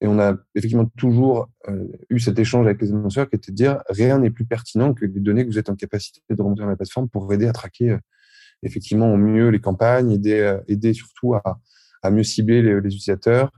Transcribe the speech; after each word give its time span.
Et 0.00 0.06
on 0.06 0.18
a 0.18 0.34
effectivement 0.54 0.86
toujours 0.96 1.50
euh, 1.68 1.86
eu 2.08 2.18
cet 2.20 2.38
échange 2.38 2.66
avec 2.66 2.80
les 2.80 2.90
annonceurs 2.90 3.28
qui 3.28 3.36
était 3.36 3.52
de 3.52 3.56
dire 3.56 3.82
rien 3.88 4.18
n'est 4.18 4.30
plus 4.30 4.46
pertinent 4.46 4.94
que 4.94 5.04
les 5.04 5.20
données 5.20 5.44
que 5.44 5.50
vous 5.50 5.58
êtes 5.58 5.68
en 5.68 5.76
capacité 5.76 6.20
de 6.30 6.40
remonter 6.40 6.62
dans 6.62 6.68
la 6.68 6.76
plateforme 6.76 7.08
pour 7.08 7.30
aider 7.32 7.46
à 7.46 7.52
traquer 7.52 7.90
euh, 7.90 7.98
effectivement 8.62 9.12
au 9.12 9.16
mieux 9.16 9.48
les 9.48 9.60
campagnes, 9.60 10.10
aider, 10.10 10.40
euh, 10.40 10.58
aider 10.68 10.94
surtout 10.94 11.34
à, 11.34 11.60
à 12.02 12.10
mieux 12.10 12.22
cibler 12.22 12.62
les, 12.62 12.80
les 12.80 12.88
utilisateurs. 12.88 13.50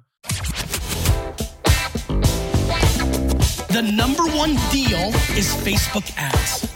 The 3.68 3.80
number 3.80 4.24
one 4.36 4.56
deal 4.70 5.10
is 5.36 5.54
Facebook 5.64 6.04
ads. 6.18 6.68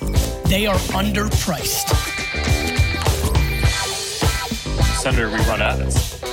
They 0.48 0.66
are 0.66 0.78
underpriced. 0.94 1.88
Senator, 5.02 5.28
we 5.28 5.38
run 5.46 5.60
ads. 5.60 6.25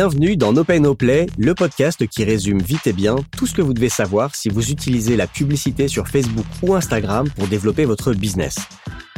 Bienvenue 0.00 0.36
dans 0.36 0.52
No 0.52 0.62
Pay 0.62 0.78
No 0.78 0.94
Play, 0.94 1.26
le 1.38 1.56
podcast 1.56 2.06
qui 2.06 2.22
résume 2.22 2.62
vite 2.62 2.86
et 2.86 2.92
bien 2.92 3.16
tout 3.36 3.48
ce 3.48 3.52
que 3.52 3.62
vous 3.62 3.74
devez 3.74 3.88
savoir 3.88 4.36
si 4.36 4.48
vous 4.48 4.70
utilisez 4.70 5.16
la 5.16 5.26
publicité 5.26 5.88
sur 5.88 6.06
Facebook 6.06 6.46
ou 6.62 6.76
Instagram 6.76 7.28
pour 7.34 7.48
développer 7.48 7.84
votre 7.84 8.12
business. 8.12 8.58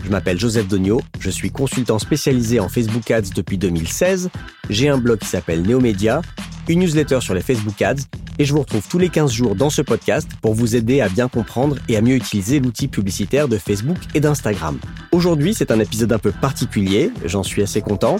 Je 0.02 0.08
m'appelle 0.08 0.40
Joseph 0.40 0.68
Donio, 0.68 1.02
je 1.18 1.28
suis 1.28 1.50
consultant 1.50 1.98
spécialisé 1.98 2.60
en 2.60 2.70
Facebook 2.70 3.10
Ads 3.10 3.34
depuis 3.34 3.58
2016, 3.58 4.30
j'ai 4.70 4.88
un 4.88 4.96
blog 4.96 5.18
qui 5.18 5.26
s'appelle 5.26 5.60
Neomedia, 5.60 6.22
une 6.66 6.78
newsletter 6.78 7.20
sur 7.20 7.34
les 7.34 7.42
Facebook 7.42 7.82
Ads 7.82 8.04
et 8.38 8.46
je 8.46 8.54
vous 8.54 8.60
retrouve 8.60 8.88
tous 8.88 8.98
les 8.98 9.10
15 9.10 9.30
jours 9.30 9.56
dans 9.56 9.68
ce 9.68 9.82
podcast 9.82 10.30
pour 10.40 10.54
vous 10.54 10.76
aider 10.76 11.02
à 11.02 11.10
bien 11.10 11.28
comprendre 11.28 11.76
et 11.90 11.98
à 11.98 12.00
mieux 12.00 12.14
utiliser 12.14 12.58
l'outil 12.58 12.88
publicitaire 12.88 13.48
de 13.48 13.58
Facebook 13.58 13.98
et 14.14 14.20
d'Instagram. 14.20 14.78
Aujourd'hui, 15.12 15.52
c'est 15.52 15.72
un 15.72 15.78
épisode 15.78 16.14
un 16.14 16.18
peu 16.18 16.32
particulier, 16.32 17.10
j'en 17.26 17.42
suis 17.42 17.60
assez 17.60 17.82
content. 17.82 18.16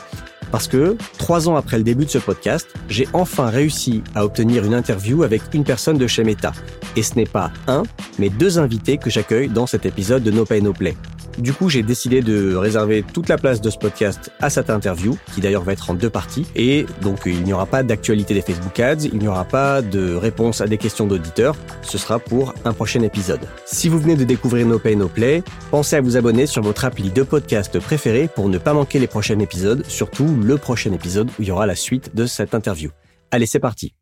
Parce 0.50 0.68
que, 0.68 0.96
trois 1.18 1.48
ans 1.48 1.56
après 1.56 1.78
le 1.78 1.84
début 1.84 2.04
de 2.04 2.10
ce 2.10 2.18
podcast, 2.18 2.68
j'ai 2.88 3.08
enfin 3.12 3.46
réussi 3.46 4.02
à 4.14 4.25
obtenir 4.25 4.64
une 4.64 4.75
interview 4.75 5.22
avec 5.22 5.42
une 5.52 5.64
personne 5.64 5.98
de 5.98 6.06
chez 6.06 6.25
Meta. 6.25 6.52
Et 6.97 7.02
ce 7.02 7.14
n'est 7.14 7.25
pas 7.25 7.52
un, 7.66 7.84
mais 8.19 8.28
deux 8.28 8.58
invités 8.58 8.98
que 8.98 9.10
j'accueille 9.10 9.48
dans 9.48 9.66
cet 9.66 9.86
épisode 9.86 10.22
de 10.22 10.30
No 10.30 10.44
Pay 10.44 10.62
No 10.62 10.72
Play. 10.72 10.97
Du 11.39 11.53
coup, 11.53 11.69
j'ai 11.69 11.83
décidé 11.83 12.23
de 12.23 12.55
réserver 12.55 13.03
toute 13.03 13.28
la 13.28 13.39
place 13.39 13.61
de 13.61 13.70
ce 13.70 13.78
podcast 13.78 14.31
à 14.41 14.50
cette 14.50 14.70
interview, 14.70 15.17
qui 15.34 15.41
d'ailleurs 15.41 15.62
va 15.62 15.72
être 15.72 15.91
en 15.91 15.95
deux 15.95 16.11
parties. 16.11 16.47
Et 16.56 16.87
donc, 17.03 17.20
il 17.27 17.42
n'y 17.42 17.53
aura 17.53 17.67
pas 17.67 17.83
d'actualité 17.83 18.34
des 18.34 18.42
Facebook 18.42 18.78
Ads, 18.78 19.05
il 19.05 19.19
n'y 19.19 19.28
aura 19.28 19.45
pas 19.45 19.83
de 19.83 20.14
réponse 20.14 20.61
à 20.61 20.67
des 20.67 20.78
questions 20.78 21.06
d'auditeurs. 21.06 21.56
Ce 21.83 21.98
sera 21.98 22.19
pour 22.19 22.55
un 22.64 22.72
prochain 22.72 23.03
épisode. 23.03 23.41
Si 23.64 23.89
vous 23.89 23.98
venez 23.98 24.17
de 24.17 24.25
découvrir 24.25 24.67
No 24.67 24.78
Pay 24.78 24.97
No 24.97 25.09
Play, 25.09 25.42
pensez 25.70 25.97
à 25.97 26.00
vous 26.00 26.17
abonner 26.17 26.47
sur 26.47 26.62
votre 26.62 26.84
appli 26.84 27.11
de 27.11 27.22
podcast 27.22 27.78
préféré 27.78 28.28
pour 28.28 28.48
ne 28.48 28.59
pas 28.59 28.75
manquer 28.75 28.98
les 28.98 29.06
prochains 29.06 29.39
épisodes, 29.39 29.84
surtout 29.89 30.37
le 30.42 30.59
prochain 30.59 30.92
épisode 30.92 31.28
où 31.39 31.42
il 31.42 31.48
y 31.48 31.50
aura 31.50 31.67
la 31.67 31.77
suite 31.77 32.15
de 32.15 32.27
cette 32.27 32.55
interview. 32.55 32.91
Allez, 33.31 33.47
c'est 33.47 33.61
parti. 33.61 33.94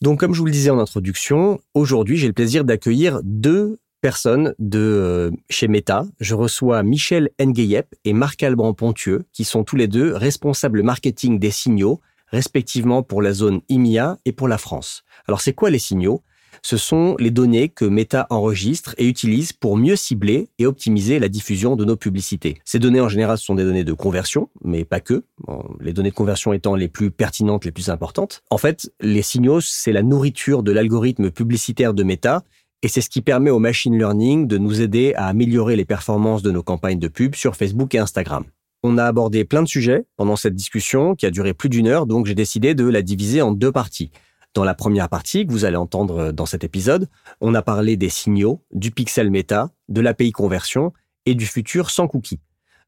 Donc, 0.00 0.18
comme 0.18 0.32
je 0.32 0.38
vous 0.38 0.46
le 0.46 0.52
disais 0.52 0.70
en 0.70 0.78
introduction, 0.78 1.60
aujourd'hui, 1.74 2.16
j'ai 2.16 2.26
le 2.26 2.32
plaisir 2.32 2.64
d'accueillir 2.64 3.20
deux 3.22 3.78
personnes 4.00 4.54
de 4.58 4.78
euh, 4.78 5.30
chez 5.50 5.68
Meta. 5.68 6.06
Je 6.20 6.34
reçois 6.34 6.82
Michel 6.82 7.28
Ngueyep 7.38 7.94
et 8.06 8.14
Marc-Alban 8.14 8.72
Pontieux, 8.72 9.24
qui 9.34 9.44
sont 9.44 9.62
tous 9.62 9.76
les 9.76 9.88
deux 9.88 10.14
responsables 10.14 10.82
marketing 10.82 11.38
des 11.38 11.50
signaux, 11.50 12.00
respectivement 12.28 13.02
pour 13.02 13.20
la 13.20 13.34
zone 13.34 13.60
IMIA 13.68 14.16
et 14.24 14.32
pour 14.32 14.48
la 14.48 14.56
France. 14.56 15.04
Alors, 15.26 15.42
c'est 15.42 15.52
quoi 15.52 15.68
les 15.68 15.78
signaux? 15.78 16.22
Ce 16.62 16.76
sont 16.76 17.16
les 17.18 17.30
données 17.30 17.68
que 17.68 17.84
Meta 17.84 18.26
enregistre 18.30 18.94
et 18.98 19.06
utilise 19.06 19.52
pour 19.52 19.76
mieux 19.76 19.96
cibler 19.96 20.48
et 20.58 20.66
optimiser 20.66 21.18
la 21.18 21.28
diffusion 21.28 21.76
de 21.76 21.84
nos 21.84 21.96
publicités. 21.96 22.58
Ces 22.64 22.78
données 22.78 23.00
en 23.00 23.08
général 23.08 23.38
sont 23.38 23.54
des 23.54 23.64
données 23.64 23.84
de 23.84 23.92
conversion, 23.92 24.48
mais 24.64 24.84
pas 24.84 25.00
que. 25.00 25.24
les 25.80 25.92
données 25.92 26.10
de 26.10 26.14
conversion 26.14 26.52
étant 26.52 26.74
les 26.74 26.88
plus 26.88 27.10
pertinentes, 27.10 27.64
les 27.64 27.72
plus 27.72 27.90
importantes. 27.90 28.42
En 28.50 28.58
fait, 28.58 28.92
les 29.00 29.22
signaux, 29.22 29.60
c'est 29.60 29.92
la 29.92 30.02
nourriture 30.02 30.62
de 30.62 30.72
l'algorithme 30.72 31.30
publicitaire 31.30 31.94
de 31.94 32.02
Meta 32.02 32.42
et 32.82 32.88
c'est 32.88 33.02
ce 33.02 33.10
qui 33.10 33.20
permet 33.20 33.50
au 33.50 33.58
machine 33.58 33.96
learning 33.96 34.46
de 34.46 34.56
nous 34.56 34.80
aider 34.80 35.12
à 35.14 35.26
améliorer 35.26 35.76
les 35.76 35.84
performances 35.84 36.42
de 36.42 36.50
nos 36.50 36.62
campagnes 36.62 36.98
de 36.98 37.08
pub 37.08 37.34
sur 37.34 37.56
Facebook 37.56 37.94
et 37.94 37.98
Instagram. 37.98 38.44
On 38.82 38.96
a 38.96 39.04
abordé 39.04 39.44
plein 39.44 39.62
de 39.62 39.68
sujets 39.68 40.06
pendant 40.16 40.36
cette 40.36 40.54
discussion 40.54 41.14
qui 41.14 41.26
a 41.26 41.30
duré 41.30 41.52
plus 41.52 41.68
d'une 41.68 41.86
heure, 41.86 42.06
donc 42.06 42.24
j'ai 42.24 42.34
décidé 42.34 42.74
de 42.74 42.86
la 42.86 43.02
diviser 43.02 43.42
en 43.42 43.52
deux 43.52 43.70
parties. 43.70 44.10
Dans 44.52 44.64
la 44.64 44.74
première 44.74 45.08
partie 45.08 45.46
que 45.46 45.52
vous 45.52 45.64
allez 45.64 45.76
entendre 45.76 46.18
euh, 46.18 46.32
dans 46.32 46.46
cet 46.46 46.64
épisode, 46.64 47.08
on 47.40 47.54
a 47.54 47.62
parlé 47.62 47.96
des 47.96 48.08
signaux, 48.08 48.64
du 48.72 48.90
pixel 48.90 49.30
méta, 49.30 49.70
de 49.88 50.00
l'API 50.00 50.32
conversion 50.32 50.92
et 51.24 51.36
du 51.36 51.46
futur 51.46 51.90
sans 51.90 52.08
cookies. 52.08 52.40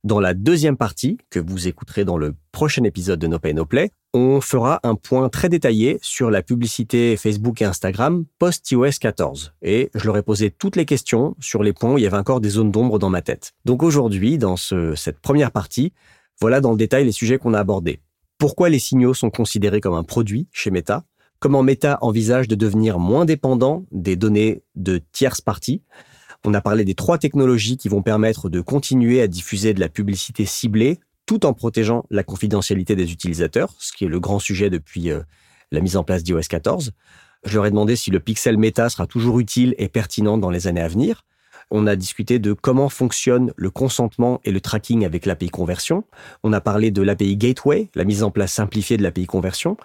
Dans 0.03 0.19
la 0.19 0.35
deuxième 0.35 0.77
partie, 0.77 1.19
que 1.31 1.39
vous 1.39 1.69
écouterez 1.69 2.05
dans 2.05 2.17
le 2.17 2.35
prochain 2.51 2.83
épisode 2.83 3.21
de 3.21 3.29
No 3.29 3.39
Pay 3.39 3.55
No 3.55 3.65
Play, 3.65 3.93
on 4.13 4.41
fera 4.41 4.81
un 4.83 4.97
point 4.97 5.29
très 5.29 5.49
détaillé 5.49 6.01
sur 6.03 6.33
la 6.33 6.43
publicité 6.43 7.17
Facebook 7.17 7.63
et 7.63 7.65
Instagram 7.65 8.25
post-iOS 8.41 8.99
14. 9.01 9.55
Et 9.63 9.91
je 9.95 10.05
leur 10.05 10.17
ai 10.17 10.23
posé 10.25 10.51
toutes 10.51 10.75
les 10.75 10.85
questions 10.85 11.37
sur 11.39 11.63
les 11.63 11.73
points 11.73 11.93
où 11.93 11.99
il 11.99 12.03
y 12.03 12.07
avait 12.09 12.17
encore 12.17 12.41
des 12.41 12.51
zones 12.51 12.73
d'ombre 12.73 12.99
dans 12.99 13.11
ma 13.11 13.23
tête. 13.23 13.53
Donc 13.65 13.85
aujourd'hui, 13.85 14.37
dans 14.37 14.57
cette 14.57 15.21
première 15.21 15.53
partie, 15.53 15.93
voilà 16.41 16.61
dans 16.61 16.73
le 16.73 16.77
détail 16.77 17.05
les 17.05 17.13
sujets 17.13 17.39
qu'on 17.39 17.55
a 17.55 17.61
abordés. 17.61 18.01
Pourquoi 18.39 18.69
les 18.69 18.81
signaux 18.81 19.15
sont 19.15 19.31
considérés 19.31 19.81
comme 19.81 19.95
un 19.95 20.03
produit 20.03 20.49
chez 20.51 20.73
Meta? 20.73 21.05
Comment 21.43 21.65
Meta 21.65 21.99
envisage 22.03 22.47
de 22.47 22.55
devenir 22.55 23.01
moins 23.01 23.25
dépendant 23.25 23.85
des 23.91 24.15
données 24.15 24.63
de 24.77 25.01
tierces 25.11 25.41
parties. 25.41 25.83
On 26.45 26.55
a 26.55 26.61
parlé 26.61 26.85
des 26.85 26.95
trois 26.95 27.19
technologies 27.19 27.77
qui 27.77 27.89
vont 27.89 28.01
permettre 28.01 28.49
de 28.49 28.61
continuer 28.61 29.21
à 29.21 29.27
diffuser 29.27 29.75
de 29.75 29.81
la 29.81 29.89
publicité 29.89 30.47
ciblée 30.47 31.01
tout 31.27 31.45
en 31.45 31.53
protégeant 31.53 32.05
la 32.11 32.23
confidentialité 32.23 32.95
des 32.95 33.11
utilisateurs, 33.11 33.75
ce 33.81 33.93
qui 33.93 34.05
est 34.05 34.09
le 34.09 34.21
grand 34.21 34.39
sujet 34.39 34.71
depuis 34.71 35.11
euh, 35.11 35.21
la 35.73 35.81
mise 35.81 35.97
en 35.97 36.05
place 36.05 36.23
d'iOS 36.23 36.43
14. 36.49 36.93
Je 37.45 37.55
leur 37.57 37.67
ai 37.67 37.71
demandé 37.71 37.97
si 37.97 38.13
le 38.13 38.21
pixel 38.21 38.57
Meta 38.57 38.89
sera 38.89 39.09
toujours 39.09 39.41
utile 39.41 39.75
et 39.79 39.89
pertinent 39.89 40.39
dans 40.39 40.51
les 40.51 40.69
années 40.69 40.81
à 40.81 40.87
venir. 40.87 41.25
On 41.73 41.89
a 41.89 41.97
discuté 41.97 42.39
de 42.39 42.53
comment 42.53 42.89
fonctionne 42.89 43.53
le 43.57 43.71
consentement 43.71 44.41
et 44.45 44.53
le 44.53 44.61
tracking 44.61 45.05
avec 45.05 45.27
l'API 45.27 45.49
conversion. 45.49 46.05
On 46.45 46.53
a 46.53 46.61
parlé 46.61 46.93
de 46.93 47.03
l'API 47.03 47.37
Gateway, 47.37 47.89
la 47.97 48.05
mise 48.05 48.23
en 48.23 48.31
place 48.31 48.53
simplifiée 48.53 48.97
de 48.97 49.03
l'API 49.03 49.27
conversion 49.27 49.77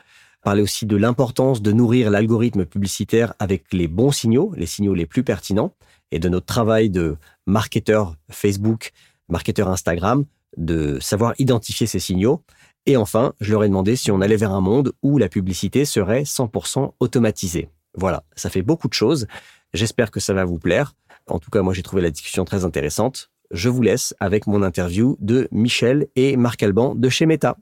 parler 0.43 0.61
aussi 0.61 0.85
de 0.85 0.95
l'importance 0.95 1.61
de 1.61 1.71
nourrir 1.71 2.09
l'algorithme 2.09 2.65
publicitaire 2.65 3.33
avec 3.39 3.73
les 3.73 3.87
bons 3.87 4.11
signaux, 4.11 4.53
les 4.55 4.65
signaux 4.65 4.93
les 4.93 5.05
plus 5.05 5.23
pertinents, 5.23 5.73
et 6.11 6.19
de 6.19 6.29
notre 6.29 6.45
travail 6.45 6.89
de 6.89 7.17
marketeur 7.45 8.15
Facebook, 8.31 8.91
marketeur 9.29 9.67
Instagram, 9.67 10.25
de 10.55 10.99
savoir 10.99 11.33
identifier 11.37 11.87
ces 11.87 11.99
signaux. 11.99 12.43
Et 12.85 12.95
enfin, 12.95 13.33
je 13.41 13.51
leur 13.51 13.63
ai 13.63 13.67
demandé 13.67 13.95
si 13.95 14.11
on 14.11 14.21
allait 14.21 14.37
vers 14.37 14.53
un 14.53 14.61
monde 14.61 14.93
où 15.03 15.17
la 15.17 15.27
publicité 15.27 15.83
serait 15.83 16.23
100% 16.23 16.93
automatisée. 16.99 17.69
Voilà, 17.95 18.23
ça 18.35 18.49
fait 18.49 18.61
beaucoup 18.61 18.87
de 18.87 18.93
choses. 18.93 19.27
J'espère 19.73 20.11
que 20.11 20.19
ça 20.19 20.33
va 20.33 20.45
vous 20.45 20.59
plaire. 20.59 20.93
En 21.27 21.39
tout 21.39 21.49
cas, 21.51 21.61
moi, 21.61 21.73
j'ai 21.73 21.83
trouvé 21.83 22.01
la 22.01 22.11
discussion 22.11 22.45
très 22.45 22.63
intéressante. 22.63 23.31
Je 23.51 23.69
vous 23.69 23.81
laisse 23.81 24.13
avec 24.19 24.47
mon 24.47 24.63
interview 24.63 25.17
de 25.19 25.47
Michel 25.51 26.07
et 26.15 26.37
Marc 26.37 26.63
Alban 26.63 26.95
de 26.95 27.09
chez 27.09 27.25
Meta. 27.25 27.57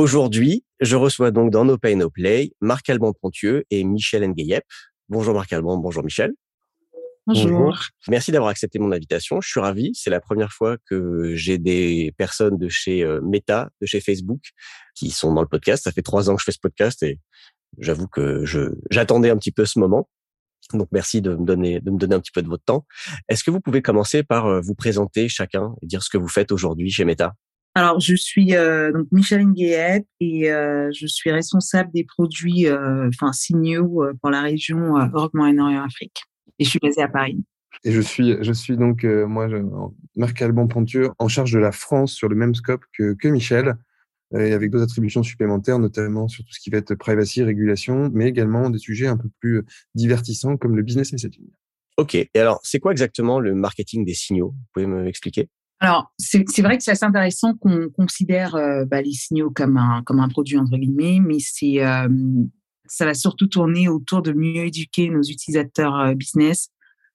Aujourd'hui, 0.00 0.64
je 0.80 0.96
reçois 0.96 1.30
donc 1.30 1.50
dans 1.50 1.66
No 1.66 1.76
Pay 1.76 1.94
No 1.94 2.08
Play 2.08 2.52
Marc 2.62 2.88
Alban 2.88 3.12
Pontieux 3.12 3.66
et 3.70 3.84
Michel 3.84 4.26
Ngueyep. 4.26 4.64
Bonjour 5.10 5.34
Marc 5.34 5.52
Alban, 5.52 5.76
bonjour 5.76 6.02
Michel. 6.02 6.32
Bonjour. 7.26 7.78
Merci 8.08 8.32
d'avoir 8.32 8.48
accepté 8.48 8.78
mon 8.78 8.92
invitation. 8.92 9.42
Je 9.42 9.50
suis 9.50 9.60
ravi. 9.60 9.90
C'est 9.92 10.08
la 10.08 10.22
première 10.22 10.54
fois 10.54 10.78
que 10.88 11.34
j'ai 11.34 11.58
des 11.58 12.14
personnes 12.16 12.56
de 12.56 12.70
chez 12.70 13.04
euh, 13.04 13.20
Meta, 13.20 13.68
de 13.82 13.86
chez 13.86 14.00
Facebook, 14.00 14.40
qui 14.94 15.10
sont 15.10 15.34
dans 15.34 15.42
le 15.42 15.48
podcast. 15.48 15.84
Ça 15.84 15.92
fait 15.92 16.00
trois 16.00 16.30
ans 16.30 16.34
que 16.34 16.40
je 16.40 16.46
fais 16.46 16.52
ce 16.52 16.60
podcast 16.62 17.02
et 17.02 17.18
j'avoue 17.76 18.08
que 18.08 18.46
je 18.46 18.70
j'attendais 18.90 19.28
un 19.28 19.36
petit 19.36 19.52
peu 19.52 19.66
ce 19.66 19.78
moment. 19.78 20.08
Donc 20.72 20.88
merci 20.92 21.20
de 21.20 21.34
me 21.34 21.44
donner 21.44 21.78
de 21.78 21.90
me 21.90 21.98
donner 21.98 22.14
un 22.14 22.20
petit 22.20 22.32
peu 22.32 22.40
de 22.40 22.48
votre 22.48 22.64
temps. 22.64 22.86
Est-ce 23.28 23.44
que 23.44 23.50
vous 23.50 23.60
pouvez 23.60 23.82
commencer 23.82 24.22
par 24.22 24.46
euh, 24.46 24.62
vous 24.62 24.74
présenter 24.74 25.28
chacun 25.28 25.74
et 25.82 25.86
dire 25.86 26.02
ce 26.02 26.08
que 26.08 26.16
vous 26.16 26.28
faites 26.28 26.52
aujourd'hui 26.52 26.90
chez 26.90 27.04
Meta? 27.04 27.34
Alors, 27.74 28.00
je 28.00 28.16
suis 28.16 28.56
euh, 28.56 28.92
donc 28.92 29.06
Michel 29.12 29.46
Nguet 29.46 30.04
et 30.18 30.50
euh, 30.50 30.90
je 30.92 31.06
suis 31.06 31.30
responsable 31.30 31.90
des 31.92 32.04
produits, 32.04 32.66
euh, 32.66 33.08
enfin 33.08 33.32
signaux 33.32 34.02
pour 34.20 34.30
la 34.30 34.42
région 34.42 34.98
Europe, 34.98 35.32
Moyen-Orient, 35.34 35.84
Afrique. 35.84 36.22
Et 36.58 36.64
je 36.64 36.70
suis 36.70 36.80
basée 36.80 37.02
à 37.02 37.08
Paris. 37.08 37.38
Et 37.84 37.92
je 37.92 38.00
suis, 38.00 38.36
je 38.42 38.52
suis 38.52 38.76
donc 38.76 39.04
moi, 39.04 39.48
Marc 40.16 40.42
Alban 40.42 40.66
Pontieux, 40.66 41.10
en 41.18 41.28
charge 41.28 41.52
de 41.52 41.58
la 41.58 41.72
France 41.72 42.12
sur 42.12 42.28
le 42.28 42.34
même 42.34 42.54
scope 42.54 42.82
que, 42.92 43.14
que 43.14 43.28
Michel, 43.28 43.76
et 44.34 44.52
avec 44.52 44.70
d'autres 44.70 44.84
attributions 44.84 45.22
supplémentaires, 45.22 45.78
notamment 45.78 46.28
sur 46.28 46.44
tout 46.44 46.52
ce 46.52 46.60
qui 46.60 46.70
va 46.70 46.78
être 46.78 46.94
privacy, 46.96 47.42
régulation, 47.42 48.10
mais 48.12 48.28
également 48.28 48.68
des 48.68 48.78
sujets 48.78 49.06
un 49.06 49.16
peu 49.16 49.28
plus 49.40 49.62
divertissants 49.94 50.56
comme 50.56 50.76
le 50.76 50.82
business 50.82 51.12
messaging. 51.12 51.46
Ok. 51.96 52.14
Et 52.14 52.28
alors, 52.34 52.60
c'est 52.62 52.80
quoi 52.80 52.92
exactement 52.92 53.40
le 53.40 53.54
marketing 53.54 54.04
des 54.04 54.14
signaux? 54.14 54.50
Vous 54.50 54.66
pouvez 54.74 54.86
m'expliquer? 54.86 55.48
Alors, 55.82 56.12
c'est 56.18 56.60
vrai 56.60 56.76
que 56.76 56.84
c'est 56.84 56.90
assez 56.90 57.06
intéressant 57.06 57.54
qu'on 57.54 57.88
considère 57.88 58.54
euh, 58.54 58.84
bah, 58.84 59.00
les 59.00 59.12
signaux 59.12 59.50
comme 59.50 59.78
un, 59.78 60.02
comme 60.04 60.20
un 60.20 60.28
produit, 60.28 60.58
entre 60.58 60.76
guillemets, 60.76 61.20
mais 61.20 61.38
c'est 61.40 61.82
euh, 61.82 62.06
ça 62.86 63.06
va 63.06 63.14
surtout 63.14 63.46
tourner 63.46 63.88
autour 63.88 64.20
de 64.20 64.32
mieux 64.32 64.66
éduquer 64.66 65.08
nos 65.08 65.22
utilisateurs 65.22 65.98
euh, 65.98 66.14
business 66.14 66.68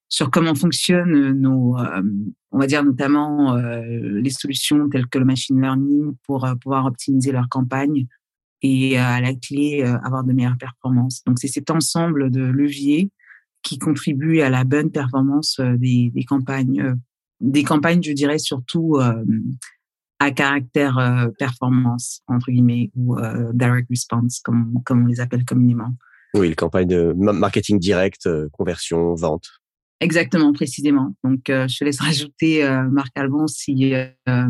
sur 0.10 0.32
comment 0.32 0.56
fonctionnent 0.56 1.32
nos, 1.32 1.76
on 2.52 2.60
va 2.60 2.68
dire 2.68 2.84
notamment 2.84 3.56
les 3.56 4.30
solutions 4.30 4.88
telles 4.88 5.08
que 5.08 5.18
le 5.18 5.26
machine 5.26 5.60
learning 5.60 6.14
pour 6.28 6.48
pouvoir 6.62 6.86
optimiser 6.86 7.32
leur 7.32 7.50
campagne 7.50 8.06
et 8.62 9.00
à 9.00 9.20
la 9.20 9.34
clé 9.34 9.82
avoir 9.82 10.24
de 10.24 10.32
meilleures 10.32 10.60
performances. 10.60 11.24
Donc 11.26 11.40
c'est 11.40 11.48
cet 11.48 11.72
ensemble 11.72 12.30
de 12.30 12.42
leviers 12.42 13.10
qui 13.64 13.80
contribuent 13.80 14.42
à 14.42 14.52
la 14.52 14.64
bonne 14.64 14.92
performance 14.92 15.60
des, 15.60 16.12
des 16.14 16.24
campagnes, 16.24 16.96
des 17.40 17.64
campagnes, 17.64 18.02
je 18.02 18.12
dirais 18.12 18.40
surtout 18.40 18.98
à 20.20 20.32
caractère 20.32 21.30
performance 21.38 22.22
entre 22.28 22.52
guillemets 22.52 22.92
ou 22.96 23.18
direct 23.54 23.88
response 23.90 24.40
comme 24.44 24.82
comme 24.86 25.04
on 25.04 25.08
les 25.08 25.20
appelle 25.20 25.46
communément. 25.46 25.94
Oui, 26.34 26.50
le 26.50 26.56
campagne 26.56 26.88
de 26.88 27.14
marketing 27.14 27.80
direct, 27.80 28.30
conversion, 28.52 29.14
vente. 29.16 29.50
Exactement, 30.02 30.52
précisément. 30.54 31.16
Donc, 31.24 31.50
euh, 31.50 31.68
je 31.68 31.78
te 31.78 31.84
laisse 31.84 32.00
rajouter, 32.02 32.64
euh, 32.64 32.84
Marc 32.84 33.12
Alban, 33.18 33.48
si, 33.48 33.94
euh, 33.94 34.48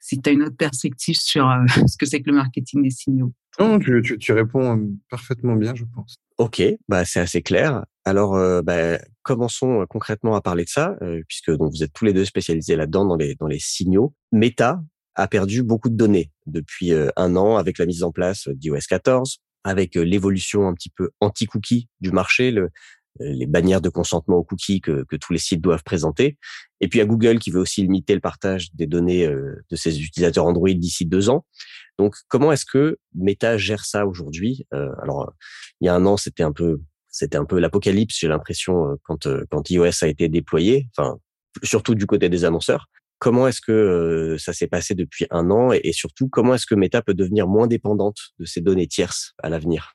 si 0.00 0.20
tu 0.20 0.30
as 0.30 0.32
une 0.32 0.42
autre 0.42 0.56
perspective 0.56 1.16
sur 1.18 1.48
ce 1.86 1.96
que 1.96 2.06
c'est 2.06 2.20
que 2.20 2.30
le 2.30 2.36
marketing 2.36 2.82
des 2.82 2.90
signaux. 2.90 3.32
Non, 3.58 3.78
tu, 3.78 4.00
tu, 4.02 4.18
tu, 4.18 4.32
réponds 4.32 4.92
parfaitement 5.10 5.56
bien, 5.56 5.74
je 5.74 5.84
pense. 5.94 6.16
Ok, 6.38 6.62
bah 6.88 7.04
c'est 7.04 7.20
assez 7.20 7.42
clair. 7.42 7.84
Alors, 8.04 8.62
bah, 8.64 8.98
commençons 9.22 9.86
concrètement 9.88 10.34
à 10.34 10.40
parler 10.40 10.64
de 10.64 10.68
ça, 10.68 10.96
puisque 11.28 11.52
donc 11.52 11.72
vous 11.72 11.84
êtes 11.84 11.92
tous 11.92 12.04
les 12.04 12.12
deux 12.12 12.24
spécialisés 12.24 12.74
là-dedans 12.74 13.04
dans 13.04 13.16
les 13.16 13.36
dans 13.36 13.46
les 13.46 13.60
signaux. 13.60 14.12
Meta 14.32 14.82
a 15.14 15.28
perdu 15.28 15.62
beaucoup 15.62 15.88
de 15.88 15.96
données 15.96 16.32
depuis 16.46 16.92
un 16.92 17.36
an 17.36 17.56
avec 17.56 17.78
la 17.78 17.86
mise 17.86 18.02
en 18.02 18.10
place 18.10 18.48
d'iOS 18.48 18.86
14, 18.88 19.38
avec 19.62 19.94
l'évolution 19.94 20.66
un 20.66 20.74
petit 20.74 20.90
peu 20.90 21.10
anti-cookie 21.20 21.88
du 22.00 22.10
marché, 22.10 22.50
le, 22.50 22.70
euh, 23.20 23.30
les 23.32 23.46
bannières 23.46 23.82
de 23.82 23.90
consentement 23.90 24.36
aux 24.36 24.44
cookies 24.44 24.80
que, 24.80 25.04
que, 25.04 25.16
tous 25.16 25.34
les 25.34 25.38
sites 25.38 25.60
doivent 25.60 25.82
présenter. 25.82 26.38
Et 26.80 26.88
puis 26.88 27.00
à 27.00 27.04
Google 27.04 27.38
qui 27.38 27.50
veut 27.50 27.60
aussi 27.60 27.82
limiter 27.82 28.14
le 28.14 28.20
partage 28.20 28.72
des 28.74 28.86
données 28.86 29.26
euh, 29.26 29.62
de 29.70 29.76
ses 29.76 30.00
utilisateurs 30.00 30.46
Android 30.46 30.70
d'ici 30.70 31.04
deux 31.04 31.28
ans. 31.28 31.44
Donc 31.98 32.16
comment 32.28 32.52
est-ce 32.52 32.64
que 32.64 32.98
Meta 33.14 33.58
gère 33.58 33.84
ça 33.84 34.06
aujourd'hui? 34.06 34.66
Euh, 34.72 34.88
Alors 35.02 35.34
il 35.80 35.86
y 35.86 35.88
a 35.88 35.94
un 35.94 36.06
an 36.06 36.16
c'était 36.16 36.42
un 36.42 36.52
peu 36.52 36.80
c'était 37.12 37.36
un 37.36 37.44
peu 37.44 37.60
l'apocalypse 37.60 38.18
j'ai 38.18 38.28
l'impression 38.28 38.98
quand 39.04 39.28
quand 39.50 39.70
iOS 39.70 40.02
a 40.02 40.08
été 40.08 40.28
déployé. 40.28 40.88
Enfin 40.96 41.18
surtout 41.62 41.94
du 41.94 42.06
côté 42.06 42.28
des 42.28 42.44
annonceurs. 42.44 42.88
Comment 43.18 43.46
est-ce 43.46 43.60
que 43.60 44.36
ça 44.38 44.52
s'est 44.52 44.66
passé 44.66 44.94
depuis 44.94 45.26
un 45.30 45.50
an 45.50 45.70
et, 45.70 45.92
surtout 45.92 46.28
comment 46.28 46.54
est-ce 46.54 46.66
que 46.66 46.74
Meta 46.74 47.02
peut 47.02 47.14
devenir 47.14 47.46
moins 47.46 47.68
dépendante 47.68 48.16
de 48.40 48.44
ces 48.46 48.60
données 48.60 48.88
tierces 48.88 49.34
à 49.42 49.48
l'avenir? 49.48 49.92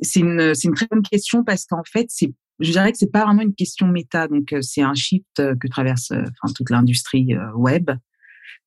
C'est 0.00 0.20
une, 0.20 0.52
une 0.62 0.74
très 0.74 0.86
bonne 0.86 1.02
question 1.02 1.42
parce 1.42 1.64
qu'en 1.64 1.82
fait, 1.82 2.06
c'est 2.08 2.32
je 2.60 2.72
dirais 2.72 2.90
que 2.92 2.98
c'est 2.98 3.10
pas 3.10 3.24
vraiment 3.24 3.42
une 3.42 3.54
question 3.54 3.86
méta, 3.86 4.26
donc 4.26 4.52
euh, 4.52 4.60
c'est 4.62 4.82
un 4.82 4.94
shift 4.94 5.38
euh, 5.38 5.54
que 5.54 5.68
traverse 5.68 6.10
euh, 6.10 6.22
enfin, 6.42 6.52
toute 6.54 6.70
l'industrie 6.70 7.34
web. 7.54 7.90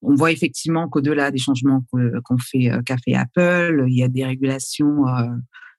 On 0.01 0.15
voit 0.15 0.31
effectivement 0.31 0.87
qu'au-delà 0.87 1.29
des 1.29 1.37
changements 1.37 1.83
qu'on 1.91 2.37
fait 2.39 2.71
qu'a 2.85 2.97
fait 2.97 3.13
Apple, 3.13 3.85
il 3.87 3.97
y 3.97 4.03
a 4.03 4.07
des 4.07 4.25
régulations, 4.25 5.05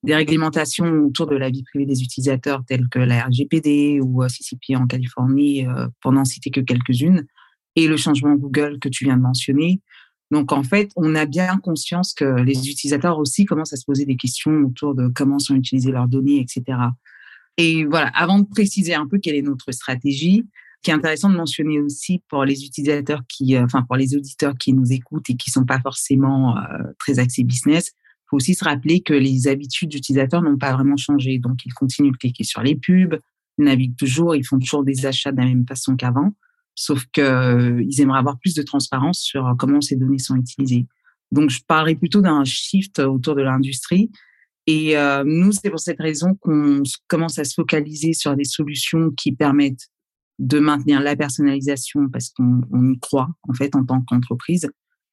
des 0.02 0.14
réglementations 0.14 1.04
autour 1.04 1.26
de 1.26 1.37
la 1.37 1.50
vie 1.50 1.62
privée 1.62 1.87
des 1.87 2.02
utilisateurs 2.02 2.64
telles 2.66 2.88
que 2.88 2.99
la 2.99 3.25
RGPD 3.25 4.00
ou 4.00 4.26
CCP 4.26 4.76
en 4.76 4.87
Californie, 4.87 5.66
pour 6.00 6.12
n'en 6.12 6.25
citer 6.25 6.50
que 6.50 6.60
quelques-unes, 6.60 7.26
et 7.76 7.87
le 7.87 7.96
changement 7.96 8.34
Google 8.34 8.78
que 8.81 8.88
tu 8.88 9.04
viens 9.04 9.16
de 9.16 9.22
mentionner. 9.22 9.81
Donc 10.32 10.50
en 10.52 10.62
fait, 10.62 10.90
on 10.96 11.14
a 11.14 11.26
bien 11.26 11.58
conscience 11.58 12.14
que 12.14 12.25
les 12.25 12.70
utilisateurs 12.70 13.19
aussi 13.19 13.44
commencent 13.44 13.75
à 13.75 13.76
se 13.76 13.84
poser 13.84 14.06
des 14.06 14.16
questions 14.16 14.62
autour 14.62 14.94
de 14.94 15.08
comment 15.08 15.38
sont 15.38 15.54
utilisées 15.54 15.93
leurs 15.93 16.08
données, 16.08 16.40
etc. 16.40 16.78
Et 17.58 17.84
voilà, 17.84 18.08
avant 18.14 18.38
de 18.38 18.46
préciser 18.46 18.94
un 18.94 19.06
peu 19.06 19.19
quelle 19.19 19.37
est 19.37 19.43
notre 19.43 19.72
stratégie, 19.72 20.46
qui 20.82 20.90
est 20.90 20.94
intéressant 20.94 21.28
de 21.28 21.37
mentionner 21.37 21.81
aussi 21.81 22.22
pour 22.28 22.44
les 22.44 22.64
utilisateurs 22.64 23.22
qui, 23.28 23.55
euh, 23.56 23.64
enfin 23.64 23.82
pour 23.82 23.96
les 23.96 24.16
auditeurs 24.16 24.55
qui 24.58 24.72
nous 24.72 24.90
écoutent 24.93 25.28
et 25.31 25.37
qui 25.37 25.50
sont 25.50 25.64
pas 25.64 25.81
forcément 25.81 26.56
euh, 26.56 26.62
très 26.98 27.19
axés 27.19 27.44
business, 27.44 27.93
faut 28.32 28.38
aussi 28.38 28.55
se 28.55 28.64
rappeler 28.64 29.02
que 29.02 29.12
les 29.12 29.46
habitudes 29.46 29.90
d'utilisateurs 29.90 30.43
n'ont 30.43 30.56
pas 30.56 30.73
vraiment 30.73 30.96
changé. 30.96 31.38
Donc 31.38 31.67
ils 31.67 31.75
continuent 31.75 32.12
de 32.12 32.17
cliquer 32.17 32.44
sur 32.44 32.62
les 32.62 32.75
pubs, 32.75 33.19
ils 33.58 33.64
naviguent 33.64 33.96
toujours, 33.96 34.34
ils 34.34 34.44
font 34.44 34.58
toujours 34.58 34.84
des 34.84 35.05
achats 35.05 35.32
de 35.32 35.37
la 35.37 35.44
même 35.44 35.67
façon 35.67 35.96
qu'avant, 35.96 36.32
sauf 36.75 37.05
que 37.12 37.20
euh, 37.20 37.84
aimeraient 37.99 38.19
avoir 38.19 38.38
plus 38.38 38.55
de 38.55 38.62
transparence 38.62 39.20
sur 39.20 39.55
comment 39.58 39.82
ces 39.82 39.96
données 39.96 40.19
sont 40.19 40.37
utilisées. 40.37 40.87
Donc 41.31 41.50
je 41.50 41.61
parlerai 41.67 41.94
plutôt 41.94 42.23
d'un 42.23 42.44
shift 42.44 42.99
autour 42.99 43.34
de 43.34 43.43
l'industrie 43.43 44.11
et 44.67 44.96
euh, 44.96 45.25
nous, 45.26 45.52
c'est 45.52 45.70
pour 45.70 45.81
cette 45.81 46.00
raison 46.00 46.34
qu'on 46.40 46.82
commence 47.08 47.38
à 47.38 47.44
se 47.44 47.55
focaliser 47.55 48.12
sur 48.12 48.37
des 48.37 48.44
solutions 48.44 49.11
qui 49.11 49.32
permettent 49.32 49.88
de 50.38 50.58
maintenir 50.58 51.00
la 51.00 51.17
personnalisation 51.17 52.08
parce 52.08 52.31
qu'on 52.31 52.62
y 52.90 52.99
croit 53.00 53.29
en 53.49 53.52
fait 53.55 53.75
en 53.75 53.84
tant 53.84 54.00
qu'entreprise. 54.02 54.70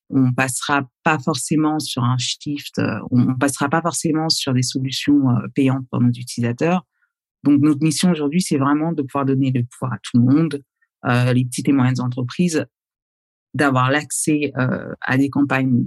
On 0.09 0.33
passera 0.33 0.89
pas 1.03 1.19
forcément 1.19 1.79
sur 1.79 2.03
un 2.03 2.17
shift, 2.17 2.79
euh, 2.79 2.99
on 3.11 3.35
passera 3.35 3.69
pas 3.69 3.81
forcément 3.81 4.29
sur 4.29 4.53
des 4.53 4.63
solutions 4.63 5.29
euh, 5.29 5.47
payantes 5.53 5.87
pour 5.91 6.01
nos 6.01 6.09
utilisateurs. 6.09 6.85
Donc 7.43 7.61
notre 7.61 7.81
mission 7.81 8.11
aujourd'hui, 8.11 8.41
c'est 8.41 8.57
vraiment 8.57 8.91
de 8.91 9.01
pouvoir 9.01 9.25
donner 9.25 9.51
le 9.51 9.63
pouvoir 9.63 9.93
à 9.93 9.97
tout 10.01 10.17
le 10.17 10.23
monde, 10.23 10.63
euh, 11.05 11.33
les 11.33 11.45
petites 11.45 11.69
et 11.69 11.71
moyennes 11.71 12.01
entreprises, 12.01 12.65
d'avoir 13.53 13.91
l'accès 13.91 14.51
euh, 14.57 14.93
à 15.01 15.17
des 15.17 15.29
campagnes 15.29 15.85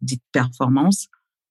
dites 0.00 0.22
performance 0.32 1.08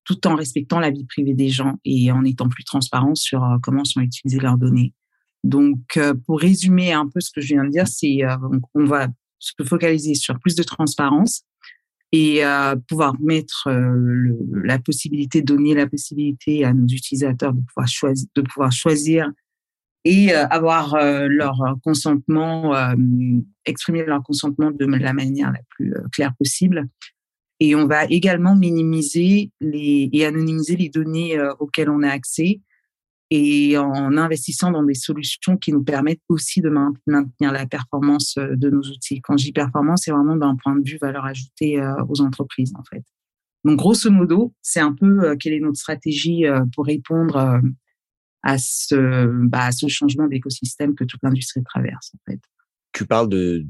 tout 0.09 0.25
en 0.27 0.35
respectant 0.35 0.79
la 0.79 0.89
vie 0.89 1.05
privée 1.05 1.35
des 1.35 1.49
gens 1.49 1.75
et 1.85 2.11
en 2.11 2.25
étant 2.25 2.49
plus 2.49 2.63
transparent 2.63 3.13
sur 3.13 3.43
euh, 3.43 3.57
comment 3.61 3.85
sont 3.85 4.01
utilisées 4.01 4.39
leurs 4.39 4.57
données. 4.57 4.91
Donc, 5.43 5.97
euh, 5.97 6.15
pour 6.25 6.39
résumer 6.39 6.93
un 6.93 7.07
peu 7.07 7.19
ce 7.19 7.29
que 7.29 7.41
je 7.41 7.53
viens 7.53 7.63
de 7.63 7.69
dire, 7.69 7.87
c'est 7.87 8.23
euh, 8.23 8.35
on 8.73 8.85
va 8.85 9.07
se 9.37 9.53
focaliser 9.63 10.15
sur 10.15 10.39
plus 10.39 10.55
de 10.55 10.63
transparence 10.63 11.43
et 12.11 12.41
pouvoir 12.87 13.13
mettre 13.21 13.69
la 14.51 14.79
possibilité, 14.79 15.41
donner 15.43 15.75
la 15.75 15.85
possibilité 15.85 16.65
à 16.65 16.73
nos 16.73 16.87
utilisateurs 16.87 17.53
de 17.53 17.61
pouvoir 17.61 17.87
choisir, 17.87 18.27
de 18.33 18.41
pouvoir 18.41 18.71
choisir 18.71 19.31
et 20.05 20.33
avoir 20.33 20.97
leur 21.27 21.77
consentement, 21.83 22.73
exprimer 23.65 24.05
leur 24.05 24.23
consentement 24.23 24.71
de 24.71 24.85
la 24.85 25.13
manière 25.13 25.51
la 25.51 25.59
plus 25.69 25.93
claire 26.11 26.33
possible. 26.35 26.89
Et 27.59 27.75
on 27.75 27.87
va 27.87 28.05
également 28.05 28.55
minimiser 28.55 29.51
les, 29.59 30.09
et 30.13 30.25
anonymiser 30.25 30.77
les 30.77 30.89
données 30.89 31.37
euh, 31.37 31.53
auxquelles 31.59 31.89
on 31.89 32.03
a 32.03 32.09
accès 32.09 32.61
et 33.31 33.77
en 33.77 34.17
investissant 34.17 34.71
dans 34.71 34.83
des 34.83 34.95
solutions 34.95 35.55
qui 35.57 35.71
nous 35.71 35.83
permettent 35.83 36.21
aussi 36.29 36.61
de 36.61 36.69
maintenir 36.69 37.51
la 37.51 37.67
performance 37.67 38.37
euh, 38.37 38.55
de 38.55 38.69
nos 38.69 38.81
outils. 38.81 39.21
Quand 39.21 39.37
je 39.37 39.45
dis 39.45 39.51
performance, 39.51 40.01
c'est 40.05 40.11
vraiment 40.11 40.35
d'un 40.35 40.55
point 40.55 40.75
de 40.75 40.89
vue 40.89 40.97
valeur 40.99 41.25
ajoutée 41.25 41.79
euh, 41.79 41.93
aux 42.07 42.21
entreprises, 42.21 42.73
en 42.75 42.83
fait. 42.83 43.03
Donc, 43.65 43.77
grosso 43.77 44.09
modo, 44.09 44.53
c'est 44.61 44.79
un 44.79 44.93
peu 44.93 45.35
quelle 45.35 45.53
est 45.53 45.59
notre 45.59 45.77
stratégie 45.77 46.45
pour 46.73 46.85
répondre 46.85 47.61
à 48.43 48.57
ce, 48.57 49.27
bah, 49.47 49.65
à 49.65 49.71
ce 49.71 49.87
changement 49.87 50.27
d'écosystème 50.27 50.95
que 50.95 51.03
toute 51.03 51.19
l'industrie 51.23 51.63
traverse, 51.63 52.13
en 52.15 52.31
fait. 52.31 52.39
Tu 52.93 53.05
parles 53.05 53.29
de, 53.29 53.65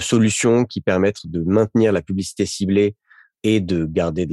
solutions 0.00 0.64
qui 0.64 0.80
permettent 0.80 1.26
de 1.26 1.40
maintenir 1.40 1.92
la 1.92 2.02
publicité 2.02 2.46
ciblée 2.46 2.96
et 3.42 3.60
de 3.60 3.84
garder 3.84 4.26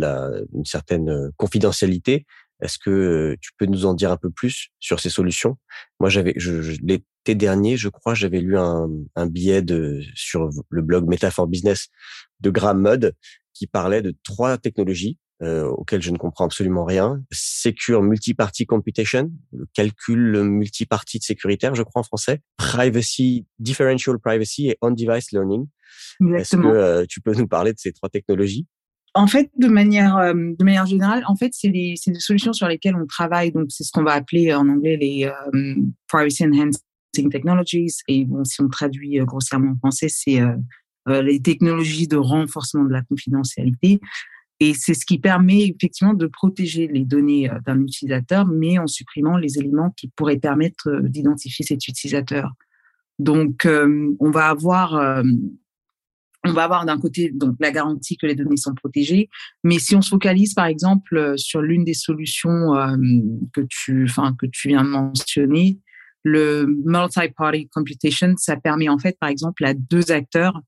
une 0.54 0.66
certaine 0.66 1.10
euh, 1.10 1.30
confidentialité. 1.38 2.26
Est-ce 2.64 2.78
que 2.80 3.36
tu 3.42 3.52
peux 3.58 3.66
nous 3.66 3.86
en 3.86 3.94
dire 3.94 4.12
un 4.12 4.18
peu 4.18 4.30
plus 4.30 4.70
sur 4.80 5.00
ces 5.00 5.10
solutions? 5.10 5.58
Moi, 6.00 6.10
j'avais, 6.10 6.34
je, 6.38 6.78
l'été 6.82 7.36
dernier, 7.36 7.76
je 7.78 7.90
crois, 7.90 8.14
j'avais 8.14 8.40
lu 8.40 8.58
un, 8.58 8.90
un 9.16 9.28
billet 9.28 9.62
de 9.62 10.02
sur 10.16 10.50
le 10.70 10.82
blog 10.82 11.08
Metaphor 11.08 11.48
Business 11.48 11.90
de 12.40 12.50
Graham 12.50 12.82
Mudd 12.82 13.14
qui 13.54 13.68
parlait 13.68 14.02
de 14.02 14.16
trois 14.24 14.58
technologies 14.58 15.20
euh, 15.42 15.66
auxquelles 15.66 16.02
je 16.02 16.12
ne 16.12 16.18
comprends 16.18 16.46
absolument 16.46 16.86
rien. 16.86 17.22
Secure 17.32 18.02
Multiparty 18.02 18.66
Computation, 18.66 19.30
le 19.52 19.66
calcul 19.74 20.44
multipartie 20.44 21.20
de 21.20 21.24
sécuritaire, 21.24 21.76
je 21.76 21.84
crois 21.84 22.00
en 22.00 22.04
français. 22.04 22.42
Privacy, 22.58 23.46
Differential 23.60 24.18
Privacy 24.20 24.70
et 24.70 24.78
On-Device 24.82 25.32
Learning. 25.32 25.68
Est-ce 26.36 26.56
que 26.56 26.68
euh, 26.68 27.06
tu 27.10 27.20
peux 27.20 27.34
nous 27.34 27.48
parler 27.48 27.74
de 27.74 27.80
ces 27.80 27.92
trois 27.92 28.10
technologies? 28.10 28.66
En 29.14 29.28
fait, 29.28 29.52
de 29.58 29.68
manière, 29.68 30.18
euh, 30.18 30.34
de 30.34 30.64
manière 30.64 30.86
générale, 30.86 31.24
en 31.28 31.36
fait, 31.36 31.52
c'est 31.54 31.70
des, 31.70 31.96
des, 32.06 32.20
solutions 32.20 32.54
sur 32.54 32.68
lesquelles 32.68 32.96
on 32.96 33.06
travaille. 33.06 33.52
Donc, 33.52 33.68
c'est 33.70 33.84
ce 33.84 33.92
qu'on 33.92 34.04
va 34.04 34.14
appeler 34.14 34.54
en 34.54 34.68
anglais 34.70 34.98
les 34.98 35.32
privacy 36.08 36.46
enhancing 36.46 37.30
technologies. 37.30 37.94
Et 38.08 38.26
bon, 38.26 38.44
si 38.44 38.62
on 38.62 38.70
traduit 38.70 39.18
grossièrement 39.20 39.72
en 39.72 39.78
français, 39.78 40.08
c'est 40.10 40.40
les 41.08 41.42
technologies 41.42 42.08
de 42.08 42.18
renforcement 42.18 42.86
de 42.86 42.92
la 42.92 43.02
confidentialité. 43.04 44.00
Et 44.64 44.74
c'est 44.74 44.94
ce 44.94 45.06
qui 45.06 45.20
permet 45.20 45.64
effectivement 45.64 46.14
de 46.14 46.26
protéger 46.26 46.88
les 46.88 47.04
données 47.04 47.50
euh, 47.50 47.60
d'un 47.66 47.82
utilisateur, 47.82 48.48
mais 48.48 48.78
en 48.80 48.88
supprimant 48.88 49.38
les 49.38 49.58
éléments 49.58 49.92
qui 49.92 50.08
pourraient 50.16 50.38
permettre 50.38 50.88
euh, 50.88 51.02
d'identifier 51.02 51.66
cet 51.66 51.86
utilisateur. 51.88 52.54
Donc, 53.20 53.66
euh, 53.66 54.16
on 54.22 54.32
va 54.32 54.48
avoir, 54.48 55.24
on 56.46 56.54
va 56.54 56.64
avoir 56.64 56.86
d'un 56.86 57.00
côté 57.00 57.32
donc 57.34 57.56
la 57.60 57.72
garantie 57.72 58.18
que 58.18 58.26
les 58.26 58.36
données 58.36 58.58
sont 58.58 58.74
protégées, 58.74 59.30
mais 59.64 59.80
si 59.80 59.96
on 59.96 60.02
se 60.02 60.10
focalise 60.10 60.54
par 60.54 60.66
exemple 60.66 61.34
sur 61.38 61.62
l'une 61.62 61.84
des 61.84 61.94
solutions 61.94 62.74
que 63.54 63.62
tu, 63.70 64.06
enfin 64.10 64.36
que 64.38 64.46
tu 64.46 64.68
viens 64.68 64.84
de 64.84 64.90
mentionner, 64.90 65.80
Le 66.24 66.66
multi-party 66.86 67.68
computation, 67.70 68.34
ça 68.38 68.56
permet 68.56 68.88
en 68.88 68.98
fait, 68.98 69.18
par 69.20 69.30
exemple, 69.30 69.66
à 69.66 69.74
deux 69.74 70.12
acteurs 70.12 70.62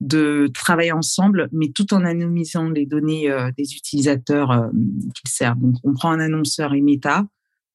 de 0.00 0.50
travailler 0.52 0.92
ensemble, 0.92 1.48
mais 1.52 1.70
tout 1.74 1.94
en 1.94 2.04
anonymisant 2.04 2.68
les 2.68 2.86
données 2.86 3.30
euh, 3.30 3.50
des 3.56 3.74
utilisateurs 3.74 4.50
euh, 4.50 4.68
qu'ils 5.14 5.30
servent. 5.30 5.60
Donc, 5.60 5.76
on 5.84 5.94
prend 5.94 6.10
un 6.10 6.20
annonceur 6.20 6.74
et 6.74 6.82
Meta. 6.82 7.24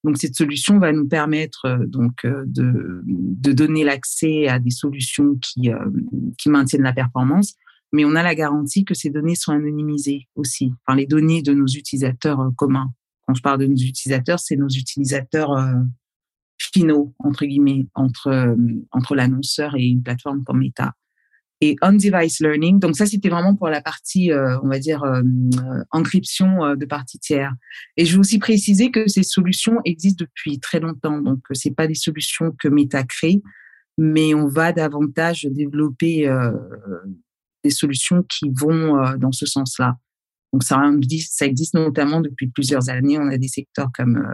Donc, 0.03 0.17
cette 0.17 0.35
solution 0.35 0.79
va 0.79 0.91
nous 0.93 1.07
permettre 1.07 1.65
euh, 1.65 1.85
donc 1.85 2.25
de, 2.25 3.01
de 3.05 3.51
donner 3.51 3.83
l'accès 3.83 4.47
à 4.47 4.59
des 4.59 4.71
solutions 4.71 5.35
qui, 5.35 5.69
qui 6.37 6.49
maintiennent 6.49 6.81
la 6.83 6.93
performance, 6.93 7.55
mais 7.93 8.05
on 8.05 8.15
a 8.15 8.23
la 8.23 8.35
garantie 8.35 8.85
que 8.85 8.93
ces 8.93 9.09
données 9.09 9.35
sont 9.35 9.51
anonymisées 9.51 10.27
aussi. 10.35 10.73
Enfin, 10.85 10.97
les 10.97 11.05
données 11.05 11.41
de 11.41 11.53
nos 11.53 11.67
utilisateurs 11.67 12.51
communs. 12.55 12.93
Quand 13.27 13.35
je 13.35 13.41
parle 13.41 13.59
de 13.59 13.67
nos 13.67 13.75
utilisateurs, 13.75 14.39
c'est 14.39 14.55
nos 14.55 14.69
utilisateurs 14.69 15.55
finaux 16.57 17.13
entre 17.19 17.45
guillemets 17.45 17.87
entre 17.95 18.55
entre 18.91 19.15
l'annonceur 19.15 19.75
et 19.75 19.83
une 19.83 20.03
plateforme 20.03 20.43
comme 20.43 20.59
Meta 20.59 20.93
et 21.61 21.75
on-device 21.81 22.41
learning. 22.41 22.79
Donc 22.79 22.97
ça, 22.97 23.05
c'était 23.05 23.29
vraiment 23.29 23.55
pour 23.55 23.69
la 23.69 23.81
partie, 23.81 24.31
euh, 24.31 24.59
on 24.63 24.67
va 24.67 24.79
dire, 24.79 25.03
euh, 25.03 25.21
encryption 25.91 26.65
euh, 26.65 26.75
de 26.75 26.85
partie 26.85 27.19
tiers. 27.19 27.53
Et 27.97 28.05
je 28.05 28.15
veux 28.15 28.19
aussi 28.19 28.39
préciser 28.39 28.89
que 28.89 29.07
ces 29.07 29.21
solutions 29.21 29.77
existent 29.85 30.25
depuis 30.25 30.59
très 30.59 30.79
longtemps. 30.79 31.21
Donc 31.21 31.39
c'est 31.51 31.75
pas 31.75 31.87
des 31.87 31.95
solutions 31.95 32.51
que 32.59 32.67
Meta 32.67 33.03
crée, 33.03 33.41
mais 33.97 34.33
on 34.33 34.47
va 34.47 34.71
davantage 34.71 35.47
développer 35.51 36.27
des 37.63 37.69
solutions 37.69 38.23
qui 38.23 38.51
vont 38.53 39.17
dans 39.17 39.31
ce 39.31 39.45
sens-là. 39.45 39.97
Donc 40.53 40.63
ça 40.63 40.81
existe 41.45 41.75
notamment 41.75 42.21
depuis 42.21 42.47
plusieurs 42.47 42.89
années. 42.89 43.19
On 43.19 43.27
a 43.27 43.37
des 43.37 43.47
secteurs 43.47 43.89
comme 43.95 44.25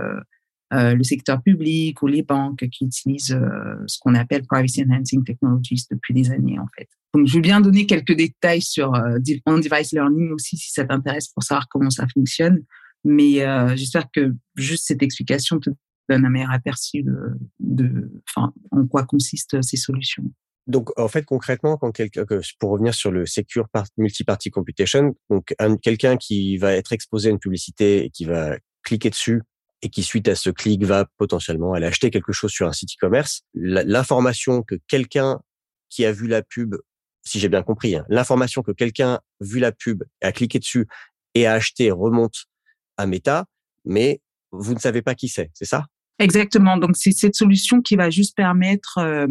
euh, 0.73 0.95
le 0.95 1.03
secteur 1.03 1.41
public 1.41 2.01
ou 2.01 2.07
les 2.07 2.23
banques 2.23 2.67
qui 2.69 2.85
utilisent 2.85 3.31
euh, 3.31 3.75
ce 3.87 3.97
qu'on 3.99 4.15
appelle 4.15 4.43
privacy 4.45 4.83
enhancing 4.83 5.23
technologies 5.23 5.85
depuis 5.89 6.13
des 6.13 6.29
années 6.29 6.59
en 6.59 6.67
fait. 6.77 6.89
Donc 7.13 7.25
je 7.25 7.35
vais 7.35 7.41
bien 7.41 7.61
donner 7.61 7.85
quelques 7.85 8.13
détails 8.13 8.61
sur 8.61 8.93
euh, 8.93 9.17
on-device 9.45 9.93
learning 9.93 10.31
aussi 10.31 10.57
si 10.57 10.71
ça 10.73 10.83
t'intéresse 10.83 11.29
pour 11.29 11.43
savoir 11.43 11.69
comment 11.69 11.89
ça 11.89 12.05
fonctionne. 12.13 12.63
Mais 13.05 13.45
j'espère 13.77 14.11
que 14.11 14.35
juste 14.55 14.87
cette 14.87 15.01
explication 15.01 15.59
te 15.59 15.69
donne 16.09 16.25
un 16.25 16.29
meilleur 16.29 16.51
aperçu 16.51 17.03
de, 17.03 17.15
de 17.59 18.11
en 18.35 18.85
quoi 18.87 19.05
consistent 19.05 19.61
ces 19.61 19.77
solutions. 19.77 20.23
Donc, 20.65 20.89
en 20.99 21.07
fait, 21.07 21.23
concrètement, 21.23 21.77
quand 21.77 21.93
pour 22.59 22.71
revenir 22.71 22.93
sur 22.93 23.11
le 23.11 23.25
secure 23.25 23.67
multi-party 23.97 24.49
computation, 24.49 25.15
donc 25.29 25.53
quelqu'un 25.81 26.17
qui 26.17 26.57
va 26.57 26.73
être 26.73 26.91
exposé 26.91 27.29
à 27.29 27.31
une 27.31 27.39
publicité 27.39 28.03
et 28.03 28.09
qui 28.09 28.25
va 28.25 28.57
cliquer 28.83 29.09
dessus 29.09 29.43
et 29.81 29.89
qui 29.89 30.03
suite 30.03 30.27
à 30.27 30.35
ce 30.35 30.49
clic 30.49 30.83
va 30.83 31.05
potentiellement 31.17 31.73
aller 31.73 31.85
acheter 31.85 32.09
quelque 32.09 32.33
chose 32.33 32.51
sur 32.51 32.67
un 32.67 32.73
site 32.73 32.91
e-commerce, 32.93 33.43
l'information 33.53 34.63
que 34.63 34.75
quelqu'un 34.87 35.39
qui 35.89 36.05
a 36.05 36.11
vu 36.11 36.27
la 36.27 36.41
pub, 36.41 36.75
si 37.23 37.39
j'ai 37.39 37.49
bien 37.49 37.63
compris, 37.63 37.95
hein, 37.95 38.05
l'information 38.09 38.63
que 38.63 38.71
quelqu'un 38.71 39.15
a 39.15 39.21
vu 39.41 39.59
la 39.59 39.71
pub, 39.71 40.03
a 40.21 40.31
cliqué 40.31 40.59
dessus 40.59 40.87
et 41.35 41.45
a 41.45 41.53
acheté 41.53 41.91
remonte 41.91 42.45
à 42.97 43.05
Meta, 43.05 43.45
mais 43.85 44.21
vous 44.51 44.73
ne 44.73 44.79
savez 44.79 45.01
pas 45.01 45.13
qui 45.13 45.27
c'est, 45.27 45.51
c'est 45.53 45.65
ça? 45.65 45.85
Exactement. 46.19 46.77
Donc 46.77 46.97
c'est 46.97 47.11
cette 47.11 47.35
solution 47.35 47.81
qui 47.81 47.95
va 47.95 48.09
juste 48.09 48.35
permettre 48.35 48.97
euh, 48.97 49.27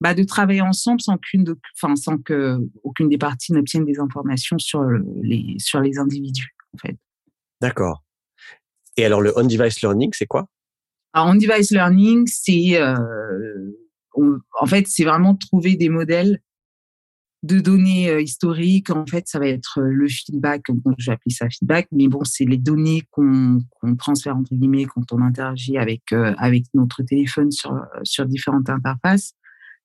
bah, 0.00 0.14
de 0.14 0.22
travailler 0.22 0.60
ensemble 0.60 1.00
sans 1.00 1.18
qu'une, 1.18 1.54
enfin 1.76 1.96
sans 1.96 2.18
que 2.18 2.58
aucune 2.84 3.08
des 3.08 3.18
parties 3.18 3.52
n'obtienne 3.52 3.84
des 3.84 3.98
informations 3.98 4.58
sur 4.58 4.82
les 5.22 5.56
sur 5.58 5.80
les 5.80 5.98
individus 5.98 6.54
en 6.74 6.78
fait. 6.78 6.96
D'accord. 7.60 8.04
Et 8.96 9.04
alors, 9.04 9.20
le 9.20 9.32
on-device 9.38 9.80
learning, 9.80 10.10
c'est 10.12 10.26
quoi? 10.26 10.46
Alors, 11.12 11.28
on-device 11.28 11.70
learning, 11.70 12.26
c'est 12.26 12.80
euh, 12.80 12.96
en 14.14 14.66
fait, 14.66 14.86
c'est 14.86 15.04
vraiment 15.04 15.34
trouver 15.34 15.76
des 15.76 15.88
modèles 15.88 16.40
de 17.42 17.58
données 17.58 18.08
euh, 18.08 18.20
historiques. 18.20 18.90
En 18.90 19.06
fait, 19.06 19.26
ça 19.26 19.38
va 19.38 19.48
être 19.48 19.80
euh, 19.80 19.88
le 19.88 20.08
feedback, 20.08 20.62
bon, 20.70 20.94
je 20.98 21.06
vais 21.06 21.14
appeler 21.14 21.34
ça 21.34 21.48
feedback, 21.50 21.88
mais 21.90 22.08
bon, 22.08 22.22
c'est 22.24 22.44
les 22.44 22.56
données 22.56 23.02
qu'on 23.10 23.60
qu'on 23.80 23.96
transfère 23.96 24.36
entre 24.36 24.54
guillemets 24.54 24.84
quand 24.84 25.12
on 25.12 25.20
interagit 25.20 25.76
avec 25.76 26.12
euh, 26.12 26.34
avec 26.38 26.64
notre 26.74 27.02
téléphone 27.02 27.50
sur 27.50 27.76
sur 28.04 28.26
différentes 28.26 28.70
interfaces. 28.70 29.34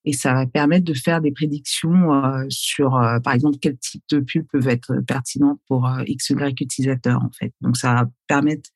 Et 0.04 0.12
ça 0.12 0.32
va 0.32 0.46
permettre 0.46 0.84
de 0.84 0.94
faire 0.94 1.20
des 1.20 1.32
prédictions 1.32 2.14
euh, 2.14 2.44
sur, 2.48 2.90
par 3.24 3.34
exemple, 3.34 3.58
quel 3.60 3.76
type 3.76 4.02
de 4.10 4.20
pub 4.20 4.46
peuvent 4.50 4.68
être 4.68 5.00
pertinentes 5.06 5.60
pour 5.66 5.90
X, 6.06 6.30
Y 6.30 6.60
utilisateur, 6.60 7.20
en 7.22 7.30
fait. 7.36 7.52
Donc, 7.60 7.76
ça 7.76 7.92
va 7.92 8.10
permettre 8.28 8.70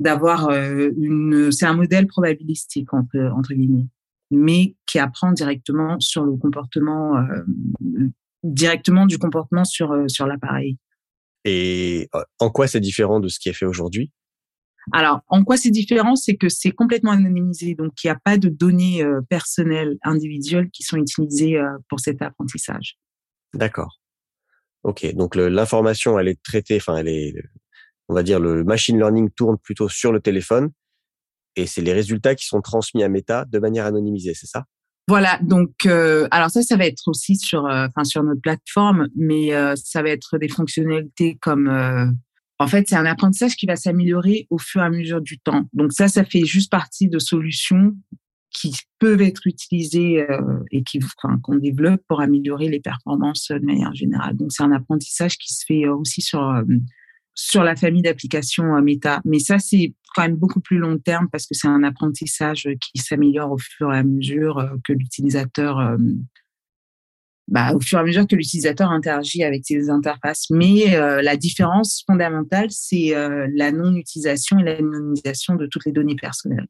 d'avoir 0.00 0.48
euh, 0.48 0.90
une, 0.96 1.50
c'est 1.52 1.66
un 1.66 1.74
modèle 1.74 2.06
probabilistique 2.06 2.92
entre, 2.94 3.18
entre 3.36 3.54
guillemets, 3.54 3.88
mais 4.30 4.76
qui 4.86 4.98
apprend 4.98 5.32
directement 5.32 5.98
sur 6.00 6.24
le 6.24 6.36
comportement, 6.36 7.16
euh, 7.16 7.42
directement 8.42 9.06
du 9.06 9.18
comportement 9.18 9.64
sur 9.64 9.92
euh, 9.92 10.06
sur 10.08 10.26
l'appareil. 10.26 10.78
Et 11.44 12.08
en 12.38 12.50
quoi 12.50 12.66
c'est 12.66 12.80
différent 12.80 13.20
de 13.20 13.28
ce 13.28 13.38
qui 13.38 13.48
est 13.48 13.54
fait 13.54 13.66
aujourd'hui? 13.66 14.12
Alors, 14.92 15.20
en 15.28 15.44
quoi 15.44 15.56
c'est 15.56 15.70
différent, 15.70 16.16
c'est 16.16 16.36
que 16.36 16.48
c'est 16.48 16.70
complètement 16.70 17.10
anonymisé, 17.10 17.74
donc 17.74 17.92
il 18.02 18.06
n'y 18.06 18.10
a 18.10 18.18
pas 18.22 18.38
de 18.38 18.48
données 18.48 19.04
personnelles 19.28 19.98
individuelles 20.02 20.70
qui 20.70 20.82
sont 20.82 20.96
utilisées 20.96 21.58
pour 21.88 22.00
cet 22.00 22.22
apprentissage. 22.22 22.98
D'accord. 23.54 24.00
Ok, 24.82 25.06
donc 25.14 25.36
l'information, 25.36 26.18
elle 26.18 26.28
est 26.28 26.42
traitée, 26.42 26.76
enfin, 26.76 26.96
elle 26.96 27.08
est 27.08 27.34
on 28.08 28.14
va 28.14 28.22
dire, 28.22 28.40
le 28.40 28.64
machine 28.64 28.96
learning 28.96 29.30
tourne 29.30 29.58
plutôt 29.58 29.88
sur 29.88 30.12
le 30.12 30.20
téléphone 30.20 30.70
et 31.58 31.66
c'est 31.66 31.82
les 31.82 31.92
résultats 31.92 32.34
qui 32.34 32.46
sont 32.46 32.60
transmis 32.60 33.02
à 33.02 33.08
Meta 33.08 33.44
de 33.44 33.58
manière 33.58 33.84
anonymisée, 33.84 34.32
c'est 34.34 34.46
ça? 34.46 34.64
Voilà, 35.08 35.38
donc 35.42 35.86
euh, 35.86 36.28
alors 36.30 36.50
ça, 36.50 36.62
ça 36.62 36.76
va 36.76 36.86
être 36.86 37.08
aussi 37.08 37.36
sur, 37.36 37.66
euh, 37.66 37.86
enfin 37.88 38.04
sur 38.04 38.22
notre 38.22 38.42
plateforme, 38.42 39.08
mais 39.16 39.54
euh, 39.54 39.74
ça 39.74 40.02
va 40.02 40.10
être 40.10 40.38
des 40.38 40.48
fonctionnalités 40.48 41.38
comme, 41.40 41.68
en 42.58 42.66
fait, 42.66 42.84
c'est 42.88 42.96
un 42.96 43.06
apprentissage 43.06 43.56
qui 43.56 43.66
va 43.66 43.76
s'améliorer 43.76 44.46
au 44.50 44.58
fur 44.58 44.82
et 44.82 44.84
à 44.84 44.90
mesure 44.90 45.20
du 45.20 45.38
temps. 45.38 45.64
Donc 45.72 45.92
ça, 45.92 46.08
ça 46.08 46.24
fait 46.24 46.44
juste 46.44 46.70
partie 46.70 47.08
de 47.08 47.18
solutions 47.18 47.94
qui 48.50 48.74
peuvent 48.98 49.20
être 49.20 49.46
utilisées 49.46 50.26
et 50.70 50.82
qui, 50.82 51.00
qu'on 51.42 51.56
développe 51.56 52.00
pour 52.08 52.20
améliorer 52.20 52.68
les 52.68 52.80
performances 52.80 53.48
de 53.50 53.64
manière 53.64 53.94
générale. 53.94 54.36
Donc 54.36 54.52
c'est 54.52 54.62
un 54.62 54.72
apprentissage 54.72 55.38
qui 55.38 55.54
se 55.54 55.64
fait 55.66 55.86
aussi 55.86 56.20
sur 56.20 56.62
sur 57.38 57.62
la 57.62 57.76
famille 57.76 58.02
d'applications 58.02 58.74
euh, 58.74 58.82
Meta. 58.82 59.20
Mais 59.24 59.38
ça, 59.38 59.60
c'est 59.60 59.94
quand 60.14 60.22
même 60.22 60.34
beaucoup 60.34 60.60
plus 60.60 60.78
long 60.78 60.98
terme 60.98 61.28
parce 61.30 61.46
que 61.46 61.54
c'est 61.54 61.68
un 61.68 61.84
apprentissage 61.84 62.68
qui 62.80 63.00
s'améliore 63.00 63.52
au 63.52 63.58
fur 63.58 63.94
et 63.94 63.98
à 63.98 64.02
mesure 64.02 64.58
euh, 64.58 64.70
que 64.84 64.92
l'utilisateur, 64.92 65.78
euh, 65.78 65.96
bah, 67.46 67.72
au 67.74 67.80
fur 67.80 67.98
et 67.98 68.00
à 68.00 68.04
mesure 68.04 68.26
que 68.26 68.34
l'utilisateur 68.34 68.90
interagit 68.90 69.44
avec 69.44 69.64
ses 69.64 69.88
interfaces. 69.88 70.50
Mais 70.50 70.98
la 71.22 71.36
différence 71.36 72.02
fondamentale, 72.06 72.70
c'est 72.70 73.14
la 73.54 73.72
non-utilisation 73.72 74.58
et 74.58 74.64
l'anonymisation 74.64 75.54
de 75.54 75.66
toutes 75.66 75.86
les 75.86 75.92
données 75.92 76.16
personnelles. 76.16 76.66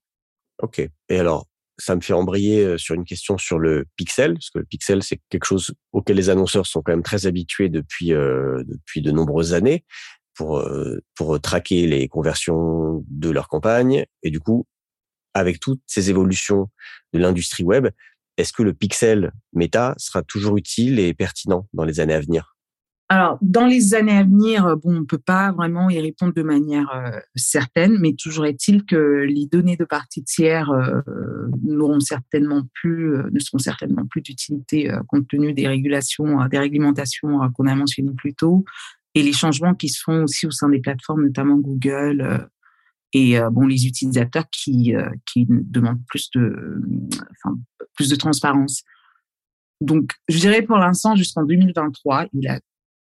Ok. 0.62 0.78
Et 1.08 1.18
alors, 1.18 1.46
ça 1.78 1.96
me 1.96 2.00
fait 2.00 2.12
embrayer 2.12 2.78
sur 2.78 2.94
une 2.94 3.04
question 3.04 3.38
sur 3.38 3.58
le 3.58 3.86
pixel, 3.96 4.34
parce 4.34 4.50
que 4.50 4.60
le 4.60 4.66
pixel, 4.66 5.02
c'est 5.02 5.20
quelque 5.30 5.46
chose 5.46 5.72
auquel 5.92 6.16
les 6.16 6.30
annonceurs 6.30 6.66
sont 6.66 6.80
quand 6.80 6.92
même 6.92 7.02
très 7.02 7.26
habitués 7.26 7.68
depuis, 7.68 8.10
depuis 8.10 9.02
de 9.02 9.10
nombreuses 9.10 9.54
années 9.54 9.84
pour, 10.38 10.60
euh, 10.60 11.02
pour 11.16 11.38
traquer 11.40 11.88
les 11.88 12.06
conversions 12.06 13.04
de 13.08 13.28
leur 13.28 13.48
campagne. 13.48 14.06
Et 14.22 14.30
du 14.30 14.38
coup, 14.38 14.66
avec 15.34 15.58
toutes 15.58 15.82
ces 15.86 16.10
évolutions 16.10 16.70
de 17.12 17.18
l'industrie 17.18 17.64
web, 17.64 17.88
est-ce 18.36 18.52
que 18.52 18.62
le 18.62 18.72
pixel 18.72 19.32
méta 19.52 19.94
sera 19.98 20.22
toujours 20.22 20.56
utile 20.56 21.00
et 21.00 21.12
pertinent 21.12 21.68
dans 21.72 21.84
les 21.84 21.98
années 21.98 22.14
à 22.14 22.20
venir? 22.20 22.54
Alors, 23.10 23.38
dans 23.40 23.66
les 23.66 23.94
années 23.94 24.16
à 24.16 24.22
venir, 24.22 24.76
bon, 24.76 24.98
on 24.98 25.04
peut 25.06 25.18
pas 25.18 25.50
vraiment 25.50 25.88
y 25.88 25.98
répondre 25.98 26.34
de 26.34 26.42
manière 26.42 26.94
euh, 26.94 27.18
certaine, 27.34 27.98
mais 27.98 28.12
toujours 28.12 28.44
est-il 28.44 28.84
que 28.84 29.24
les 29.26 29.46
données 29.46 29.78
de 29.78 29.86
parties 29.86 30.22
tiers 30.22 30.70
euh, 30.70 31.00
n'auront 31.64 32.00
certainement 32.00 32.62
plus, 32.74 33.16
ne 33.32 33.40
seront 33.40 33.58
certainement 33.58 34.06
plus 34.06 34.20
d'utilité 34.20 34.92
compte 35.08 35.26
tenu 35.26 35.54
des 35.54 35.66
régulations, 35.66 36.46
des 36.48 36.58
réglementations 36.58 37.50
qu'on 37.54 37.66
a 37.66 37.74
mentionnées 37.74 38.14
plus 38.14 38.34
tôt, 38.34 38.64
et 39.18 39.22
les 39.22 39.32
changements 39.32 39.74
qui 39.74 39.88
se 39.88 40.00
font 40.00 40.22
aussi 40.22 40.46
au 40.46 40.52
sein 40.52 40.68
des 40.68 40.78
plateformes, 40.78 41.24
notamment 41.24 41.56
Google 41.56 42.20
euh, 42.20 42.38
et 43.12 43.38
euh, 43.38 43.50
bon 43.50 43.66
les 43.66 43.86
utilisateurs 43.86 44.48
qui 44.50 44.94
euh, 44.94 45.10
qui 45.26 45.44
demandent 45.48 46.04
plus 46.06 46.30
de 46.34 46.80
enfin, 47.32 47.58
plus 47.94 48.08
de 48.08 48.14
transparence. 48.14 48.84
Donc, 49.80 50.12
je 50.28 50.38
dirais 50.38 50.62
pour 50.62 50.76
l'instant 50.76 51.16
jusqu'en 51.16 51.42
2023, 51.42 52.26
il 52.32 52.46
a 52.48 52.60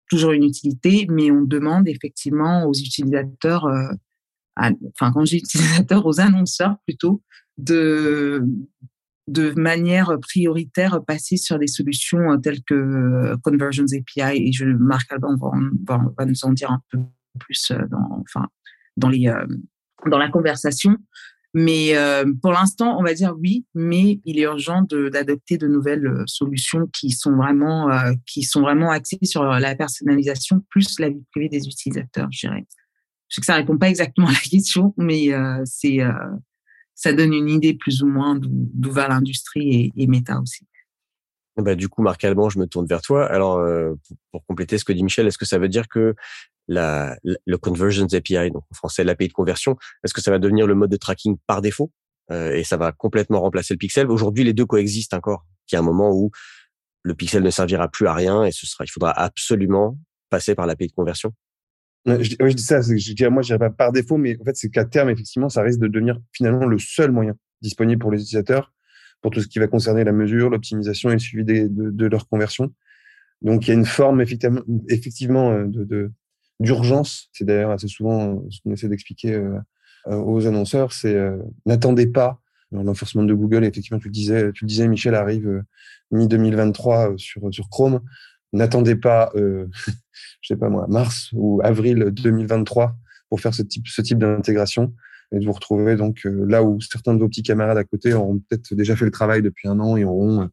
toujours 0.08 0.34
une 0.34 0.44
utilité, 0.44 1.08
mais 1.10 1.32
on 1.32 1.42
demande 1.42 1.88
effectivement 1.88 2.66
aux 2.66 2.74
utilisateurs, 2.74 3.66
enfin 4.56 5.12
quand 5.14 5.26
j'ai 5.26 5.38
utilisateurs, 5.44 6.06
aux 6.06 6.20
annonceurs 6.20 6.78
plutôt, 6.86 7.24
de 7.58 8.46
de 9.28 9.52
manière 9.52 10.18
prioritaire 10.22 11.02
passer 11.06 11.38
sur 11.38 11.58
des 11.58 11.68
solutions 11.68 12.32
euh, 12.32 12.38
telles 12.38 12.64
que 12.64 12.74
euh, 12.74 13.38
Conversions 13.44 13.86
API 13.86 14.48
et 14.48 14.52
je, 14.52 14.66
Marc 14.66 15.12
Alban 15.12 15.36
va, 15.38 16.02
va, 16.18 16.26
nous 16.26 16.46
en 16.46 16.52
dire 16.52 16.72
un 16.72 16.82
peu 16.92 17.00
plus 17.40 17.72
euh, 17.72 17.80
dans, 17.90 18.22
enfin, 18.22 18.48
dans, 18.98 19.10
les, 19.10 19.34
dans 20.08 20.18
la 20.18 20.30
conversation. 20.30 20.98
Mais 21.54 21.96
euh, 21.96 22.26
pour 22.42 22.52
l'instant, 22.52 22.98
on 23.00 23.04
va 23.04 23.14
dire 23.14 23.36
oui, 23.40 23.66
mais 23.76 24.20
il 24.26 24.40
est 24.40 24.44
urgent 24.44 24.82
d'adopter 24.82 25.58
de, 25.58 25.68
nouvelles 25.68 26.08
euh, 26.08 26.24
solutions 26.26 26.88
qui 26.92 27.12
sont 27.12 27.36
vraiment 27.36 27.92
euh, 27.92 28.14
qui 28.26 28.42
sont 28.42 28.62
vraiment 28.62 28.90
axées 28.90 29.20
sur 29.22 29.44
la 29.44 29.76
personnalisation 29.76 30.62
plus 30.72 31.00
la 31.00 31.10
vie 31.10 31.24
privée 31.32 31.50
des 31.50 31.68
utilisateurs, 31.68 32.28
je 32.32 32.48
dirais. 32.48 32.66
Je 33.30 33.36
sais 33.36 33.42
que 33.42 33.46
ça 33.46 33.56
répond 33.56 33.78
pas 33.78 33.90
exactement 33.90 34.28
à 34.28 34.32
la 34.32 34.40
question, 34.40 34.96
mais 34.98 35.30
c'est 35.66 36.00
ça 36.96 37.14
donne 37.14 37.34
une 37.34 37.50
idée 37.50 37.74
plus 37.74 38.04
ou 38.04 38.08
moins 38.08 38.40
d'où 38.40 38.92
va 38.92 39.08
l'industrie 39.08 39.92
et, 39.96 40.04
et 40.04 40.08
Meta 40.08 40.40
aussi. 40.40 40.66
Bah, 41.58 41.76
du 41.76 41.88
coup, 41.88 42.02
Marc 42.02 42.24
Alban, 42.24 42.50
je 42.50 42.58
me 42.58 42.66
tourne 42.66 42.88
vers 42.88 43.02
toi. 43.02 43.28
Alors, 43.28 43.64
pour, 44.08 44.18
pour, 44.32 44.46
compléter 44.46 44.80
ce 44.80 44.86
que 44.86 44.94
dit 44.94 45.04
Michel, 45.04 45.28
est-ce 45.28 45.38
que 45.38 45.46
ça 45.46 45.60
veut 45.60 45.70
dire 45.70 45.88
que 45.88 46.16
la, 46.68 47.18
le 47.24 47.58
Conversions 47.58 48.08
API, 48.12 48.52
donc 48.52 48.64
en 48.72 48.76
français 48.76 49.04
l'API 49.04 49.28
de 49.28 49.34
conversion, 49.34 49.78
est-ce 50.04 50.14
que 50.14 50.22
ça 50.22 50.32
va 50.32 50.40
devenir 50.40 50.68
le 50.68 50.76
mode 50.76 50.90
de 50.90 50.98
tracking 50.98 51.38
par 51.48 51.62
défaut 51.62 51.92
euh, 52.32 52.54
et 52.54 52.64
ça 52.64 52.78
va 52.78 52.92
complètement 52.92 53.42
remplacer 53.42 53.74
le 53.74 53.78
pixel? 53.78 54.10
Aujourd'hui, 54.10 54.44
les 54.44 54.54
deux 54.54 54.66
coexistent 54.66 55.14
encore. 55.14 55.46
Il 55.72 55.76
y 55.76 55.78
a 55.78 55.80
un 55.80 55.84
moment 55.84 56.12
où 56.12 56.32
le 57.04 57.16
pixel 57.16 57.44
ne 57.44 57.50
servira 57.50 57.88
plus 57.88 58.08
à 58.08 58.14
rien 58.14 58.44
et 58.44 58.52
ce 58.52 58.66
sera, 58.66 58.86
il 58.86 58.90
faudra 58.90 59.12
absolument 59.12 59.98
passer 60.30 60.56
par 60.56 60.66
l'API 60.66 60.88
de 60.88 60.94
conversion. 60.94 61.34
Je, 62.06 62.36
je, 62.40 62.54
dis 62.54 62.64
ça, 62.64 62.82
je 62.82 63.14
dirais, 63.14 63.30
moi, 63.30 63.42
je 63.42 63.48
dirais 63.48 63.60
pas 63.60 63.70
par 63.70 63.92
défaut, 63.92 64.18
mais 64.18 64.38
en 64.42 64.44
fait, 64.44 64.56
c'est 64.56 64.70
qu'à 64.70 64.86
terme, 64.86 65.10
effectivement, 65.10 65.50
ça 65.50 65.62
risque 65.62 65.80
de 65.80 65.88
devenir 65.88 66.20
finalement 66.32 66.66
le 66.66 66.78
seul 66.80 67.12
moyen 67.12 67.36
disponible 67.62 68.02
pour 68.02 68.12
les 68.12 68.22
utilisateurs 68.22 68.74
pour 69.24 69.32
tout 69.32 69.40
ce 69.40 69.48
qui 69.48 69.58
va 69.58 69.68
concerner 69.68 70.04
la 70.04 70.12
mesure, 70.12 70.50
l'optimisation 70.50 71.10
et 71.10 71.14
le 71.14 71.20
suivi 71.20 71.46
de, 71.46 72.06
leur 72.06 72.28
conversion. 72.28 72.74
Donc, 73.42 73.66
il 73.66 73.70
y 73.70 73.72
a 73.72 73.74
une 73.74 73.86
forme 73.86 74.22
effectivement, 74.22 74.62
effectivement 74.90 75.52
euh, 75.52 76.12
d'urgence. 76.60 77.30
C'est 77.32 77.46
d'ailleurs 77.46 77.72
assez 77.72 77.88
souvent 77.88 78.44
ce 78.50 78.60
qu'on 78.62 78.72
essaie 78.72 78.90
d'expliquer 78.90 79.34
euh, 79.34 79.58
euh, 80.08 80.18
aux 80.18 80.46
annonceurs, 80.46 80.94
c'est 80.94 81.16
euh, 81.16 81.38
n'attendez 81.66 82.08
pas. 82.08 82.40
L'enforcement 82.72 83.22
de 83.22 83.36
Google, 83.36 83.66
effectivement, 83.66 84.00
tu 84.00 84.08
le 84.08 84.14
disais, 84.14 84.52
tu 84.52 84.66
le 84.66 84.68
disais, 84.68 84.88
Michel 84.88 85.14
arrive 85.14 85.64
mi 86.10 86.28
2023 86.28 87.14
sur 87.18 87.54
sur 87.54 87.70
Chrome. 87.70 88.02
N'attendez 88.54 88.96
pas, 88.96 89.32
euh, 89.36 89.68
je 90.42 90.48
sais 90.48 90.58
pas 90.58 90.70
moi, 90.70 90.86
mars 90.88 91.30
ou 91.34 91.62
avril 91.64 92.12
2023 92.12 92.96
pour 93.30 93.42
faire 93.42 93.54
ce 93.54 93.64
type 93.64 93.88
ce 93.88 94.02
type 94.02 94.20
d'intégration 94.20 94.94
et 95.32 95.40
de 95.40 95.46
vous 95.46 95.52
retrouver 95.52 95.96
donc 95.96 96.22
là 96.26 96.64
où 96.64 96.80
certains 96.80 97.16
de 97.16 97.20
vos 97.20 97.28
petits 97.28 97.42
camarades 97.42 97.78
à 97.78 97.84
côté 97.84 98.14
auront 98.14 98.38
peut-être 98.38 98.76
déjà 98.76 98.96
fait 98.96 99.06
le 99.06 99.12
travail 99.12 99.42
depuis 99.42 99.68
un 99.68 99.80
an 99.80 99.98
et 99.98 100.04
auront 100.04 100.48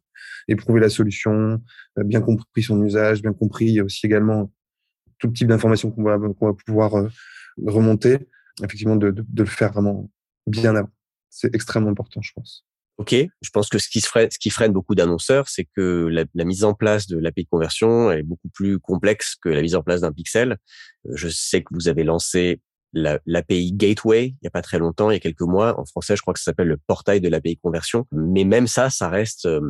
éprouvé 0.47 0.79
la 0.79 0.89
solution, 0.89 1.61
bien 1.97 2.21
compris 2.21 2.63
son 2.63 2.81
usage, 2.83 3.21
bien 3.21 3.33
compris 3.33 3.81
aussi 3.81 4.05
également 4.05 4.51
tout 5.19 5.29
type 5.29 5.47
d'informations 5.47 5.91
qu'on 5.91 6.03
va, 6.03 6.17
va 6.17 6.53
pouvoir 6.65 6.95
euh, 6.95 7.07
remonter, 7.65 8.27
effectivement, 8.63 8.95
de, 8.95 9.11
de, 9.11 9.23
de, 9.27 9.43
le 9.43 9.49
faire 9.49 9.71
vraiment 9.71 10.09
bien 10.47 10.75
avant. 10.75 10.89
C'est 11.29 11.53
extrêmement 11.55 11.91
important, 11.91 12.21
je 12.21 12.31
pense. 12.33 12.65
Ok, 12.97 13.15
je 13.15 13.49
pense 13.51 13.69
que 13.69 13.79
ce 13.79 13.89
qui, 13.89 14.01
freine, 14.01 14.29
ce 14.29 14.37
qui 14.37 14.49
freine 14.49 14.73
beaucoup 14.73 14.93
d'annonceurs, 14.95 15.49
c'est 15.49 15.65
que 15.75 16.07
la, 16.11 16.45
mise 16.45 16.63
en 16.63 16.73
place 16.73 17.07
de 17.07 17.17
l'API 17.17 17.45
de 17.45 17.49
conversion 17.49 18.11
est 18.11 18.21
beaucoup 18.21 18.49
plus 18.49 18.79
complexe 18.79 19.35
que 19.41 19.49
la 19.49 19.61
mise 19.61 19.75
en 19.75 19.81
place 19.81 20.01
d'un 20.01 20.11
pixel. 20.11 20.57
Euh, 21.07 21.11
je 21.15 21.27
sais 21.29 21.63
que 21.63 21.69
vous 21.71 21.87
avez 21.87 22.03
lancé 22.03 22.61
l'API 22.93 23.71
Gateway 23.71 24.27
il 24.27 24.37
n'y 24.41 24.47
a 24.47 24.51
pas 24.51 24.61
très 24.61 24.77
longtemps, 24.77 25.09
il 25.09 25.13
y 25.13 25.17
a 25.17 25.21
quelques 25.21 25.41
mois. 25.41 25.79
En 25.79 25.85
français, 25.85 26.15
je 26.15 26.21
crois 26.21 26.33
que 26.33 26.39
ça 26.39 26.51
s'appelle 26.51 26.67
le 26.67 26.77
portail 26.77 27.21
de 27.21 27.29
l'API 27.29 27.57
conversion. 27.57 28.05
Mais 28.11 28.43
même 28.43 28.67
ça, 28.67 28.89
ça 28.89 29.09
reste 29.09 29.45
euh, 29.45 29.61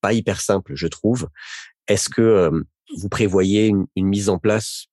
pas 0.00 0.12
hyper 0.14 0.40
simple, 0.40 0.72
je 0.74 0.86
trouve. 0.86 1.28
Est-ce 1.86 2.08
que 2.08 2.50
vous 2.96 3.08
prévoyez 3.08 3.66
une, 3.66 3.86
une, 3.96 4.06
mise 4.06 4.28
en 4.30 4.38
place 4.38 4.86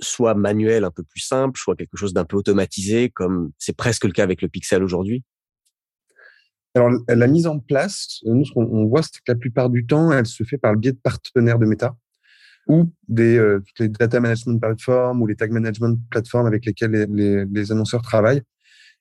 soit 0.00 0.34
manuel 0.34 0.84
un 0.84 0.90
peu 0.90 1.02
plus 1.02 1.20
simple, 1.20 1.58
soit 1.58 1.74
quelque 1.74 1.96
chose 1.96 2.12
d'un 2.12 2.24
peu 2.24 2.36
automatisé, 2.36 3.10
comme 3.10 3.50
c'est 3.58 3.76
presque 3.76 4.04
le 4.04 4.12
cas 4.12 4.22
avec 4.22 4.40
le 4.40 4.48
Pixel 4.48 4.82
aujourd'hui? 4.82 5.24
Alors, 6.74 6.90
la 7.08 7.26
mise 7.26 7.46
en 7.46 7.58
place, 7.58 8.20
nous, 8.24 8.44
ce 8.44 8.52
qu'on 8.52 8.86
voit, 8.86 9.02
c'est 9.02 9.18
que 9.18 9.28
la 9.28 9.34
plupart 9.34 9.70
du 9.70 9.86
temps, 9.86 10.12
elle 10.12 10.26
se 10.26 10.44
fait 10.44 10.58
par 10.58 10.72
le 10.72 10.78
biais 10.78 10.92
de 10.92 10.98
partenaires 10.98 11.58
de 11.58 11.66
Meta 11.66 11.96
ou 12.68 12.92
des 13.08 13.38
euh, 13.38 13.60
les 13.78 13.88
data 13.88 14.20
management 14.20 14.60
platforms 14.60 15.22
ou 15.22 15.26
les 15.26 15.34
tag 15.34 15.50
management 15.50 15.98
platforms 16.10 16.46
avec 16.46 16.66
lesquels 16.66 16.90
les, 16.90 17.46
les, 17.46 17.72
annonceurs 17.72 18.02
travaillent. 18.02 18.42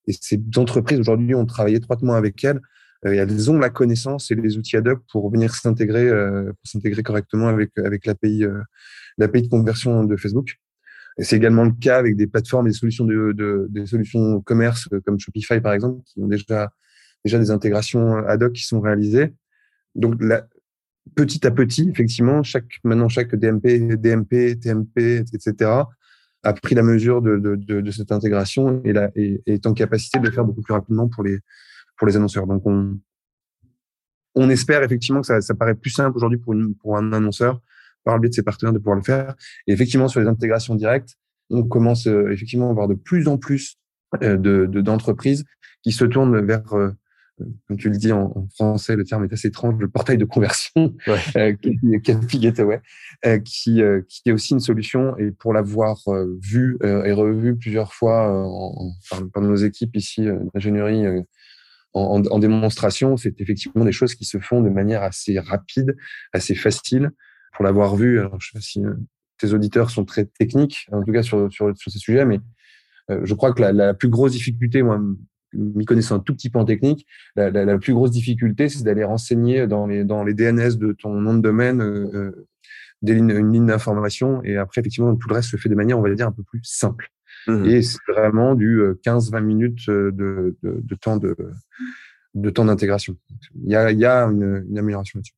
Et 0.08 0.14
ces 0.14 0.42
entreprises, 0.56 1.00
aujourd'hui, 1.00 1.36
ont 1.36 1.46
travaillé 1.46 1.78
étroitement 1.78 2.14
avec 2.14 2.44
elles. 2.46 2.62
Euh, 3.06 3.12
elles 3.12 3.52
ont 3.52 3.60
la 3.60 3.70
connaissance 3.70 4.32
et 4.32 4.36
les 4.36 4.58
outils 4.58 4.78
ad 4.78 4.88
hoc 4.88 5.04
pour 5.12 5.30
venir 5.32 5.54
s'intégrer, 5.54 6.08
euh, 6.08 6.52
s'intégrer 6.64 7.04
correctement 7.04 7.48
avec, 7.48 7.72
avec 7.78 8.06
l'API 8.06 8.44
euh, 8.44 8.62
l'API 9.18 9.44
de 9.44 9.48
conversion 9.50 10.04
de 10.04 10.16
Facebook. 10.16 10.56
Et 11.20 11.24
c'est 11.24 11.36
également 11.36 11.66
le 11.66 11.72
cas 11.72 11.98
avec 11.98 12.16
des 12.16 12.28
plateformes 12.28 12.68
et 12.68 12.72
des 12.72 12.78
solutions 12.78 13.06
de, 13.06 13.34
de 13.34 13.68
des 13.70 13.86
solutions 13.86 14.42
commerce 14.42 14.88
comme 15.06 15.20
Shopify 15.20 15.60
par 15.60 15.74
exemple, 15.74 16.02
qui 16.06 16.22
ont 16.22 16.28
déjà 16.28 16.70
déjà 17.26 17.40
des 17.40 17.52
intégrations 17.52 18.16
ad 18.16 18.44
hoc 18.44 18.54
qui 18.54 18.64
sont 18.64 18.80
réalisées. 18.80 19.34
Donc 19.96 20.22
petit 21.16 21.46
à 21.46 21.52
petit, 21.52 21.90
effectivement, 21.90 22.44
chaque 22.44 22.80
maintenant 22.84 23.10
chaque 23.10 23.36
DMP, 23.36 23.98
DMP, 23.98 24.60
TMP, 24.60 25.24
etc. 25.34 25.72
a 26.44 26.54
pris 26.54 26.76
la 26.76 26.84
mesure 26.84 27.22
de, 27.22 27.38
de, 27.38 27.92
cette 27.92 28.12
intégration 28.12 28.82
et, 28.86 29.42
est 29.46 29.66
en 29.66 29.74
capacité 29.74 30.20
de 30.20 30.26
le 30.26 30.32
faire 30.32 30.46
beaucoup 30.46 30.62
plus 30.62 30.74
rapidement 30.74 31.08
pour 31.08 31.24
les 31.24 31.40
pour 31.98 32.08
les 32.08 32.16
annonceurs. 32.16 32.48
Donc 32.48 32.66
on 32.66 33.00
on 34.36 34.50
espère 34.52 34.84
effectivement 34.84 35.22
que 35.22 35.28
ça, 35.28 35.42
ça 35.42 35.56
paraît 35.56 35.74
plus 35.74 35.90
simple 35.90 36.16
aujourd'hui 36.16 36.38
pour, 36.38 36.54
pour 36.80 36.96
un 36.96 37.12
annonceur 37.12 37.60
par 38.04 38.16
le 38.16 38.22
biais 38.22 38.30
de 38.30 38.36
ses 38.36 38.44
partenaires 38.44 38.72
de 38.72 38.78
pouvoir 38.78 38.96
le 38.96 39.02
faire. 39.02 39.36
Et 39.66 39.74
effectivement, 39.74 40.08
sur 40.08 40.22
les 40.22 40.28
intégrations 40.28 40.76
directes, 40.76 41.18
on 41.50 41.64
commence 41.64 42.08
euh, 42.08 42.32
effectivement 42.32 42.68
à 42.68 42.72
avoir 42.72 42.88
de 42.88 42.94
plus 42.94 43.28
en 43.28 43.38
plus 43.38 43.78
euh, 44.22 44.38
de 44.38 44.66
d'entreprises 44.82 45.44
qui 45.84 45.92
se 45.92 46.06
tournent 46.06 46.46
vers, 46.46 46.74
euh, 46.74 46.92
comme 47.68 47.78
tu 47.78 47.90
le 47.90 47.98
dis 47.98 48.12
en, 48.12 48.48
français, 48.56 48.96
le 48.96 49.04
terme 49.04 49.24
est 49.26 49.34
assez 49.34 49.50
étrange, 49.50 49.76
le 49.80 49.88
portail 49.88 50.18
de 50.18 50.26
conversion, 50.26 50.96
ouais. 51.08 51.58
qui, 51.62 51.78
qui, 52.04 53.82
qui 54.08 54.30
est 54.30 54.32
aussi 54.32 54.54
une 54.54 54.60
solution. 54.60 55.18
Et 55.18 55.32
pour 55.32 55.54
l'avoir 55.54 55.98
vu 56.42 56.78
et 56.84 57.12
revu 57.12 57.56
plusieurs 57.56 57.94
fois 57.94 58.32
en, 58.32 58.92
par, 59.34 59.42
nos 59.44 59.56
équipes 59.56 59.96
ici 59.96 60.28
d'ingénierie 60.54 61.06
en, 61.94 62.24
en, 62.26 62.40
démonstration, 62.40 63.18
c'est 63.18 63.40
effectivement 63.42 63.86
des 63.86 63.92
choses 63.92 64.16
qui 64.16 64.26
se 64.26 64.40
font 64.40 64.62
de 64.62 64.70
manière 64.70 65.04
assez 65.04 65.40
rapide, 65.40 65.96
assez 66.34 66.56
facile 66.56 67.12
pour 67.54 67.66
l'avoir 67.66 67.96
vu, 67.96 68.20
alors 68.20 68.40
je 68.40 68.48
sais 68.48 68.54
pas 68.54 68.62
si 68.62 68.84
euh, 68.86 68.94
tes 69.40 69.54
auditeurs 69.54 69.90
sont 69.90 70.06
très 70.06 70.26
techniques, 70.26 70.88
en 70.92 71.04
tout 71.04 71.12
cas 71.12 71.24
sur, 71.24 71.52
sur, 71.52 71.76
sur 71.76 71.92
ces 71.92 72.00
sujets, 72.00 72.26
mais 72.26 72.40
euh, 73.10 73.22
je 73.24 73.34
crois 73.34 73.54
que 73.54 73.62
la, 73.62 73.72
la, 73.72 73.94
plus 73.94 74.10
grosse 74.10 74.34
difficulté, 74.34 74.84
moi, 74.84 75.02
m'y 75.58 75.86
connaissant 75.86 76.16
un 76.16 76.20
tout 76.20 76.34
petit 76.34 76.50
peu 76.50 76.60
en 76.60 76.66
technique, 76.66 77.06
la, 77.36 77.50
la, 77.50 77.66
la 77.66 77.78
plus 77.78 77.94
grosse 77.94 78.12
difficulté, 78.12 78.70
c'est 78.70 78.84
d'aller 78.84 79.04
renseigner 79.04 79.68
dans 79.68 79.88
les, 79.88 80.04
dans 80.04 80.24
les 80.24 80.34
DNS 80.34 80.78
de 80.78 80.94
ton 80.94 81.14
nom 81.20 81.34
de 81.34 81.42
domaine 81.42 81.82
euh, 81.82 82.10
euh, 82.14 82.48
des 83.02 83.16
lignes, 83.16 83.32
une 83.32 83.52
ligne 83.52 83.66
d'information. 83.66 84.42
Et 84.44 84.58
après, 84.58 84.82
effectivement, 84.82 85.16
tout 85.16 85.28
le 85.30 85.36
reste 85.36 85.50
se 85.50 85.58
fait 85.58 85.70
de 85.70 85.76
manière, 85.76 86.00
on 86.00 86.02
va 86.02 86.14
dire, 86.14 86.28
un 86.28 86.32
peu 86.32 86.44
plus 86.44 86.62
simple. 86.64 87.10
Mmh. 87.48 87.66
Et 87.66 87.82
c'est 87.82 88.00
vraiment 88.08 88.56
du 88.56 88.82
15-20 89.06 89.42
minutes 89.42 89.90
de, 89.90 90.14
de, 90.16 90.56
de, 90.64 90.96
temps 90.96 91.18
de, 91.18 91.36
de 92.36 92.50
temps 92.50 92.66
d'intégration. 92.66 93.18
Il 93.64 93.72
y 93.72 93.76
a, 93.76 93.92
il 93.92 94.00
y 94.00 94.06
a 94.06 94.24
une, 94.26 94.66
une 94.70 94.78
amélioration 94.78 95.20
là-dessus. 95.20 95.34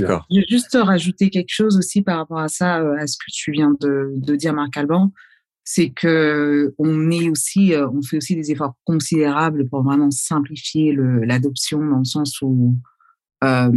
D'accord. 0.00 0.26
Je 0.30 0.40
vais 0.40 0.46
juste 0.48 0.76
rajouter 0.80 1.30
quelque 1.30 1.52
chose 1.52 1.76
aussi 1.76 2.02
par 2.02 2.18
rapport 2.18 2.38
à 2.38 2.48
ça, 2.48 2.80
euh, 2.80 2.96
à 2.98 3.06
ce 3.06 3.16
que 3.16 3.30
tu 3.32 3.50
viens 3.50 3.74
de, 3.80 4.12
de 4.16 4.36
dire, 4.36 4.54
Marc 4.54 4.76
Alban. 4.76 5.12
C'est 5.64 5.90
que 5.90 6.74
on 6.78 7.10
est 7.10 7.30
aussi, 7.30 7.74
euh, 7.74 7.88
on 7.88 8.02
fait 8.02 8.18
aussi 8.18 8.36
des 8.36 8.50
efforts 8.50 8.74
considérables 8.84 9.68
pour 9.68 9.82
vraiment 9.82 10.10
simplifier 10.10 10.94
l'adoption 10.94 11.78
dans 11.78 11.98
le 11.98 12.04
sens 12.04 12.40
où 12.42 12.76
euh, 13.42 13.70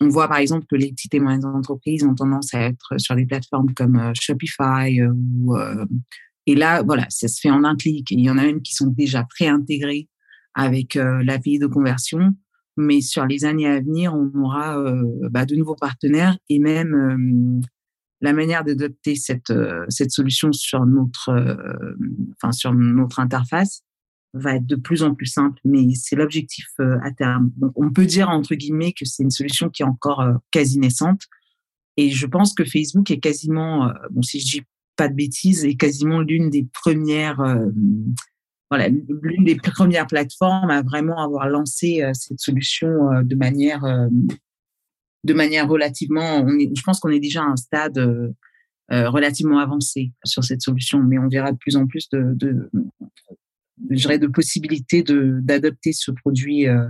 on 0.00 0.08
voit 0.08 0.28
par 0.28 0.38
exemple 0.38 0.66
que 0.70 0.76
les 0.76 0.92
petites 0.92 1.14
et 1.14 1.20
moyennes 1.20 1.44
entreprises 1.44 2.04
ont 2.04 2.14
tendance 2.14 2.54
à 2.54 2.60
être 2.62 2.98
sur 2.98 3.14
des 3.14 3.26
plateformes 3.26 3.72
comme 3.74 3.96
euh, 3.96 4.12
Shopify 4.18 5.02
ou 5.02 5.56
et 6.46 6.54
là 6.54 6.82
voilà 6.82 7.06
ça 7.08 7.28
se 7.28 7.40
fait 7.40 7.50
en 7.50 7.64
un 7.64 7.76
clic. 7.76 8.10
il 8.10 8.20
y 8.20 8.30
en 8.30 8.38
a 8.38 8.46
une 8.46 8.62
qui 8.62 8.74
sont 8.74 8.86
déjà 8.86 9.24
préintégrées 9.24 10.08
avec 10.54 10.94
l'API 10.94 11.58
de 11.58 11.66
conversion 11.66 12.34
mais 12.76 13.00
sur 13.00 13.26
les 13.26 13.44
années 13.44 13.66
à 13.66 13.80
venir, 13.80 14.14
on 14.14 14.30
aura 14.42 14.78
euh, 14.78 15.02
bah, 15.30 15.46
de 15.46 15.56
nouveaux 15.56 15.76
partenaires 15.76 16.36
et 16.48 16.58
même 16.58 16.94
euh, 16.94 17.66
la 18.20 18.32
manière 18.32 18.64
d'adopter 18.64 19.14
cette 19.14 19.50
euh, 19.50 19.84
solution 20.08 20.52
sur 20.52 20.86
notre 20.86 21.30
enfin 22.36 22.52
sur 22.52 22.72
notre 22.74 23.20
interface 23.20 23.82
va 24.32 24.56
être 24.56 24.66
de 24.66 24.76
plus 24.76 25.02
en 25.02 25.14
plus 25.14 25.26
simple, 25.26 25.58
mais 25.64 25.94
c'est 25.94 26.16
l'objectif 26.16 26.66
à 26.78 27.10
terme. 27.10 27.50
On 27.74 27.90
peut 27.90 28.04
dire 28.04 28.28
entre 28.28 28.54
guillemets 28.54 28.92
que 28.92 29.04
c'est 29.04 29.22
une 29.22 29.30
solution 29.30 29.70
qui 29.70 29.82
est 29.82 29.86
encore 29.86 30.24
quasi 30.50 30.78
naissante, 30.78 31.22
et 31.96 32.10
je 32.10 32.26
pense 32.26 32.52
que 32.52 32.64
Facebook 32.64 33.10
est 33.10 33.20
quasiment, 33.20 33.90
bon 34.10 34.22
si 34.22 34.40
je 34.40 34.58
dis 34.58 34.62
pas 34.96 35.08
de 35.08 35.14
bêtises, 35.14 35.64
est 35.64 35.76
quasiment 35.76 36.20
l'une 36.20 36.50
des 36.50 36.68
premières 36.70 37.40
voilà, 38.70 38.88
l'une 38.88 39.44
des 39.44 39.56
premières 39.56 40.06
plateformes 40.06 40.70
à 40.70 40.82
vraiment 40.82 41.22
avoir 41.22 41.48
lancé 41.48 42.02
euh, 42.02 42.10
cette 42.14 42.40
solution 42.40 42.88
euh, 42.88 43.22
de 43.22 43.36
manière, 43.36 43.84
euh, 43.84 44.08
de 45.26 45.34
manière 45.34 45.68
relativement. 45.68 46.46
Je 46.48 46.82
pense 46.82 47.00
qu'on 47.00 47.10
est 47.10 47.20
déjà 47.20 47.42
à 47.42 47.46
un 47.46 47.56
stade 47.56 47.98
relativement 48.88 49.58
avancé 49.58 50.12
sur 50.24 50.44
cette 50.44 50.62
solution, 50.62 51.02
mais 51.02 51.18
on 51.18 51.28
verra 51.28 51.52
de 51.52 51.58
plus 51.58 51.76
en 51.76 51.86
plus 51.86 52.08
de, 52.10 52.34
de, 52.34 52.70
de 53.78 54.26
possibilités 54.26 55.02
d'adopter 55.02 55.92
ce 55.92 56.10
produit. 56.10 56.68
Euh, 56.68 56.88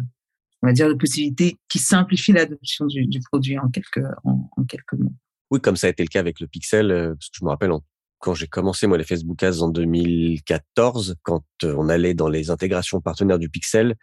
on 0.62 0.68
va 0.68 0.72
dire 0.72 0.88
de 0.88 0.94
possibilités 0.94 1.59
qui 1.68 1.79
simplifient 1.79 2.33
l'adoption 2.33 2.87
du, 2.87 3.07
du, 3.07 3.20
produit 3.20 3.59
en 3.59 3.68
quelques 3.68 4.05
en, 4.25 4.64
quelques 4.68 4.94
mots. 4.94 5.12
Oui, 5.51 5.61
comme 5.61 5.77
ça 5.77 5.87
a 5.87 5.90
été 5.90 6.03
le 6.03 6.09
cas 6.09 6.20
avec 6.20 6.40
le 6.40 6.46
Pixel, 6.46 6.90
euh, 6.90 7.14
parce 7.14 7.29
que 7.29 7.37
je 7.38 7.44
me 7.44 7.51
rappelle 7.51 7.70
quand 8.18 8.35
j'ai 8.35 8.46
commencé 8.46 8.87
moi 8.87 8.96
les 8.96 9.05
Facebook 9.05 9.42
Ads 9.42 9.61
en 9.61 9.68
2014, 9.68 11.16
quand 11.22 11.44
euh, 11.62 11.75
on 11.77 11.88
allait 11.88 12.14
dans 12.14 12.29
les 12.29 12.51
intégrations 12.51 13.01
partenaires 13.01 13.38
du 13.38 13.51
Pixel, 13.51 13.94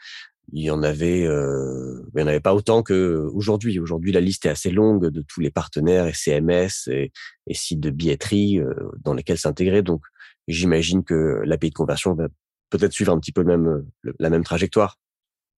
il 0.51 0.63
y 0.63 0.69
en 0.69 0.84
avait, 0.84 1.25
euh, 1.25 2.03
il 2.13 2.21
y 2.21 2.23
en 2.23 2.27
avait 2.27 2.39
pas 2.39 2.53
autant 2.53 2.84
que 2.84 3.29
aujourd'hui. 3.34 3.79
Aujourd'hui, 3.79 4.12
la 4.12 4.19
liste 4.19 4.45
est 4.45 4.49
assez 4.49 4.71
longue 4.71 5.08
de 5.08 5.21
tous 5.21 5.39
les 5.39 5.51
partenaires 5.51 6.08
et 6.08 6.13
CMS 6.13 6.88
et, 6.88 7.12
sites 7.51 7.79
de 7.79 7.89
billetterie 7.89 8.60
euh, 8.60 8.73
dans 9.03 9.13
lesquels 9.13 9.38
s'intégrer. 9.38 9.82
Donc, 9.82 10.03
j'imagine 10.47 11.03
que 11.03 11.41
l'API 11.45 11.69
de 11.69 11.75
conversion 11.75 12.13
va 12.13 12.27
peut-être 12.69 12.91
suivre 12.91 13.13
un 13.13 13.19
petit 13.19 13.32
peu 13.32 13.41
le 13.41 13.58
même, 13.58 13.86
la 14.19 14.29
même 14.29 14.43
trajectoire. 14.43 14.97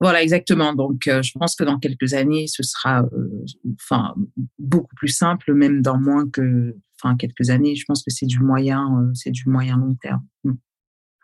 Voilà, 0.01 0.21
exactement. 0.21 0.73
Donc, 0.73 1.07
euh, 1.07 1.21
je 1.21 1.31
pense 1.37 1.55
que 1.55 1.63
dans 1.63 1.79
quelques 1.79 2.13
années, 2.13 2.47
ce 2.47 2.63
sera, 2.63 3.03
euh, 3.03 3.45
enfin, 3.75 4.13
beaucoup 4.59 4.93
plus 4.95 5.07
simple, 5.07 5.53
même 5.53 5.81
dans 5.81 5.97
moins 5.97 6.29
que, 6.29 6.75
enfin, 7.01 7.15
quelques 7.15 7.49
années. 7.49 7.75
Je 7.75 7.85
pense 7.87 8.03
que 8.03 8.11
c'est 8.11 8.25
du 8.25 8.39
moyen, 8.39 9.11
c'est 9.13 9.31
du 9.31 9.43
moyen 9.47 9.77
long 9.77 9.95
terme. 9.95 10.21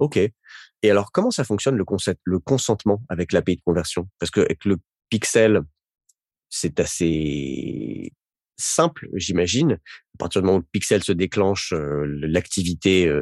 Ok. 0.01 0.17
Et 0.17 0.89
alors, 0.89 1.11
comment 1.11 1.29
ça 1.29 1.43
fonctionne 1.43 1.77
le 1.77 1.85
concept, 1.85 2.19
le 2.23 2.39
consentement 2.39 3.03
avec 3.07 3.33
l'API 3.33 3.57
de 3.57 3.61
conversion? 3.61 4.09
Parce 4.17 4.31
que 4.31 4.41
avec 4.41 4.65
le 4.65 4.77
pixel, 5.09 5.61
c'est 6.49 6.79
assez 6.79 8.11
simple, 8.57 9.07
j'imagine. 9.13 9.73
À 9.73 10.17
partir 10.17 10.41
du 10.41 10.47
moment 10.47 10.57
où 10.57 10.61
le 10.61 10.67
pixel 10.71 11.03
se 11.03 11.11
déclenche, 11.11 11.71
l'activité 11.77 13.13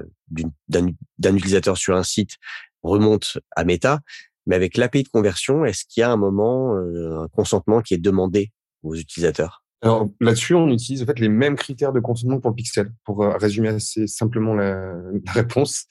d'un 0.69 1.35
utilisateur 1.35 1.77
sur 1.77 1.97
un 1.97 2.03
site 2.03 2.37
remonte 2.81 3.39
à 3.57 3.65
Meta. 3.65 3.99
Mais 4.45 4.55
avec 4.55 4.77
l'API 4.77 5.03
de 5.03 5.09
conversion, 5.09 5.65
est-ce 5.65 5.83
qu'il 5.83 5.99
y 5.99 6.03
a 6.05 6.09
un 6.09 6.17
moment, 6.17 6.77
un 6.77 7.27
consentement 7.27 7.81
qui 7.81 7.93
est 7.93 7.97
demandé 7.97 8.53
aux 8.83 8.95
utilisateurs? 8.95 9.65
Alors 9.81 10.09
là-dessus, 10.19 10.55
on 10.55 10.67
utilise 10.69 11.03
en 11.03 11.05
fait 11.05 11.19
les 11.19 11.29
mêmes 11.29 11.55
critères 11.55 11.93
de 11.93 11.99
consentement 11.99 12.39
pour 12.39 12.49
le 12.49 12.55
pixel, 12.55 12.91
pour 13.05 13.19
résumer 13.19 13.69
assez 13.69 14.07
simplement 14.07 14.53
la, 14.53 14.93
la 15.25 15.31
réponse. 15.31 15.85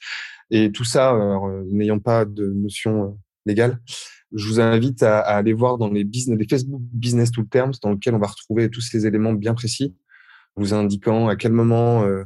Et 0.51 0.71
tout 0.71 0.83
ça, 0.83 1.13
euh, 1.13 1.63
n'ayant 1.71 1.99
pas 1.99 2.25
de 2.25 2.47
notion 2.47 3.03
euh, 3.03 3.09
légale, 3.45 3.79
je 4.33 4.47
vous 4.47 4.59
invite 4.59 5.03
à, 5.03 5.19
à, 5.19 5.37
aller 5.37 5.53
voir 5.53 5.77
dans 5.77 5.89
les, 5.89 6.03
business, 6.03 6.37
les 6.37 6.47
Facebook 6.47 6.81
Business 6.81 7.31
Terms, 7.49 7.73
dans 7.81 7.91
lequel 7.91 8.15
on 8.15 8.19
va 8.19 8.27
retrouver 8.27 8.69
tous 8.69 8.81
ces 8.81 9.05
éléments 9.05 9.33
bien 9.33 9.53
précis, 9.53 9.95
vous 10.55 10.73
indiquant 10.73 11.27
à 11.27 11.35
quel 11.35 11.51
moment 11.51 12.03
euh, 12.03 12.23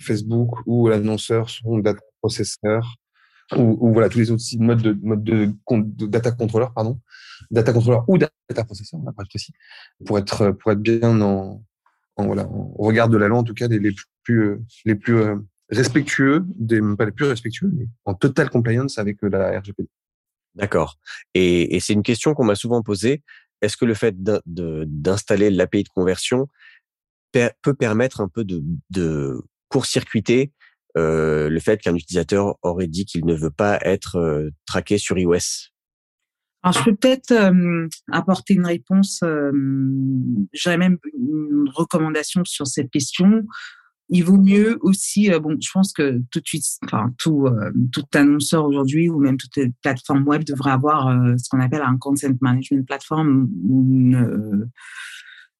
Facebook 0.00 0.50
ou 0.66 0.88
l'annonceur 0.88 1.50
sont 1.50 1.78
data 1.78 2.00
processeurs, 2.20 2.96
ou, 3.54 3.76
ou, 3.80 3.92
voilà 3.92 4.08
tous 4.08 4.18
les 4.18 4.30
autres 4.30 4.42
modes 4.58 4.82
de 4.82 4.92
mode 5.02 5.22
de, 5.22 5.52
de, 5.70 6.06
data 6.06 6.32
controller 6.32 6.66
pardon 6.74 7.00
data 7.50 7.72
controller 7.72 8.00
ou 8.08 8.18
data 8.18 8.64
processeur 8.64 9.00
on 9.00 9.24
précis 9.24 9.52
pour 10.04 10.18
être 10.18 10.50
pour 10.50 10.72
être 10.72 10.80
bien 10.80 11.20
en, 11.20 11.62
en 12.16 12.26
voilà 12.26 12.48
en 12.48 12.72
regard 12.76 13.08
de 13.08 13.16
la 13.16 13.28
loi 13.28 13.38
en 13.38 13.44
tout 13.44 13.54
cas 13.54 13.68
les, 13.68 13.78
les 13.78 13.94
plus 14.24 14.58
les 14.84 14.96
plus 14.96 15.36
respectueux, 15.70 16.44
des, 16.56 16.80
pas 16.96 17.06
les 17.06 17.12
plus 17.12 17.26
respectueux, 17.26 17.70
mais 17.74 17.88
en 18.04 18.14
total 18.14 18.50
compliance 18.50 18.98
avec 18.98 19.22
euh, 19.24 19.28
la 19.28 19.58
RGPD. 19.58 19.88
D'accord. 20.54 20.98
Et, 21.34 21.76
et 21.76 21.80
c'est 21.80 21.92
une 21.92 22.02
question 22.02 22.34
qu'on 22.34 22.44
m'a 22.44 22.54
souvent 22.54 22.82
posée. 22.82 23.22
Est-ce 23.62 23.76
que 23.76 23.84
le 23.84 23.94
fait 23.94 24.14
d'installer 24.46 25.50
l'API 25.50 25.84
de 25.84 25.88
conversion 25.88 26.48
peut 27.32 27.74
permettre 27.74 28.20
un 28.20 28.28
peu 28.28 28.44
de, 28.44 28.62
de 28.90 29.42
court-circuiter 29.68 30.52
euh, 30.96 31.48
le 31.48 31.60
fait 31.60 31.80
qu'un 31.80 31.94
utilisateur 31.94 32.56
aurait 32.62 32.86
dit 32.86 33.04
qu'il 33.04 33.24
ne 33.26 33.34
veut 33.34 33.50
pas 33.50 33.78
être 33.82 34.16
euh, 34.16 34.50
traqué 34.66 34.98
sur 34.98 35.18
iOS 35.18 35.70
alors, 36.62 36.80
je 36.80 36.90
peux 36.90 36.96
peut-être 36.96 37.30
euh, 37.30 37.86
apporter 38.10 38.54
une 38.54 38.66
réponse. 38.66 39.20
J'aurais 40.52 40.78
même 40.78 40.98
une 41.16 41.70
recommandation 41.72 42.42
sur 42.44 42.66
cette 42.66 42.90
question 42.90 43.44
il 44.08 44.24
vaut 44.24 44.40
mieux 44.40 44.78
aussi, 44.82 45.30
bon, 45.40 45.56
je 45.60 45.68
pense 45.72 45.92
que 45.92 46.20
tout 46.30 46.40
de 46.40 46.46
suite, 46.46 46.64
enfin, 46.84 47.12
tout, 47.18 47.48
tout 47.92 48.04
annonceur 48.14 48.64
aujourd'hui 48.64 49.08
ou 49.08 49.18
même 49.18 49.36
toute 49.36 49.58
plateforme 49.82 50.26
web 50.26 50.44
devrait 50.44 50.70
avoir 50.70 51.08
ce 51.36 51.48
qu'on 51.48 51.60
appelle 51.60 51.82
un 51.82 51.98
consent 51.98 52.36
management 52.40 52.86
platform. 52.86 53.48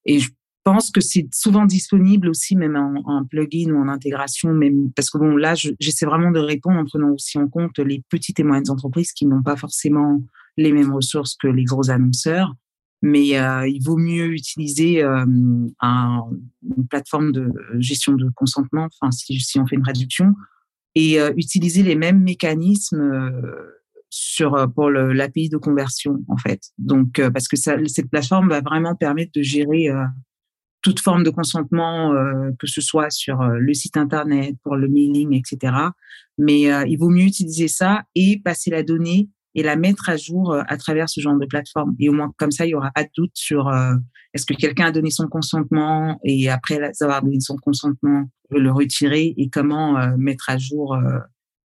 et 0.04 0.20
je 0.20 0.30
pense 0.66 0.90
que 0.90 1.00
c'est 1.00 1.28
souvent 1.32 1.64
disponible 1.64 2.28
aussi, 2.28 2.56
même 2.56 2.74
en, 2.74 3.24
plugin 3.24 3.70
ou 3.70 3.80
en 3.80 3.86
intégration, 3.86 4.52
même 4.52 4.90
parce 4.96 5.10
que 5.10 5.18
bon, 5.18 5.36
là, 5.36 5.54
j'essaie 5.54 6.06
vraiment 6.06 6.32
de 6.32 6.40
répondre 6.40 6.80
en 6.80 6.84
prenant 6.84 7.10
aussi 7.10 7.38
en 7.38 7.46
compte 7.46 7.78
les 7.78 8.02
petites 8.08 8.40
et 8.40 8.42
moyennes 8.42 8.68
entreprises 8.68 9.12
qui 9.12 9.26
n'ont 9.26 9.44
pas 9.44 9.54
forcément 9.54 10.20
les 10.56 10.72
mêmes 10.72 10.92
ressources 10.92 11.36
que 11.36 11.46
les 11.46 11.62
gros 11.62 11.88
annonceurs 11.88 12.52
mais 13.02 13.38
euh, 13.38 13.68
il 13.68 13.80
vaut 13.84 13.98
mieux 13.98 14.32
utiliser 14.32 15.04
euh, 15.04 15.24
un, 15.80 16.24
une 16.76 16.88
plateforme 16.88 17.30
de 17.30 17.52
gestion 17.78 18.14
de 18.14 18.28
consentement, 18.34 18.88
enfin 19.00 19.12
si, 19.12 19.60
on 19.60 19.66
fait 19.66 19.76
une 19.76 19.84
réduction, 19.84 20.34
et 20.96 21.20
euh, 21.20 21.30
utiliser 21.36 21.82
les 21.84 21.94
mêmes 21.94 22.22
mécanismes 22.22 23.30
sur 24.08 24.66
pour 24.74 24.90
l'API 24.90 25.50
de 25.50 25.58
conversion 25.58 26.24
en 26.28 26.38
fait. 26.38 26.60
Donc 26.78 27.20
parce 27.32 27.46
que 27.46 27.56
cette 27.56 28.10
plateforme 28.10 28.48
va 28.48 28.62
vraiment 28.62 28.96
permettre 28.96 29.32
de 29.36 29.42
gérer 29.42 29.90
toute 30.86 31.00
forme 31.00 31.24
de 31.24 31.30
consentement, 31.30 32.12
que 32.58 32.68
ce 32.68 32.80
soit 32.80 33.10
sur 33.10 33.42
le 33.42 33.74
site 33.74 33.96
internet, 33.96 34.54
pour 34.62 34.76
le 34.76 34.86
mailing, 34.86 35.34
etc. 35.34 35.74
Mais 36.38 36.62
il 36.88 36.96
vaut 36.96 37.10
mieux 37.10 37.24
utiliser 37.24 37.66
ça 37.66 38.04
et 38.14 38.40
passer 38.44 38.70
la 38.70 38.84
donnée 38.84 39.28
et 39.56 39.62
la 39.62 39.74
mettre 39.74 40.08
à 40.08 40.16
jour 40.16 40.52
euh, 40.52 40.62
à 40.68 40.76
travers 40.76 41.08
ce 41.08 41.20
genre 41.20 41.36
de 41.36 41.46
plateforme. 41.46 41.96
Et 41.98 42.08
au 42.08 42.12
moins 42.12 42.32
comme 42.36 42.52
ça, 42.52 42.66
il 42.66 42.70
y 42.70 42.74
aura 42.74 42.92
pas 42.92 43.02
de 43.02 43.10
doute 43.16 43.32
sur 43.34 43.68
euh, 43.68 43.94
est-ce 44.34 44.46
que 44.46 44.54
quelqu'un 44.54 44.86
a 44.86 44.92
donné 44.92 45.10
son 45.10 45.26
consentement 45.26 46.20
et 46.22 46.48
après 46.50 46.78
avoir 47.00 47.22
donné 47.22 47.40
son 47.40 47.56
consentement, 47.56 48.30
le 48.50 48.70
retirer 48.70 49.34
et 49.36 49.48
comment 49.48 49.98
euh, 49.98 50.14
mettre 50.18 50.50
à 50.50 50.58
jour 50.58 50.96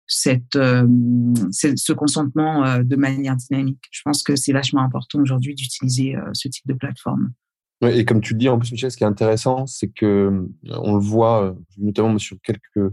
cette, 0.06 0.54
ce 0.54 1.92
consentement 1.92 2.78
de 2.82 2.96
manière 2.96 3.34
dynamique. 3.34 3.82
Je 3.90 4.02
pense 4.04 4.22
que 4.22 4.36
c'est 4.36 4.52
vachement 4.52 4.82
important 4.82 5.20
aujourd'hui 5.20 5.54
d'utiliser 5.54 6.14
ce 6.34 6.48
type 6.48 6.66
de 6.66 6.74
plateforme. 6.74 7.32
Et 7.82 8.04
comme 8.04 8.20
tu 8.20 8.34
le 8.34 8.38
dis, 8.38 8.48
en 8.48 8.58
plus, 8.58 8.70
Michel, 8.72 8.90
ce 8.90 8.96
qui 8.96 9.04
est 9.04 9.06
intéressant, 9.06 9.66
c'est 9.66 9.88
que 9.88 10.48
on 10.70 10.94
le 10.94 11.00
voit 11.00 11.56
notamment 11.78 12.18
sur 12.18 12.36
quelques 12.42 12.92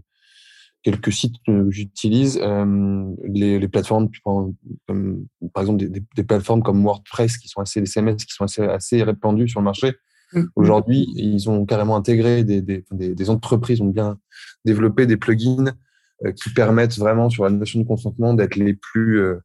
quelques 0.84 1.12
sites 1.12 1.36
que 1.46 1.70
j'utilise, 1.70 2.40
euh, 2.42 3.06
les, 3.26 3.60
les, 3.60 3.68
plateformes 3.68 4.10
comme, 4.24 5.26
par 5.54 5.64
exemple 5.64 5.80
des, 5.86 6.04
des, 6.16 6.24
plateformes 6.24 6.64
comme 6.64 6.84
WordPress 6.84 7.38
qui 7.38 7.50
sont 7.50 7.62
assez 7.62 7.82
des 7.82 7.86
CMS 7.86 8.16
qui 8.16 8.34
sont 8.34 8.46
assez, 8.46 8.64
assez 8.64 9.04
répandues 9.04 9.50
sur 9.50 9.60
le 9.60 9.66
marché. 9.66 9.94
Mm. 10.34 10.44
Aujourd'hui, 10.56 11.08
ils 11.16 11.50
ont 11.50 11.66
carrément 11.66 11.98
intégré 11.98 12.44
des, 12.44 12.62
des, 12.62 12.84
des, 12.92 13.30
entreprises 13.30 13.82
ont 13.82 13.88
bien 13.88 14.18
développé 14.64 15.06
des 15.06 15.18
plugins 15.18 15.74
euh, 16.26 16.32
qui 16.32 16.50
permettent 16.52 16.98
vraiment 16.98 17.30
sur 17.30 17.44
la 17.44 17.50
notion 17.50 17.82
de 17.82 17.86
consentement 17.86 18.34
d'être 18.34 18.56
les 18.56 18.74
plus 18.74 19.20
euh, 19.20 19.40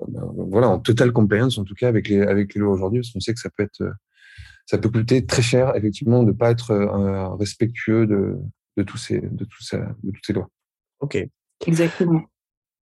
voilà 0.00 0.68
en 0.68 0.80
total 0.80 1.12
compliance 1.12 1.56
en 1.56 1.64
tout 1.64 1.74
cas 1.74 1.88
avec 1.88 2.08
les 2.08 2.20
avec 2.20 2.54
les 2.54 2.60
lois 2.60 2.72
aujourd'hui 2.72 3.00
parce 3.00 3.12
qu'on 3.12 3.20
sait 3.20 3.32
que 3.32 3.40
ça 3.40 3.48
peut 3.56 3.62
être 3.62 3.80
ça 4.66 4.78
peut 4.78 4.88
coûter 4.88 5.26
très 5.26 5.42
cher 5.42 5.74
effectivement 5.76 6.22
de 6.22 6.32
pas 6.32 6.50
être 6.50 6.74
respectueux 7.38 8.06
de 8.06 8.36
de 8.76 8.82
tous 8.82 8.96
ces 8.96 9.20
de 9.20 9.44
tout 9.44 9.62
ça 9.62 9.78
de 10.02 10.10
toutes 10.10 10.26
ces 10.26 10.32
lois. 10.32 10.48
Ok. 11.00 11.18
Exactement. 11.66 12.22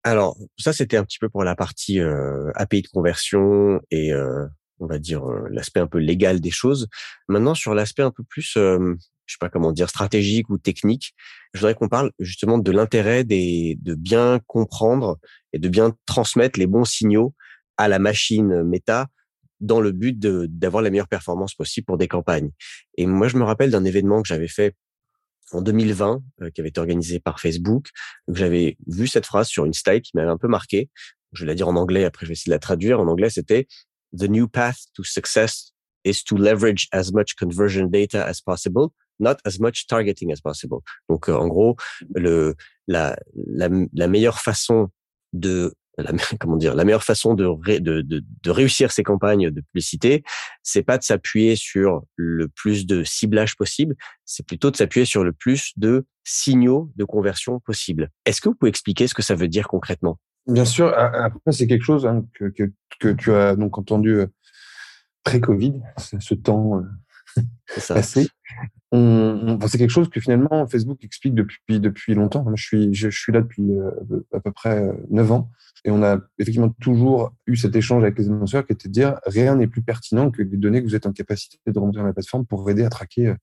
Alors, 0.04 0.36
ça, 0.58 0.72
c'était 0.72 0.96
un 0.96 1.04
petit 1.04 1.18
peu 1.18 1.28
pour 1.28 1.44
la 1.44 1.54
partie 1.54 2.00
euh, 2.00 2.50
API 2.56 2.82
de 2.82 2.88
conversion 2.88 3.80
et, 3.90 4.12
euh, 4.12 4.46
on 4.80 4.86
va 4.86 4.98
dire, 4.98 5.24
euh, 5.28 5.46
l'aspect 5.50 5.80
un 5.80 5.86
peu 5.86 5.98
légal 5.98 6.40
des 6.40 6.50
choses. 6.50 6.88
Maintenant, 7.28 7.54
sur 7.54 7.74
l'aspect 7.74 8.02
un 8.02 8.10
peu 8.10 8.24
plus, 8.24 8.56
euh, 8.56 8.94
je 9.26 9.34
sais 9.34 9.38
pas 9.38 9.48
comment 9.48 9.70
dire, 9.70 9.88
stratégique 9.88 10.50
ou 10.50 10.58
technique, 10.58 11.14
je 11.54 11.60
voudrais 11.60 11.74
qu'on 11.74 11.88
parle 11.88 12.10
justement 12.18 12.58
de 12.58 12.72
l'intérêt 12.72 13.22
des, 13.22 13.78
de 13.80 13.94
bien 13.94 14.40
comprendre 14.48 15.18
et 15.52 15.60
de 15.60 15.68
bien 15.68 15.94
transmettre 16.06 16.58
les 16.58 16.66
bons 16.66 16.84
signaux 16.84 17.32
à 17.76 17.86
la 17.86 18.00
machine 18.00 18.64
méta 18.64 19.06
dans 19.62 19.80
le 19.80 19.92
but 19.92 20.18
d'avoir 20.18 20.82
la 20.82 20.90
meilleure 20.90 21.08
performance 21.08 21.54
possible 21.54 21.86
pour 21.86 21.96
des 21.96 22.08
campagnes. 22.08 22.50
Et 22.98 23.06
moi, 23.06 23.28
je 23.28 23.36
me 23.38 23.44
rappelle 23.44 23.70
d'un 23.70 23.84
événement 23.84 24.20
que 24.20 24.28
j'avais 24.28 24.48
fait 24.48 24.74
en 25.52 25.62
2020 25.62 26.22
euh, 26.42 26.50
qui 26.50 26.60
avait 26.60 26.68
été 26.68 26.80
organisé 26.80 27.20
par 27.20 27.40
Facebook. 27.40 27.88
J'avais 28.28 28.76
vu 28.86 29.06
cette 29.06 29.26
phrase 29.26 29.48
sur 29.48 29.64
une 29.64 29.72
slide 29.72 30.02
qui 30.02 30.12
m'avait 30.14 30.30
un 30.30 30.36
peu 30.36 30.48
marqué. 30.48 30.90
Je 31.32 31.44
vais 31.44 31.48
la 31.48 31.54
dire 31.54 31.68
en 31.68 31.76
anglais, 31.76 32.04
après 32.04 32.26
je 32.26 32.30
vais 32.30 32.32
essayer 32.34 32.50
de 32.50 32.54
la 32.54 32.58
traduire. 32.58 33.00
En 33.00 33.06
anglais, 33.06 33.30
c'était 33.30 33.66
The 34.18 34.28
new 34.28 34.48
path 34.48 34.76
to 34.94 35.04
success 35.04 35.72
is 36.04 36.24
to 36.24 36.36
leverage 36.36 36.88
as 36.92 37.12
much 37.12 37.34
conversion 37.38 37.86
data 37.86 38.24
as 38.26 38.40
possible, 38.44 38.88
not 39.20 39.36
as 39.44 39.58
much 39.60 39.86
targeting 39.86 40.32
as 40.32 40.40
possible. 40.40 40.80
Donc, 41.08 41.28
euh, 41.28 41.34
en 41.34 41.46
gros, 41.46 41.76
le, 42.14 42.54
la, 42.88 43.16
la, 43.34 43.68
la 43.92 44.08
meilleure 44.08 44.40
façon 44.40 44.88
de 45.32 45.72
la, 45.98 46.12
comment 46.40 46.56
dire, 46.56 46.74
la 46.74 46.84
meilleure 46.84 47.04
façon 47.04 47.34
de, 47.34 47.46
de, 47.78 48.02
de, 48.02 48.50
réussir 48.50 48.92
ces 48.92 49.02
campagnes 49.02 49.50
de 49.50 49.60
publicité, 49.60 50.22
c'est 50.62 50.82
pas 50.82 50.98
de 50.98 51.02
s'appuyer 51.02 51.56
sur 51.56 52.02
le 52.16 52.48
plus 52.48 52.86
de 52.86 53.04
ciblage 53.04 53.56
possible, 53.56 53.94
c'est 54.24 54.46
plutôt 54.46 54.70
de 54.70 54.76
s'appuyer 54.76 55.04
sur 55.04 55.24
le 55.24 55.32
plus 55.32 55.72
de 55.76 56.06
signaux 56.24 56.92
de 56.96 57.04
conversion 57.04 57.60
possible. 57.60 58.10
Est-ce 58.24 58.40
que 58.40 58.48
vous 58.48 58.54
pouvez 58.54 58.70
expliquer 58.70 59.06
ce 59.06 59.14
que 59.14 59.22
ça 59.22 59.34
veut 59.34 59.48
dire 59.48 59.68
concrètement? 59.68 60.18
Bien 60.46 60.64
sûr. 60.64 60.92
Après, 60.96 61.52
c'est 61.52 61.66
quelque 61.66 61.84
chose 61.84 62.04
hein, 62.06 62.24
que, 62.34 62.46
que, 62.46 62.64
que, 62.98 63.08
tu 63.08 63.32
as 63.32 63.54
donc 63.54 63.78
entendu 63.78 64.14
euh, 64.14 64.26
pré-Covid, 65.22 65.74
ce 66.18 66.34
temps 66.34 66.82
euh, 67.38 67.80
passé. 67.88 68.28
On, 68.90 69.58
c'est 69.66 69.78
quelque 69.78 69.90
chose 69.90 70.10
que 70.10 70.20
finalement 70.20 70.66
Facebook 70.66 71.02
explique 71.02 71.34
depuis 71.34 71.80
depuis 71.80 72.14
longtemps. 72.14 72.44
Je 72.54 72.62
suis 72.62 72.94
je, 72.94 73.08
suis 73.08 73.32
là 73.32 73.40
depuis 73.40 73.62
euh, 73.62 73.90
à 74.32 74.40
peu 74.40 74.52
près 74.52 74.90
neuf 75.10 75.30
ans 75.32 75.50
et 75.84 75.90
on 75.90 76.02
a 76.02 76.18
effectivement 76.38 76.68
toujours 76.80 77.34
eu 77.46 77.56
cet 77.56 77.74
échange 77.74 78.02
avec 78.02 78.18
les 78.18 78.28
annonceurs 78.28 78.66
qui 78.66 78.72
était 78.74 78.88
de 78.88 78.92
dire 78.92 79.18
rien 79.26 79.56
n'est 79.56 79.66
plus 79.66 79.82
pertinent 79.82 80.30
que 80.30 80.42
les 80.42 80.56
données 80.56 80.82
que 80.82 80.86
vous 80.86 80.94
êtes 80.94 81.06
en 81.06 81.12
capacité 81.12 81.58
de 81.66 81.78
remonter 81.78 81.98
dans 81.98 82.06
la 82.06 82.12
plateforme 82.12 82.44
pour 82.44 82.68
aider 82.70 82.84
à 82.84 82.90
traquer 82.90 83.34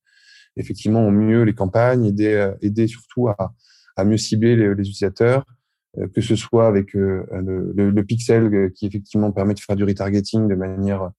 effectivement 0.56 1.06
au 1.08 1.12
mieux 1.12 1.44
les 1.44 1.54
campagnes, 1.54 2.06
aider 2.06 2.52
aider 2.62 2.88
surtout 2.88 3.30
à, 3.30 3.54
à 4.00 4.06
mieux 4.06 4.18
cibler 4.18 4.56
les, 4.56 4.72
utilisateurs, 4.72 5.46
euh, 5.98 6.08
que 6.08 6.22
ce 6.22 6.36
soit 6.36 6.68
avec 6.68 6.96
euh, 6.96 7.26
le, 7.32 7.90
le, 7.90 8.04
pixel 8.04 8.54
euh, 8.54 8.70
qui 8.70 8.86
effectivement 8.86 9.32
permet 9.32 9.54
de 9.54 9.60
faire 9.60 9.76
du 9.76 9.84
retargeting 9.84 10.48
de 10.48 10.56
manière 10.56 11.12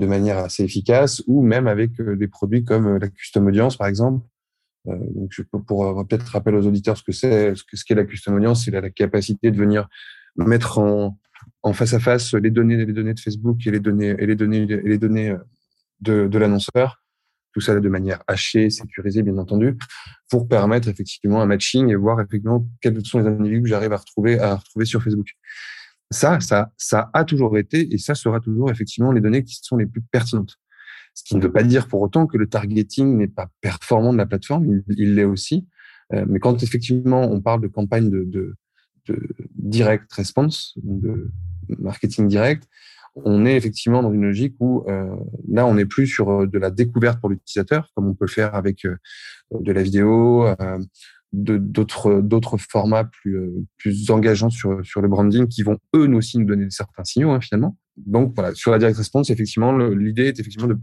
de 0.00 0.06
manière 0.06 0.38
assez 0.38 0.64
efficace, 0.64 1.22
ou 1.26 1.42
même 1.42 1.66
avec 1.68 2.00
des 2.00 2.28
produits 2.28 2.64
comme 2.64 2.96
la 2.96 3.08
custom 3.08 3.46
audience 3.46 3.76
par 3.76 3.86
exemple. 3.86 4.26
donc 4.86 5.30
je 5.30 5.42
peux 5.42 5.62
pour 5.62 6.06
peut-être 6.06 6.26
rappeler 6.26 6.56
aux 6.56 6.66
auditeurs 6.66 6.96
ce 6.96 7.02
que 7.02 7.12
c'est, 7.12 7.54
ce 7.54 7.84
qu'est 7.84 7.94
la 7.94 8.04
custom 8.04 8.34
audience, 8.34 8.64
c'est 8.64 8.70
la, 8.70 8.80
la, 8.80 8.90
capacité 8.90 9.50
de 9.50 9.56
venir 9.56 9.88
mettre 10.36 10.78
en, 10.78 11.18
en 11.62 11.72
face 11.72 11.94
à 11.94 12.00
face 12.00 12.34
les 12.34 12.50
données 12.50 12.84
les 12.84 12.92
données 12.92 13.14
de 13.14 13.20
Facebook 13.20 13.66
et 13.66 13.70
les 13.70 13.80
données 13.80 14.16
et 14.18 14.26
les 14.26 14.36
données 14.36 14.62
et 14.62 14.88
les 14.88 14.98
données 14.98 15.36
de, 16.00 16.26
de 16.26 16.38
l'annonceur 16.38 17.00
tout 17.52 17.60
ça 17.60 17.78
de 17.78 17.88
manière 17.88 18.22
hachée, 18.26 18.70
sécurisée, 18.70 19.22
bien 19.22 19.38
entendu, 19.38 19.76
pour 20.28 20.48
permettre 20.48 20.88
effectivement 20.88 21.42
un 21.42 21.46
matching 21.46 21.88
et 21.88 21.96
voir 21.96 22.20
effectivement 22.20 22.66
quels 22.80 23.04
sont 23.04 23.20
les 23.20 23.26
individus 23.26 23.62
que 23.62 23.68
j'arrive 23.68 23.92
à 23.92 23.96
retrouver, 23.96 24.38
à 24.38 24.56
retrouver 24.56 24.84
sur 24.84 25.02
Facebook. 25.02 25.28
Ça, 26.10 26.40
ça, 26.40 26.72
ça 26.76 27.10
a 27.12 27.24
toujours 27.24 27.56
été 27.56 27.92
et 27.92 27.98
ça 27.98 28.14
sera 28.14 28.40
toujours 28.40 28.70
effectivement 28.70 29.12
les 29.12 29.20
données 29.20 29.44
qui 29.44 29.58
sont 29.62 29.76
les 29.76 29.86
plus 29.86 30.02
pertinentes. 30.02 30.56
Ce 31.14 31.24
qui 31.24 31.36
ne 31.36 31.42
veut 31.42 31.52
pas 31.52 31.62
dire 31.62 31.88
pour 31.88 32.00
autant 32.00 32.26
que 32.26 32.36
le 32.36 32.48
targeting 32.48 33.16
n'est 33.16 33.28
pas 33.28 33.48
performant 33.60 34.12
de 34.12 34.18
la 34.18 34.26
plateforme, 34.26 34.82
il 34.88 35.14
l'est 35.14 35.24
aussi. 35.24 35.66
Euh, 36.12 36.24
mais 36.28 36.40
quand 36.40 36.62
effectivement 36.62 37.22
on 37.22 37.40
parle 37.40 37.60
de 37.60 37.68
campagne 37.68 38.10
de, 38.10 38.24
de, 38.24 38.56
de 39.06 39.28
direct 39.54 40.12
response, 40.12 40.74
de 40.82 41.30
marketing 41.78 42.26
direct, 42.26 42.66
on 43.16 43.44
est 43.44 43.56
effectivement 43.56 44.02
dans 44.02 44.12
une 44.12 44.22
logique 44.22 44.54
où 44.60 44.84
euh, 44.88 45.14
là, 45.48 45.66
on 45.66 45.74
n'est 45.74 45.86
plus 45.86 46.06
sur 46.06 46.30
euh, 46.30 46.46
de 46.46 46.58
la 46.58 46.70
découverte 46.70 47.20
pour 47.20 47.28
l'utilisateur, 47.28 47.90
comme 47.94 48.08
on 48.08 48.14
peut 48.14 48.26
le 48.26 48.30
faire 48.30 48.54
avec 48.54 48.84
euh, 48.84 48.96
de 49.52 49.72
la 49.72 49.82
vidéo, 49.82 50.46
d'autres 51.32 52.20
d'autres 52.20 52.56
formats 52.56 53.04
plus 53.04 53.38
plus 53.78 54.10
engageants 54.10 54.50
sur 54.50 54.84
sur 54.84 55.00
le 55.00 55.08
branding 55.08 55.46
qui 55.46 55.62
vont 55.62 55.78
eux 55.94 56.06
nous 56.06 56.18
aussi 56.18 56.38
nous 56.38 56.44
donner 56.44 56.68
certains 56.70 57.04
signaux 57.04 57.30
hein, 57.30 57.40
finalement. 57.40 57.76
Donc 57.96 58.32
voilà, 58.34 58.54
sur 58.54 58.72
la 58.72 58.78
direct 58.78 58.96
response, 58.96 59.30
effectivement, 59.30 59.76
l'idée 59.76 60.26
est 60.26 60.40
effectivement 60.40 60.68
de 60.68 60.78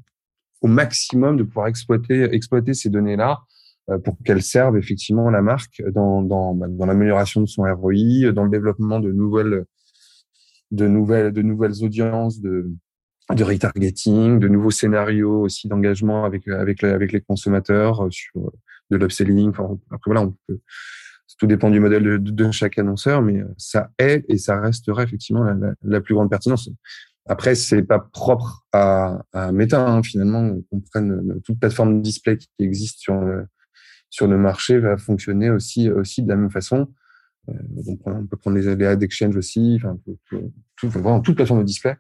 au 0.62 0.68
maximum 0.68 1.38
de 1.38 1.44
pouvoir 1.44 1.68
exploiter 1.68 2.24
exploiter 2.34 2.74
ces 2.74 2.90
données 2.90 3.16
là 3.16 3.42
pour 4.04 4.18
qu'elles 4.24 4.42
servent 4.42 4.78
effectivement 4.78 5.30
la 5.30 5.42
marque 5.42 5.82
dans 5.94 6.22
dans, 6.22 6.54
bah, 6.54 6.68
dans 6.70 6.86
l'amélioration 6.86 7.42
de 7.42 7.46
son 7.46 7.64
ROI, 7.64 8.32
dans 8.34 8.44
le 8.44 8.50
développement 8.50 9.00
de 9.00 9.12
nouvelles 9.12 9.66
de 10.72 10.88
nouvelles, 10.88 11.32
de 11.32 11.42
nouvelles 11.42 11.84
audiences, 11.84 12.42
de, 12.42 12.70
de 13.36 13.44
retargeting, 13.44 14.40
de 14.40 14.48
nouveaux 14.48 14.72
scénarios 14.72 15.42
aussi 15.42 15.68
d'engagement 15.68 16.26
avec, 16.26 16.48
avec, 16.48 16.84
avec 16.84 17.12
les 17.12 17.22
consommateurs 17.22 18.06
euh, 18.06 18.12
sur 18.12 18.38
euh, 18.38 18.50
de 18.90 18.98
l'upselling. 18.98 19.50
Enfin, 19.50 19.78
après, 19.92 20.12
voilà, 20.12 20.22
on 20.22 20.36
peut, 20.48 20.60
tout 21.38 21.48
dépend 21.48 21.70
du 21.70 21.80
modèle 21.80 22.04
de, 22.04 22.18
de, 22.18 22.52
chaque 22.52 22.80
annonceur, 22.80 23.22
mais 23.22 23.42
euh, 23.42 23.54
ça 23.58 23.92
est 24.00 24.24
et 24.30 24.38
ça 24.38 24.60
restera 24.60 25.04
effectivement 25.04 25.44
la, 25.44 25.74
la, 25.84 26.02
plus 26.02 26.16
grande 26.16 26.30
pertinence. 26.30 26.70
Après, 27.26 27.56
c'est 27.56 27.84
pas 27.84 28.00
propre 28.00 28.66
à, 28.72 29.22
à 29.34 29.52
Meta, 29.52 29.86
hein, 29.86 30.02
finalement. 30.02 30.58
On 30.72 30.80
prenne 30.80 31.42
toute 31.44 31.60
plateforme 31.60 32.02
display 32.02 32.38
qui 32.38 32.48
existe 32.60 33.00
sur 33.00 33.20
le, 33.20 33.46
sur 34.10 34.28
le 34.28 34.38
marché 34.38 34.80
va 34.80 34.98
fonctionner 34.98 35.50
aussi, 35.50 35.90
aussi 35.90 36.24
de 36.24 36.30
la 36.30 36.38
même 36.38 36.50
façon. 36.50 36.88
Euh, 37.50 37.54
on 38.06 38.26
peut 38.26 38.38
prendre 38.38 38.58
les, 38.58 38.68
ad 38.68 39.04
exchange 39.04 39.36
aussi, 39.36 39.80
enfin, 39.82 39.98
tout, 40.76 40.90
vraiment 40.90 41.22
toute 41.22 41.36
plateforme 41.36 41.62
de 41.62 41.66
display. 41.66 41.96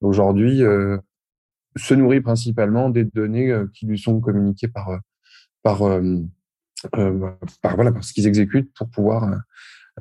Aujourd'hui, 0.00 0.62
euh, 0.62 0.98
se 1.76 1.94
nourrit 1.94 2.20
principalement 2.20 2.90
des 2.90 3.04
données 3.04 3.50
euh, 3.50 3.66
qui 3.74 3.86
lui 3.86 3.98
sont 3.98 4.20
communiquées 4.20 4.68
par 4.68 4.98
par 5.62 5.78
par 7.62 7.74
voilà 7.76 7.92
par 7.92 8.02
ce 8.02 8.12
qu'ils 8.14 8.26
exécutent 8.26 8.72
pour 8.74 8.88
pouvoir 8.88 9.42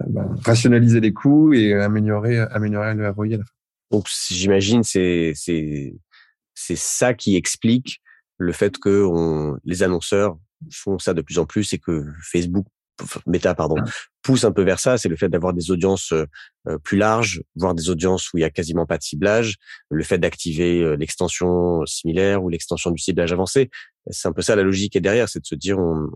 ben, 0.07 0.33
rationaliser 0.45 1.01
les 1.01 1.12
coûts 1.12 1.53
et 1.53 1.73
améliorer 1.73 2.39
améliorer 2.39 2.95
le 2.95 3.09
ROI 3.09 3.25
à 3.25 3.29
la 3.29 3.38
fin. 3.43 3.51
Donc 3.91 4.07
j'imagine 4.29 4.83
c'est 4.83 5.33
c'est 5.35 5.95
c'est 6.53 6.77
ça 6.77 7.13
qui 7.13 7.35
explique 7.35 8.01
le 8.38 8.53
fait 8.53 8.77
que 8.77 9.57
les 9.65 9.83
annonceurs 9.83 10.38
font 10.71 10.97
ça 10.97 11.13
de 11.13 11.21
plus 11.21 11.39
en 11.39 11.45
plus 11.45 11.73
et 11.73 11.77
que 11.77 12.05
Facebook 12.21 12.65
Meta 13.25 13.55
pardon, 13.55 13.75
pousse 14.21 14.43
un 14.43 14.51
peu 14.51 14.63
vers 14.63 14.79
ça, 14.79 14.97
c'est 14.97 15.09
le 15.09 15.15
fait 15.15 15.29
d'avoir 15.29 15.53
des 15.53 15.71
audiences 15.71 16.13
euh, 16.13 16.77
plus 16.79 16.97
larges, 16.97 17.41
voire 17.55 17.73
des 17.73 17.89
audiences 17.89 18.31
où 18.33 18.38
il 18.38 18.41
y 18.41 18.43
a 18.43 18.49
quasiment 18.49 18.85
pas 18.85 18.97
de 18.97 19.03
ciblage, 19.03 19.55
le 19.89 20.03
fait 20.03 20.17
d'activer 20.17 20.81
euh, 20.81 20.95
l'extension 20.95 21.85
similaire 21.85 22.43
ou 22.43 22.49
l'extension 22.49 22.91
du 22.91 23.01
ciblage 23.01 23.31
avancé. 23.31 23.69
C'est 24.09 24.27
un 24.27 24.33
peu 24.33 24.41
ça 24.41 24.55
la 24.55 24.63
logique 24.63 24.95
est 24.95 25.01
derrière, 25.01 25.29
c'est 25.29 25.39
de 25.39 25.45
se 25.45 25.55
dire 25.55 25.79
on, 25.79 26.09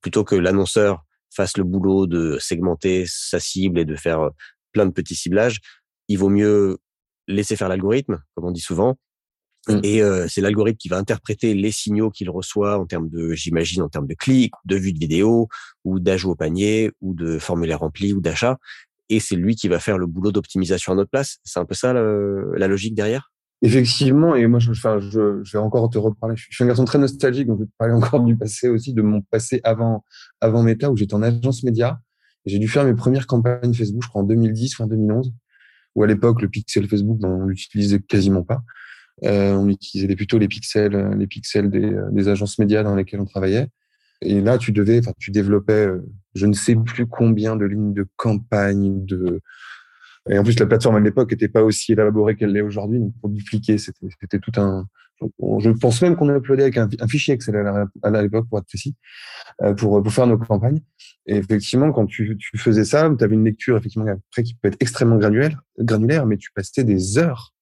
plutôt 0.00 0.24
que 0.24 0.34
l'annonceur 0.34 1.04
fasse 1.34 1.56
le 1.56 1.64
boulot 1.64 2.06
de 2.06 2.38
segmenter 2.40 3.04
sa 3.06 3.40
cible 3.40 3.78
et 3.78 3.84
de 3.84 3.96
faire 3.96 4.20
euh, 4.20 4.30
plein 4.72 4.86
de 4.86 4.92
petits 4.92 5.16
ciblages, 5.16 5.60
il 6.08 6.18
vaut 6.18 6.28
mieux 6.28 6.78
laisser 7.28 7.56
faire 7.56 7.68
l'algorithme, 7.68 8.22
comme 8.34 8.44
on 8.44 8.50
dit 8.50 8.60
souvent, 8.60 8.96
Mmh. 9.68 9.80
Et 9.82 10.02
euh, 10.02 10.26
c'est 10.28 10.40
l'algorithme 10.40 10.78
qui 10.78 10.88
va 10.88 10.96
interpréter 10.96 11.54
les 11.54 11.72
signaux 11.72 12.10
qu'il 12.10 12.30
reçoit 12.30 12.78
en 12.78 12.86
termes 12.86 13.08
de, 13.08 13.32
j'imagine, 13.32 13.82
en 13.82 13.88
termes 13.88 14.06
de 14.06 14.14
clics, 14.14 14.54
de 14.64 14.76
vues 14.76 14.92
de 14.92 14.98
vidéo, 14.98 15.48
ou 15.84 15.98
d'ajout 15.98 16.30
au 16.30 16.36
panier, 16.36 16.92
ou 17.00 17.14
de 17.14 17.38
formulaire 17.38 17.80
rempli, 17.80 18.12
ou 18.12 18.20
d'achat. 18.20 18.58
Et 19.08 19.20
c'est 19.20 19.36
lui 19.36 19.56
qui 19.56 19.68
va 19.68 19.78
faire 19.78 19.98
le 19.98 20.06
boulot 20.06 20.32
d'optimisation 20.32 20.92
à 20.92 20.96
notre 20.96 21.10
place. 21.10 21.38
C'est 21.44 21.60
un 21.60 21.64
peu 21.64 21.74
ça 21.74 21.92
la 21.92 22.68
logique 22.68 22.94
derrière? 22.94 23.32
Effectivement, 23.62 24.36
et 24.36 24.46
moi 24.46 24.58
je, 24.58 24.70
enfin, 24.70 25.00
je, 25.00 25.42
je 25.42 25.52
vais 25.52 25.58
encore 25.58 25.88
te 25.88 25.96
reparler. 25.96 26.36
Je 26.36 26.46
suis 26.50 26.62
un 26.62 26.66
garçon 26.66 26.84
très 26.84 26.98
nostalgique, 26.98 27.46
donc 27.46 27.58
je 27.58 27.62
vais 27.62 27.68
te 27.68 27.76
parler 27.78 27.94
encore 27.94 28.20
du 28.20 28.36
passé 28.36 28.68
aussi, 28.68 28.92
de 28.92 29.00
mon 29.02 29.22
passé 29.22 29.60
avant, 29.64 30.04
avant 30.40 30.62
Meta, 30.62 30.90
où 30.90 30.96
j'étais 30.96 31.14
en 31.14 31.22
agence 31.22 31.62
média. 31.62 31.98
J'ai 32.44 32.58
dû 32.58 32.68
faire 32.68 32.84
mes 32.84 32.94
premières 32.94 33.26
campagnes 33.26 33.74
Facebook, 33.74 34.02
je 34.04 34.08
crois 34.08 34.22
en 34.22 34.26
2010, 34.26 34.74
fin 34.76 34.86
2011, 34.86 35.32
où 35.94 36.02
à 36.02 36.06
l'époque 36.06 36.42
le 36.42 36.48
pixel 36.48 36.86
Facebook, 36.86 37.18
ben, 37.18 37.28
on 37.28 37.46
l'utilisait 37.46 38.00
quasiment 38.00 38.42
pas. 38.42 38.62
Euh, 39.24 39.54
on 39.54 39.68
utilisait 39.68 40.14
plutôt 40.14 40.38
les 40.38 40.48
pixels, 40.48 40.94
euh, 40.94 41.14
les 41.14 41.26
pixels 41.26 41.70
des, 41.70 41.84
euh, 41.84 42.10
des, 42.10 42.28
agences 42.28 42.58
médias 42.58 42.82
dans 42.82 42.94
lesquelles 42.94 43.20
on 43.20 43.24
travaillait. 43.24 43.68
Et 44.20 44.40
là, 44.40 44.58
tu 44.58 44.72
devais, 44.72 45.00
tu 45.18 45.30
développais, 45.30 45.88
je 46.34 46.46
ne 46.46 46.52
sais 46.52 46.74
plus 46.76 47.06
combien 47.06 47.56
de 47.56 47.64
lignes 47.64 47.92
de 47.92 48.06
campagne, 48.16 49.04
de 49.04 49.40
et 50.28 50.38
en 50.38 50.42
plus 50.42 50.58
la 50.58 50.66
plateforme 50.66 50.96
à 50.96 51.00
l'époque 51.00 51.30
n'était 51.30 51.48
pas 51.48 51.62
aussi 51.62 51.92
élaborée 51.92 52.34
qu'elle 52.34 52.50
l'est 52.50 52.62
aujourd'hui. 52.62 52.98
Donc 52.98 53.12
pour 53.20 53.28
dupliquer, 53.28 53.78
c'était 53.78 54.40
tout 54.40 54.52
un. 54.56 54.86
Je 55.20 55.70
pense 55.70 56.02
même 56.02 56.16
qu'on 56.16 56.28
a 56.30 56.36
uploadé 56.36 56.62
avec 56.62 56.78
un, 56.78 56.88
fichier 57.06 57.32
Excel 57.32 57.56
à 58.02 58.22
l'époque 58.22 58.48
pour 58.48 58.58
être 58.58 58.66
précis, 58.66 58.96
pour, 59.76 60.02
pour 60.02 60.12
faire 60.12 60.26
nos 60.26 60.36
campagnes. 60.36 60.80
Et 61.26 61.36
effectivement, 61.36 61.92
quand 61.92 62.06
tu, 62.06 62.36
tu 62.38 62.58
faisais 62.58 62.84
ça, 62.84 63.08
tu 63.16 63.24
avais 63.24 63.34
une 63.34 63.44
lecture 63.44 63.76
effectivement 63.76 64.10
après 64.10 64.42
qui 64.42 64.54
peut 64.54 64.68
être 64.68 64.78
extrêmement 64.80 65.16
granulaire, 65.16 65.62
granulaire, 65.78 66.26
mais 66.26 66.38
tu 66.38 66.50
passais 66.52 66.84
des 66.84 67.18
heures 67.18 67.54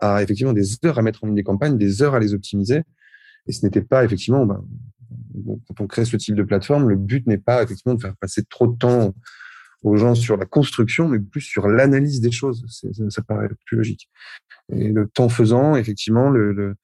à 0.00 0.22
effectivement 0.22 0.52
des 0.52 0.84
heures 0.84 0.98
à 0.98 1.02
mettre 1.02 1.24
en 1.24 1.26
ligne 1.26 1.36
des 1.36 1.42
campagnes, 1.42 1.78
des 1.78 2.02
heures 2.02 2.14
à 2.14 2.20
les 2.20 2.34
optimiser. 2.34 2.82
Et 3.46 3.52
ce 3.52 3.64
n'était 3.64 3.82
pas 3.82 4.04
effectivement, 4.04 4.46
ben, 4.46 4.64
quand 5.66 5.80
on 5.80 5.86
crée 5.86 6.04
ce 6.04 6.16
type 6.16 6.34
de 6.34 6.42
plateforme, 6.42 6.88
le 6.88 6.96
but 6.96 7.26
n'est 7.26 7.38
pas 7.38 7.62
effectivement 7.62 7.94
de 7.94 8.00
faire 8.00 8.16
passer 8.16 8.44
trop 8.44 8.66
de 8.66 8.76
temps 8.76 9.14
aux 9.82 9.96
gens 9.96 10.14
sur 10.14 10.36
la 10.36 10.44
construction, 10.44 11.08
mais 11.08 11.18
plus 11.18 11.40
sur 11.40 11.68
l'analyse 11.68 12.20
des 12.20 12.30
choses. 12.30 12.64
Ça, 13.08 13.22
paraît 13.22 13.48
plus 13.64 13.78
logique. 13.78 14.10
Et 14.72 14.90
le 14.92 15.08
temps 15.08 15.28
faisant, 15.28 15.74
effectivement, 15.74 16.28
le, 16.28 16.52
le 16.52 16.74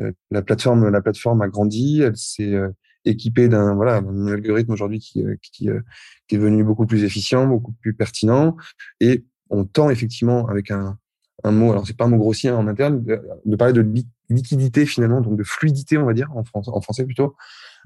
euh, 0.00 0.12
la 0.30 0.42
plateforme, 0.42 0.88
la 0.88 1.00
plateforme 1.00 1.42
a 1.42 1.48
grandi. 1.48 2.02
Elle 2.02 2.16
s'est 2.16 2.54
euh, 2.54 2.70
équipée 3.04 3.48
d'un 3.48 3.74
voilà, 3.74 3.96
un 3.96 4.26
algorithme 4.26 4.72
aujourd'hui 4.72 4.98
qui, 4.98 5.24
euh, 5.24 5.36
qui 5.42 5.68
est 5.68 6.38
devenu 6.38 6.64
beaucoup 6.64 6.86
plus 6.86 7.04
efficient, 7.04 7.46
beaucoup 7.46 7.72
plus 7.72 7.94
pertinent. 7.94 8.56
Et 9.00 9.24
on 9.50 9.64
tend 9.64 9.90
effectivement 9.90 10.48
avec 10.48 10.70
un, 10.70 10.98
un 11.44 11.52
mot, 11.52 11.70
alors 11.70 11.86
c'est 11.86 11.96
pas 11.96 12.06
un 12.06 12.08
mot 12.08 12.16
grossier 12.16 12.50
hein, 12.50 12.56
en 12.56 12.66
interne, 12.66 13.02
de, 13.02 13.56
parler 13.56 13.74
de 13.74 13.86
liquidité 14.30 14.86
finalement, 14.86 15.20
donc 15.20 15.36
de 15.36 15.44
fluidité, 15.44 15.98
on 15.98 16.06
va 16.06 16.14
dire, 16.14 16.30
en, 16.34 16.42
français, 16.80 17.04
plutôt, 17.04 17.36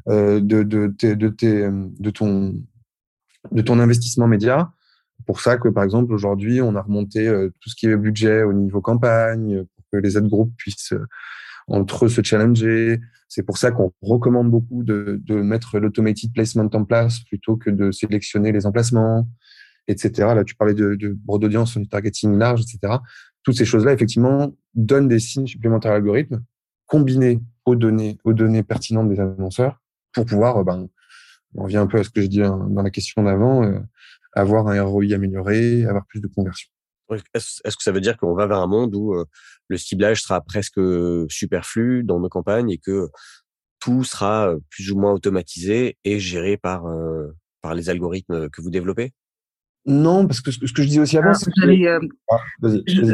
euh, 0.09 0.41
de, 0.41 0.63
de, 0.63 0.87
de, 0.87 2.11
ton, 2.11 2.55
de 3.51 3.63
ton 3.63 3.79
investissement 3.81 4.29
média. 4.29 4.73
Pour 5.27 5.41
ça 5.41 5.59
que, 5.59 5.69
par 5.69 5.83
exemple, 5.83 6.13
aujourd'hui, 6.13 6.63
on 6.63 6.77
a 6.77 6.83
remonté 6.83 7.27
euh, 7.27 7.51
tout 7.61 7.69
ce 7.69 7.75
qui 7.75 7.87
est 7.87 7.97
budget 7.97 8.45
au 8.45 8.53
niveau 8.53 8.81
campagne, 8.81 9.65
pour 9.65 9.85
que 9.93 9.97
les 9.99 10.17
aides 10.17 10.29
groupes 10.29 10.55
puissent 10.57 10.93
euh, 10.93 11.07
entre 11.67 12.07
eux 12.07 12.09
se 12.09 12.23
challenger. 12.23 13.01
C'est 13.29 13.43
pour 13.43 13.59
ça 13.59 13.73
qu'on 13.73 13.93
recommande 14.01 14.51
beaucoup 14.51 14.85
de, 14.85 15.21
de 15.23 15.35
mettre 15.43 15.81
l'automated 15.81 16.33
placement 16.33 16.71
en 16.73 16.85
place 16.85 17.21
plutôt 17.25 17.57
que 17.57 17.69
de 17.69 17.91
sélectionner 17.91 18.53
les 18.53 18.65
emplacements 18.65 19.29
etc. 19.89 20.35
Là, 20.35 20.45
tu 20.45 20.55
parlais 20.55 20.75
de, 20.75 20.95
de 20.95 21.17
d'audience, 21.27 21.77
de 21.77 21.85
targeting 21.85 22.39
large, 22.39 22.61
etc. 22.63 22.99
Toutes 23.49 23.57
ces 23.57 23.65
choses-là, 23.65 23.95
effectivement, 23.95 24.55
donnent 24.75 25.09
des 25.09 25.19
signes 25.19 25.47
supplémentaires 25.47 25.93
à 25.93 25.95
l'algorithme, 25.95 26.45
combinés 26.85 27.41
aux 27.65 27.77
données, 27.77 28.19
aux 28.25 28.35
données 28.35 28.63
pertinentes 28.63 29.09
des 29.09 29.19
annonceurs, 29.21 29.81
pour 30.13 30.27
pouvoir, 30.27 30.63
ben, 30.65 30.87
on 31.55 31.63
revient 31.63 31.79
un 31.79 31.87
peu 31.87 31.99
à 31.99 32.05
ce 32.05 32.11
que 32.11 32.21
j'ai 32.21 32.29
dit 32.29 32.41
dans 32.41 32.83
la 32.83 32.91
question 32.91 33.23
d'avant, 33.23 33.65
euh, 33.65 33.81
avoir 34.35 34.69
un 34.69 34.83
ROI 34.83 35.15
amélioré, 35.15 35.87
avoir 35.87 36.05
plus 36.05 36.21
de 36.21 36.27
conversion. 36.27 36.69
Est-ce 37.33 37.63
que 37.63 37.83
ça 37.83 37.91
veut 37.91 38.03
dire 38.03 38.19
qu'on 38.19 38.35
va 38.35 38.47
vers 38.47 38.59
un 38.59 38.67
monde 38.67 38.95
où 38.95 39.15
euh, 39.15 39.25
le 39.69 39.79
ciblage 39.79 40.21
sera 40.21 40.43
presque 40.43 40.79
superflu 41.31 42.05
dans 42.05 42.21
nos 42.21 42.29
campagnes 42.29 42.69
et 42.69 42.77
que 42.77 43.09
tout 43.81 44.05
sera 44.05 44.51
euh, 44.51 44.59
plus 44.69 44.91
ou 44.91 44.99
moins 44.99 45.15
automatisé 45.15 45.97
et 46.05 46.21
géré 46.21 46.59
par, 46.59 46.85
par 47.63 47.73
les 47.75 47.89
algorithmes 47.89 48.51
que 48.51 48.61
vous 48.61 48.69
développez? 48.69 49.15
Non, 49.89 50.27
parce 50.27 50.43
que 50.43 50.51
ce 50.51 50.59
que 50.59 50.83
je 50.83 50.89
disais 50.89 51.01
aussi 51.01 51.17
avant, 51.17 51.33
c'est 51.33 51.51
ah, 51.51 51.99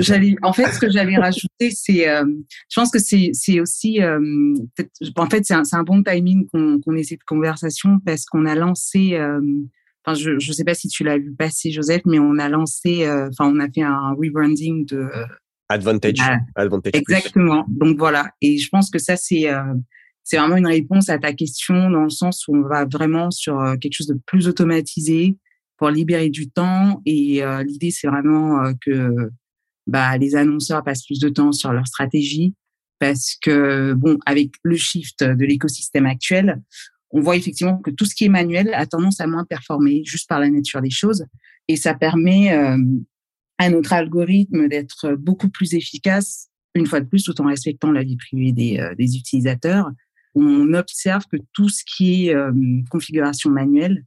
j'allais, 0.01 0.35
en 0.43 0.53
fait, 0.53 0.67
ce 0.73 0.81
que 0.81 0.91
j'allais 0.91 1.17
rajouter, 1.17 1.71
c'est, 1.71 2.07
je 2.07 2.75
pense 2.75 2.91
que 2.91 2.99
c'est, 2.99 3.31
c'est 3.33 3.61
aussi, 3.61 4.01
en 4.03 5.31
fait, 5.31 5.45
c'est 5.45 5.55
un, 5.55 5.63
un, 5.71 5.83
bon 5.85 6.03
timing 6.03 6.47
qu'on, 6.49 6.81
qu'on 6.81 6.97
ait 6.97 7.05
cette 7.05 7.23
conversation 7.23 8.01
parce 8.05 8.25
qu'on 8.25 8.45
a 8.45 8.57
lancé, 8.57 9.17
enfin, 10.05 10.19
je, 10.19 10.41
je 10.41 10.53
sais 10.53 10.65
pas 10.65 10.75
si 10.75 10.89
tu 10.89 11.05
l'as 11.05 11.17
vu 11.17 11.33
passer, 11.33 11.71
Joseph, 11.71 12.03
mais 12.07 12.19
on 12.19 12.39
a 12.39 12.49
lancé, 12.49 13.09
enfin, 13.09 13.53
on 13.55 13.61
a 13.61 13.69
fait 13.73 13.83
un 13.83 14.13
rebranding 14.19 14.85
de 14.85 15.09
Advantage. 15.69 16.19
Advantage 16.57 16.93
exactement. 16.95 17.65
Donc 17.69 17.99
voilà, 17.99 18.31
et 18.43 18.59
je 18.59 18.69
pense 18.69 18.91
que 18.91 18.99
ça, 18.99 19.15
c'est 19.17 19.49
c'est 20.25 20.39
vraiment 20.39 20.57
une 20.57 20.67
réponse 20.67 21.09
à 21.09 21.19
ta 21.19 21.33
question 21.33 21.91
dans 21.91 22.03
le 22.03 22.11
sens 22.11 22.49
où 22.49 22.57
on 22.57 22.63
va 22.63 22.85
vraiment 22.85 23.31
sur 23.31 23.63
quelque 23.81 23.93
chose 23.93 24.07
de 24.09 24.19
plus 24.27 24.49
automatisé, 24.49 25.37
libérer 25.91 26.31
du 26.31 26.51
temps. 26.51 27.01
Et 27.07 27.43
euh, 27.43 27.63
l'idée, 27.63 27.91
c'est 27.91 28.09
vraiment 28.09 28.63
euh, 28.63 28.73
que 28.81 29.31
bah, 29.87 30.17
les 30.19 30.37
annonceurs 30.37 30.83
passent 30.83 31.05
plus 31.05 31.19
de 31.19 31.29
temps 31.29 31.53
sur 31.53 31.73
leur 31.73 31.87
stratégie 31.87 32.55
parce 32.99 33.37
que, 33.43 33.93
bon, 33.93 34.19
avec 34.25 34.53
le 34.63 34.77
shift 34.77 35.23
de 35.23 35.45
l'écosystème 35.45 36.07
actuel, 36.07 36.63
on 37.11 37.21
voit 37.21 37.37
effectivement 37.37 37.79
que 37.79 37.91
tout 37.91 38.05
ce 38.05 38.15
qui 38.15 38.25
est 38.25 38.29
manuel 38.29 38.73
a 38.75 38.87
tendance 38.87 39.21
à 39.21 39.27
moins 39.27 39.45
performer 39.45 40.03
juste 40.05 40.29
par 40.29 40.41
la 40.41 40.49
nature 40.49 40.81
des 40.81 40.91
choses. 40.91 41.25
Et 41.69 41.77
ça 41.77 41.95
permet 41.95 42.53
euh, 42.53 42.79
à 43.59 43.69
notre 43.69 43.93
algorithme 43.93 44.69
d'être 44.69 45.15
beaucoup 45.15 45.49
plus 45.49 45.75
efficace, 45.75 46.49
une 46.75 46.87
fois 46.87 47.01
de 47.01 47.07
plus, 47.07 47.25
tout 47.25 47.41
en 47.41 47.47
respectant 47.47 47.93
la 47.93 48.03
vie 48.03 48.17
privée 48.17 48.53
des 48.53 49.17
utilisateurs. 49.17 49.91
On 50.35 50.75
observe 50.75 51.25
que 51.31 51.37
tout 51.53 51.69
ce 51.69 51.85
qui 51.85 52.27
est 52.27 52.37
configuration 52.91 53.51
manuelle 53.51 54.05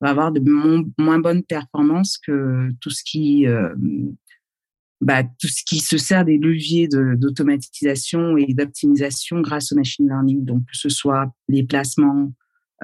va 0.00 0.10
avoir 0.10 0.32
de 0.32 0.40
moins 0.40 1.18
bonnes 1.18 1.42
performances 1.42 2.18
que 2.18 2.70
tout 2.80 2.90
ce 2.90 3.02
qui 3.04 3.46
euh, 3.46 3.74
bah, 5.00 5.22
tout 5.22 5.46
ce 5.46 5.62
qui 5.64 5.78
se 5.78 5.96
sert 5.96 6.24
des 6.24 6.38
leviers 6.38 6.88
d'automatisation 6.88 8.36
et 8.36 8.52
d'optimisation 8.52 9.40
grâce 9.40 9.72
au 9.72 9.76
machine 9.76 10.08
learning. 10.08 10.44
Donc, 10.44 10.64
que 10.64 10.76
ce 10.76 10.88
soit 10.88 11.32
les 11.48 11.62
placements, 11.62 12.32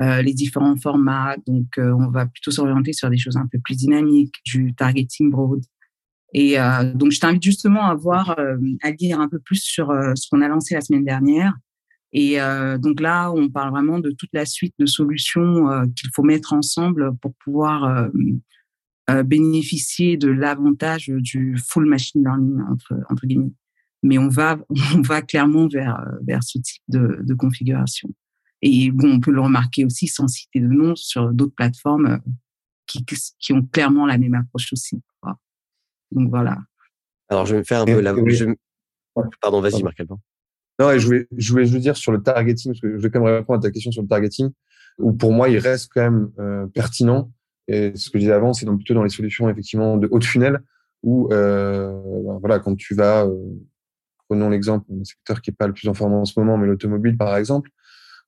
euh, 0.00 0.22
les 0.22 0.32
différents 0.32 0.76
formats. 0.76 1.36
Donc, 1.46 1.76
euh, 1.78 1.92
on 1.92 2.10
va 2.10 2.26
plutôt 2.26 2.52
s'orienter 2.52 2.92
sur 2.92 3.10
des 3.10 3.18
choses 3.18 3.36
un 3.36 3.48
peu 3.50 3.58
plus 3.58 3.76
dynamiques, 3.76 4.36
du 4.44 4.74
targeting 4.74 5.30
broad. 5.30 5.62
Et 6.36 6.56
donc, 6.96 7.12
je 7.12 7.20
t'invite 7.20 7.44
justement 7.44 7.84
à 7.84 7.94
voir, 7.94 8.36
à 8.82 8.90
lire 8.90 9.20
un 9.20 9.28
peu 9.28 9.38
plus 9.38 9.62
sur 9.62 9.92
ce 10.16 10.28
qu'on 10.28 10.42
a 10.42 10.48
lancé 10.48 10.74
la 10.74 10.80
semaine 10.80 11.04
dernière 11.04 11.54
et 12.14 12.40
euh, 12.40 12.78
donc 12.78 13.00
là, 13.00 13.32
on 13.32 13.50
parle 13.50 13.72
vraiment 13.72 13.98
de 13.98 14.12
toute 14.12 14.30
la 14.32 14.46
suite 14.46 14.74
de 14.78 14.86
solutions 14.86 15.68
euh, 15.68 15.84
qu'il 15.96 16.10
faut 16.14 16.22
mettre 16.22 16.52
ensemble 16.52 17.16
pour 17.18 17.34
pouvoir 17.44 17.84
euh, 17.84 18.08
euh 19.10 19.22
bénéficier 19.24 20.16
de 20.16 20.28
l'avantage 20.28 21.08
du 21.08 21.58
full 21.58 21.86
machine 21.86 22.22
learning 22.22 22.60
entre, 22.70 22.94
entre 23.10 23.26
guillemets. 23.26 23.52
Mais 24.04 24.18
on 24.18 24.28
va, 24.28 24.58
on 24.94 25.02
va 25.02 25.22
clairement 25.22 25.66
vers, 25.66 26.00
vers 26.22 26.44
ce 26.44 26.58
type 26.58 26.82
de, 26.86 27.18
de 27.20 27.34
configuration. 27.34 28.08
Et 28.62 28.92
bon, 28.92 29.14
on 29.14 29.20
peut 29.20 29.32
le 29.32 29.40
remarquer 29.40 29.84
aussi 29.84 30.06
sans 30.06 30.28
citer 30.28 30.60
de 30.60 30.68
nom 30.68 30.94
sur 30.94 31.32
d'autres 31.32 31.54
plateformes 31.54 32.20
qui, 32.86 33.04
qui 33.04 33.52
ont 33.52 33.62
clairement 33.62 34.06
la 34.06 34.18
même 34.18 34.34
approche 34.34 34.72
aussi. 34.72 35.02
Donc 36.12 36.30
voilà. 36.30 36.58
Alors 37.28 37.44
je 37.44 37.54
vais 37.54 37.58
me 37.58 37.64
faire 37.64 37.80
un 37.80 37.86
peu 37.86 38.00
la. 38.00 38.14
Je... 38.28 38.46
Pardon, 39.40 39.60
vas-y, 39.60 39.82
Marc 39.82 40.00
non, 40.78 40.90
et 40.90 40.98
je 40.98 41.06
voulais, 41.06 41.28
je 41.36 41.52
voulais 41.52 41.66
juste 41.66 41.82
dire 41.82 41.96
sur 41.96 42.12
le 42.12 42.22
targeting, 42.22 42.72
parce 42.72 42.80
que 42.80 42.96
je 42.96 43.02
vais 43.02 43.10
quand 43.10 43.20
même 43.20 43.34
répondre 43.34 43.58
à 43.58 43.62
ta 43.62 43.70
question 43.70 43.92
sur 43.92 44.02
le 44.02 44.08
targeting, 44.08 44.50
où 44.98 45.12
pour 45.12 45.32
moi, 45.32 45.48
il 45.48 45.58
reste 45.58 45.90
quand 45.92 46.02
même 46.02 46.30
euh, 46.38 46.66
pertinent. 46.66 47.30
Et 47.68 47.92
ce 47.94 48.10
que 48.10 48.18
je 48.18 48.24
disais 48.24 48.32
avant, 48.32 48.52
c'est 48.52 48.66
donc 48.66 48.78
plutôt 48.78 48.94
dans 48.94 49.02
les 49.02 49.10
solutions 49.10 49.48
effectivement 49.48 49.96
de 49.96 50.08
haut 50.10 50.18
de 50.18 50.58
où 51.02 51.28
euh, 51.32 51.92
ben, 52.24 52.38
voilà, 52.38 52.58
quand 52.58 52.74
tu 52.76 52.94
vas, 52.94 53.26
euh, 53.26 53.36
prenons 54.28 54.50
l'exemple 54.50 54.86
d'un 54.88 55.04
secteur 55.04 55.40
qui 55.40 55.50
est 55.50 55.54
pas 55.54 55.66
le 55.66 55.72
plus 55.74 55.88
en 55.88 55.94
forme 55.94 56.14
en 56.14 56.24
ce 56.24 56.38
moment, 56.38 56.56
mais 56.56 56.66
l'automobile 56.66 57.16
par 57.16 57.36
exemple, 57.36 57.70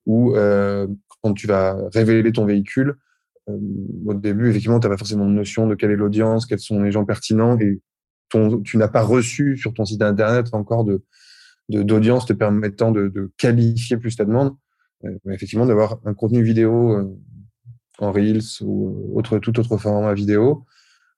où 0.04 0.36
euh, 0.36 0.86
quand 1.22 1.34
tu 1.34 1.46
vas 1.46 1.76
révéler 1.92 2.32
ton 2.32 2.44
véhicule, 2.44 2.96
euh, 3.48 3.58
au 4.06 4.14
début, 4.14 4.50
effectivement, 4.50 4.78
tu 4.78 4.86
n'as 4.86 4.94
pas 4.94 4.98
forcément 4.98 5.26
de 5.26 5.32
notion 5.32 5.66
de 5.66 5.74
quelle 5.74 5.90
est 5.90 5.96
l'audience, 5.96 6.46
quels 6.46 6.60
sont 6.60 6.82
les 6.82 6.92
gens 6.92 7.04
pertinents, 7.04 7.58
et 7.58 7.80
ton, 8.28 8.60
tu 8.60 8.76
n'as 8.76 8.88
pas 8.88 9.02
reçu 9.02 9.56
sur 9.56 9.72
ton 9.72 9.84
site 9.84 10.02
internet 10.02 10.48
encore 10.52 10.84
de 10.84 11.02
d'audience 11.68 12.26
te 12.26 12.32
permettant 12.32 12.90
de, 12.90 13.08
de, 13.08 13.32
qualifier 13.36 13.96
plus 13.96 14.16
ta 14.16 14.24
demande. 14.24 14.54
Euh, 15.04 15.32
effectivement, 15.32 15.66
d'avoir 15.66 16.00
un 16.04 16.14
contenu 16.14 16.42
vidéo 16.42 16.92
euh, 16.92 17.18
en 17.98 18.12
Reels 18.12 18.62
ou 18.62 19.12
autre, 19.14 19.38
tout 19.38 19.58
autre 19.58 19.76
format 19.76 20.14
vidéo, 20.14 20.64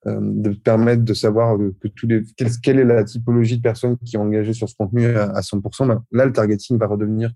euh, 0.06 0.18
de 0.20 0.50
permettre 0.50 1.02
de 1.02 1.14
savoir 1.14 1.58
que 1.80 1.88
tous 1.88 2.06
les, 2.06 2.22
quelle, 2.62 2.78
est 2.78 2.84
la 2.84 3.04
typologie 3.04 3.56
de 3.56 3.62
personnes 3.62 3.96
qui 4.04 4.16
ont 4.16 4.22
engagé 4.22 4.52
sur 4.52 4.68
ce 4.68 4.74
contenu 4.74 5.06
à, 5.06 5.40
100%. 5.40 5.86
Ben, 5.86 6.04
là, 6.12 6.24
le 6.24 6.32
targeting 6.32 6.78
va 6.78 6.86
redevenir 6.86 7.32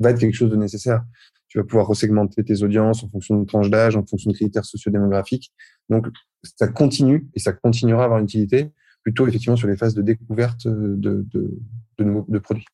va 0.00 0.10
être 0.10 0.18
quelque 0.18 0.34
chose 0.34 0.50
de 0.50 0.56
nécessaire. 0.56 1.02
Tu 1.48 1.58
vas 1.58 1.64
pouvoir 1.64 1.86
resegmenter 1.86 2.42
tes 2.44 2.62
audiences 2.62 3.04
en 3.04 3.08
fonction 3.08 3.38
de 3.38 3.46
tranches 3.46 3.70
d'âge, 3.70 3.96
en 3.96 4.04
fonction 4.04 4.30
de 4.30 4.36
critères 4.36 4.64
sociodémographiques. 4.64 5.52
Donc, 5.88 6.06
ça 6.42 6.68
continue 6.68 7.28
et 7.34 7.38
ça 7.38 7.52
continuera 7.52 8.02
à 8.02 8.04
avoir 8.04 8.18
une 8.18 8.24
utilité 8.24 8.72
plutôt 9.04 9.28
effectivement 9.28 9.56
sur 9.56 9.68
les 9.68 9.76
phases 9.76 9.94
de 9.94 10.02
découverte 10.02 10.66
de, 10.66 11.24
de, 11.32 11.58
de 11.98 12.04
nouveaux 12.04 12.40
produits. 12.40 12.66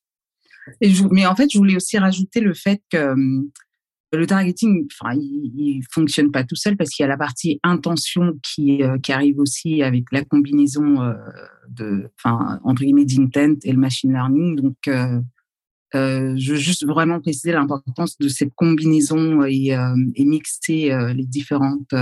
Mais 1.11 1.25
en 1.25 1.35
fait, 1.35 1.49
je 1.51 1.57
voulais 1.57 1.75
aussi 1.75 1.97
rajouter 1.97 2.39
le 2.39 2.53
fait 2.53 2.81
que 2.89 2.97
euh, 2.97 3.43
le 4.13 4.27
targeting, 4.27 4.87
enfin, 4.91 5.15
il, 5.15 5.51
il 5.55 5.83
fonctionne 5.89 6.31
pas 6.31 6.43
tout 6.43 6.55
seul 6.55 6.75
parce 6.75 6.89
qu'il 6.89 7.03
y 7.03 7.05
a 7.05 7.07
la 7.07 7.17
partie 7.17 7.59
intention 7.63 8.37
qui, 8.43 8.83
euh, 8.83 8.97
qui 8.97 9.11
arrive 9.11 9.39
aussi 9.39 9.83
avec 9.83 10.05
la 10.11 10.23
combinaison 10.23 11.01
euh, 11.01 11.13
de, 11.69 12.09
enfin, 12.17 12.59
entre 12.63 12.83
guillemets, 12.83 13.05
d'intent 13.05 13.65
et 13.65 13.71
le 13.71 13.79
machine 13.79 14.11
learning. 14.11 14.57
Donc, 14.57 14.87
euh, 14.87 15.21
je 15.93 16.51
veux 16.51 16.57
juste 16.57 16.85
vraiment 16.85 17.19
préciser 17.19 17.51
l'importance 17.51 18.17
de 18.17 18.27
cette 18.27 18.53
combinaison 18.55 19.43
et 19.43 19.75
mixer 20.17 20.89
les 21.13 21.25
différentes, 21.25 21.93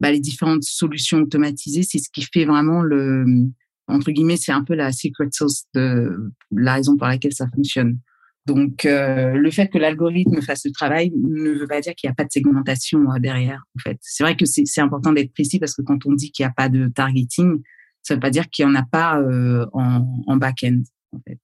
bah, 0.00 0.10
les 0.12 0.20
différentes 0.20 0.64
solutions 0.64 1.18
automatisées. 1.18 1.82
C'est 1.82 1.98
ce 1.98 2.08
qui 2.10 2.26
fait 2.32 2.44
vraiment 2.44 2.82
le, 2.82 3.24
entre 3.88 4.10
guillemets, 4.10 4.36
c'est 4.36 4.52
un 4.52 4.64
peu 4.64 4.74
la 4.74 4.92
secret 4.92 5.28
sauce 5.32 5.64
de 5.74 6.32
la 6.50 6.74
raison 6.74 6.96
pour 6.96 7.06
laquelle 7.06 7.32
ça 7.32 7.46
fonctionne. 7.54 7.98
Donc, 8.46 8.86
euh, 8.86 9.34
le 9.34 9.50
fait 9.50 9.68
que 9.68 9.76
l'algorithme 9.76 10.40
fasse 10.40 10.62
ce 10.62 10.68
travail 10.70 11.12
ne 11.14 11.50
veut 11.50 11.66
pas 11.66 11.80
dire 11.80 11.94
qu'il 11.94 12.08
n'y 12.08 12.12
a 12.12 12.14
pas 12.14 12.24
de 12.24 12.32
segmentation 12.32 13.12
euh, 13.12 13.18
derrière. 13.18 13.62
En 13.76 13.80
fait, 13.80 13.98
c'est 14.00 14.22
vrai 14.22 14.36
que 14.36 14.46
c'est 14.46 14.80
important 14.80 15.12
d'être 15.12 15.32
précis 15.34 15.58
parce 15.58 15.74
que 15.74 15.82
quand 15.82 16.06
on 16.06 16.12
dit 16.12 16.32
qu'il 16.32 16.44
n'y 16.44 16.50
a 16.50 16.54
pas 16.54 16.70
de 16.70 16.88
targeting, 16.88 17.62
ça 18.02 18.14
ne 18.14 18.16
veut 18.16 18.20
pas 18.20 18.30
dire 18.30 18.48
qu'il 18.48 18.64
n'y 18.64 18.72
en 18.72 18.74
a 18.74 18.84
pas 18.84 19.20
euh, 19.20 19.66
en, 19.74 20.22
en 20.26 20.36
back-end. 20.36 20.80
En 21.12 21.20
fait. 21.26 21.38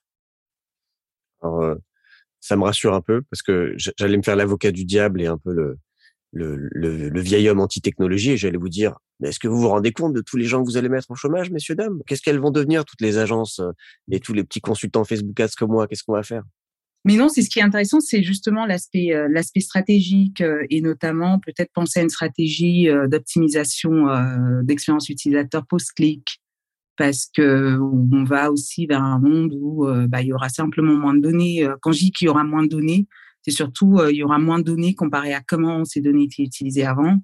Alors, 1.43 1.63
euh, 1.63 1.75
ça 2.41 2.57
me 2.57 2.63
rassure 2.63 2.95
un 2.95 3.03
peu 3.03 3.23
parce 3.31 3.43
que 3.43 3.75
j'allais 3.77 4.17
me 4.17 4.23
faire 4.23 4.37
l'avocat 4.37 4.71
du 4.71 4.85
diable 4.85 5.21
et 5.21 5.27
un 5.27 5.39
peu 5.39 5.53
le, 5.53 5.79
le, 6.35 7.21
vieil 7.21 7.49
homme 7.49 7.61
anti-technologie 7.61 8.33
et 8.33 8.37
j'allais 8.37 8.59
vous 8.59 8.69
dire 8.69 8.97
est-ce 9.23 9.39
que 9.39 9.49
vous 9.49 9.61
vous 9.61 9.69
rendez 9.69 9.93
compte 9.93 10.13
de 10.13 10.21
tous 10.21 10.37
les 10.37 10.45
gens 10.45 10.63
que 10.63 10.67
vous 10.67 10.77
allez 10.77 10.89
mettre 10.89 11.11
au 11.11 11.15
chômage, 11.15 11.51
messieurs, 11.51 11.75
dames? 11.75 12.01
Qu'est-ce 12.07 12.21
qu'elles 12.21 12.41
vont 12.41 12.51
devenir, 12.51 12.85
toutes 12.85 13.01
les 13.01 13.19
agences 13.19 13.61
euh, 13.61 13.71
et 14.11 14.21
tous 14.21 14.33
les 14.35 14.45
petits 14.45 14.61
consultants 14.61 15.05
Facebook 15.05 15.39
Ads 15.39 15.51
comme 15.57 15.71
moi? 15.71 15.87
Qu'est-ce 15.87 16.03
qu'on 16.03 16.15
va 16.15 16.23
faire? 16.23 16.43
Mais 17.07 17.17
non, 17.17 17.29
c'est 17.29 17.43
ce 17.43 17.51
qui 17.51 17.59
est 17.59 17.63
intéressant, 17.63 18.01
c'est 18.01 18.23
justement 18.23 18.67
l'aspect 18.67 19.15
euh, 19.15 19.43
stratégique 19.61 20.41
euh, 20.41 20.67
et 20.71 20.81
notamment 20.81 21.39
peut-être 21.39 21.71
penser 21.73 22.01
à 22.01 22.03
une 22.03 22.11
stratégie 22.11 22.89
d'optimisation 23.09 24.07
d'expérience 24.63 25.09
utilisateur 25.09 25.67
post-clic. 25.67 26.41
Parce 26.97 27.29
que 27.35 27.77
on 27.79 28.23
va 28.23 28.53
aussi 28.53 28.87
vers 28.87 29.03
un 29.03 29.19
monde 29.19 29.53
où 29.61 29.85
bah, 30.07 30.23
il 30.23 30.29
y 30.29 30.33
aura 30.33 30.49
simplement 30.49 30.95
moins 30.95 31.15
de 31.15 31.21
données. 31.21 31.69
Quand 31.83 31.91
je 31.91 31.99
dis 31.99 32.13
qu'il 32.13 32.27
y 32.27 32.29
aura 32.29 32.45
moins 32.45 32.63
de 32.63 32.69
données, 32.69 33.09
c'est 33.45 33.51
surtout 33.51 34.01
il 34.09 34.17
y 34.17 34.23
aura 34.23 34.39
moins 34.39 34.59
de 34.59 34.65
données 34.65 34.95
comparé 34.95 35.35
à 35.35 35.43
comment 35.47 35.85
ces 35.85 36.01
données 36.01 36.25
étaient 36.25 36.43
utilisées 36.43 36.85
avant. 36.85 37.19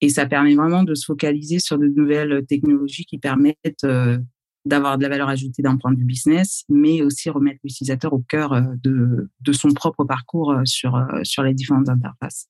Et 0.00 0.08
ça 0.08 0.26
permet 0.26 0.54
vraiment 0.54 0.84
de 0.84 0.94
se 0.94 1.04
focaliser 1.04 1.58
sur 1.58 1.78
de 1.78 1.86
nouvelles 1.86 2.44
technologies 2.46 3.04
qui 3.04 3.18
permettent 3.18 3.84
euh, 3.84 4.18
d'avoir 4.64 4.98
de 4.98 5.02
la 5.02 5.08
valeur 5.08 5.28
ajoutée 5.28 5.62
d'un 5.62 5.76
point 5.76 5.92
de 5.92 5.98
vue 5.98 6.04
business, 6.04 6.64
mais 6.68 7.02
aussi 7.02 7.30
remettre 7.30 7.60
l'utilisateur 7.64 8.12
au 8.12 8.20
cœur 8.20 8.52
euh, 8.52 8.62
de, 8.82 9.28
de 9.40 9.52
son 9.52 9.72
propre 9.72 10.04
parcours 10.04 10.52
euh, 10.52 10.62
sur, 10.64 11.04
sur 11.24 11.42
les 11.42 11.54
différentes 11.54 11.88
interfaces. 11.88 12.48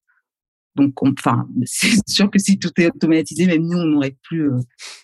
Donc, 0.76 1.02
enfin, 1.02 1.48
c'est 1.64 2.08
sûr 2.08 2.30
que 2.30 2.38
si 2.38 2.58
tout 2.58 2.70
est 2.78 2.88
automatisé, 2.88 3.46
même 3.46 3.62
nous, 3.62 3.78
on 3.78 3.86
n'aurait 3.86 4.16
plus, 4.22 4.52
euh, 4.52 4.58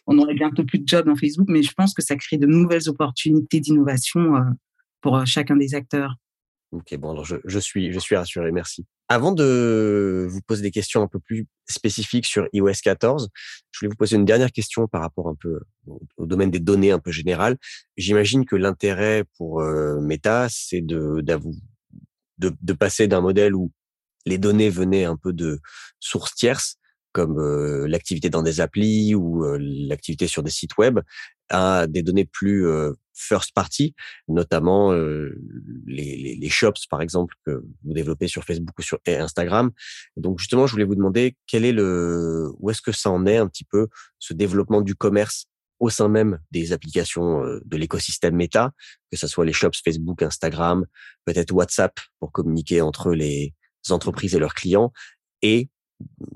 on 0.07 0.19
aurait 0.19 0.35
bientôt 0.35 0.65
plus 0.65 0.81
de 0.81 0.87
jobs 0.87 1.07
dans 1.07 1.17
Facebook. 1.17 1.47
Mais 1.49 1.62
je 1.62 1.73
pense 1.73 1.95
que 1.95 2.03
ça 2.03 2.17
crée 2.17 2.37
de 2.37 2.47
nouvelles 2.47 2.89
opportunités 2.89 3.61
d'innovation 3.61 4.35
pour 5.01 5.25
chacun 5.27 5.57
des 5.57 5.75
acteurs. 5.75 6.17
Ok, 6.75 6.97
bon, 6.97 7.12
alors 7.12 7.25
je, 7.25 7.59
suis, 7.61 7.93
je 7.93 7.99
suis 8.01 8.16
rassuré, 8.16 8.51
merci. 8.51 8.85
Avant 9.09 9.31
de 9.31 10.27
vous 10.29 10.41
poser 10.41 10.62
des 10.62 10.72
questions 10.72 11.03
un 11.03 11.07
peu 11.07 11.20
plus 11.20 11.47
spécifiques 11.68 12.27
sur 12.27 12.49
iOS 12.53 12.72
14, 12.83 13.29
je 13.70 13.79
voulais 13.79 13.91
vous 13.91 13.97
poser 13.97 14.16
une 14.16 14.25
dernière 14.25 14.51
question 14.51 14.89
par 14.89 15.03
rapport 15.03 15.29
un 15.29 15.37
peu 15.37 15.61
au 16.16 16.27
domaine 16.27 16.51
des 16.51 16.59
données 16.59 16.91
un 16.91 16.99
peu 16.99 17.12
général. 17.12 17.59
J'imagine 17.97 18.45
que 18.45 18.57
l'intérêt 18.57 19.22
pour 19.39 19.61
euh, 19.61 20.01
Meta, 20.01 20.49
c'est 20.51 20.81
de, 20.81 21.20
de, 21.20 22.53
de 22.61 22.72
passer 22.72 23.07
d'un 23.07 23.20
modèle 23.20 23.55
où 23.55 23.70
les 24.27 24.39
données 24.39 24.70
venaient 24.70 25.05
un 25.05 25.16
peu 25.16 25.33
de 25.33 25.61
sources 26.01 26.35
tierces, 26.35 26.79
comme 27.12 27.39
euh, 27.39 27.87
l'activité 27.87 28.31
dans 28.31 28.43
des 28.43 28.61
applis 28.61 29.14
ou 29.14 29.45
euh, 29.45 29.59
l'activité 29.61 30.27
sur 30.27 30.43
des 30.43 30.51
sites 30.51 30.77
web, 30.77 30.99
à 31.51 31.87
des 31.87 32.03
données 32.03 32.25
plus 32.25 32.66
first 33.15 33.53
party, 33.55 33.95
notamment 34.29 34.93
les, 34.93 36.17
les, 36.17 36.37
les, 36.37 36.49
shops 36.49 36.87
par 36.91 37.01
exemple 37.01 37.35
que 37.47 37.62
vous 37.85 37.93
développez 37.95 38.29
sur 38.29 38.45
Facebook 38.45 38.79
ou 38.79 38.83
sur 38.83 38.99
Instagram. 39.07 39.71
Donc 40.17 40.39
justement, 40.39 40.67
je 40.67 40.73
voulais 40.73 40.85
vous 40.85 40.95
demander 40.95 41.37
quel 41.47 41.65
est 41.65 41.73
le, 41.73 42.51
où 42.59 42.71
est-ce 42.71 42.83
que 42.83 42.93
ça 42.93 43.11
en 43.11 43.27
est 43.27 43.37
un 43.37 43.49
petit 43.49 43.65
peu 43.65 43.89
ce 44.19 44.35
développement 44.35 44.81
du 44.81 44.95
commerce 44.95 45.47
au 45.81 45.91
sein 45.91 46.09
même 46.09 46.39
des 46.51 46.73
applications 46.73 47.43
de 47.65 47.77
l'écosystème 47.77 48.37
Meta, 48.37 48.73
que 49.11 49.17
ce 49.17 49.27
soit 49.27 49.45
les 49.45 49.53
shops 49.53 49.83
Facebook, 49.85 50.23
Instagram, 50.23 50.87
peut-être 51.25 51.53
WhatsApp 51.53 51.99
pour 52.21 52.33
communiquer 52.33 52.81
entre 52.81 53.12
les 53.12 53.55
entreprises 53.91 54.35
et 54.35 54.39
leurs 54.39 54.55
clients, 54.55 54.93
et 55.43 55.69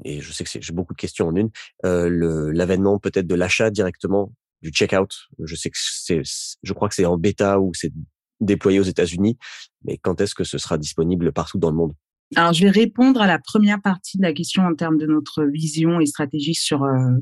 et 0.05 0.21
je 0.21 0.33
sais 0.33 0.45
que 0.45 0.51
j'ai 0.61 0.73
beaucoup 0.73 0.95
de 0.95 0.99
questions 0.99 1.29
en 1.29 1.35
une, 1.35 1.51
euh, 1.85 2.53
l'avènement 2.53 2.99
peut-être 2.99 3.27
de 3.27 3.35
l'achat 3.35 3.71
directement 3.71 4.33
du 4.63 4.71
checkout. 4.71 5.09
Je 5.45 5.55
sais 5.55 5.71
que 5.71 5.79
c'est, 5.79 6.23
je 6.63 6.73
crois 6.73 6.89
que 6.89 6.95
c'est 6.95 7.05
en 7.05 7.17
bêta 7.17 7.61
ou 7.61 7.73
c'est 7.75 7.93
déployé 8.41 8.81
aux 8.81 8.85
États-Unis, 8.85 9.37
mais 9.85 9.99
quand 9.99 10.21
est-ce 10.21 10.35
que 10.35 10.45
ce 10.45 10.59
sera 10.59 10.79
disponible 10.79 11.33
partout 11.33 11.59
dans 11.59 11.71
le 11.71 11.77
monde? 11.77 11.93
Alors, 12.37 12.53
je 12.53 12.65
vais 12.65 12.71
répondre 12.71 13.21
à 13.23 13.27
la 13.27 13.39
première 13.39 13.81
partie 13.81 14.19
de 14.19 14.23
la 14.23 14.33
question 14.33 14.65
en 14.65 14.75
termes 14.75 14.99
de 14.99 15.07
notre 15.07 15.45
vision 15.45 16.01
et 16.01 16.07
stratégie 16.07 16.55
sur 16.55 16.85
euh, 16.85 17.13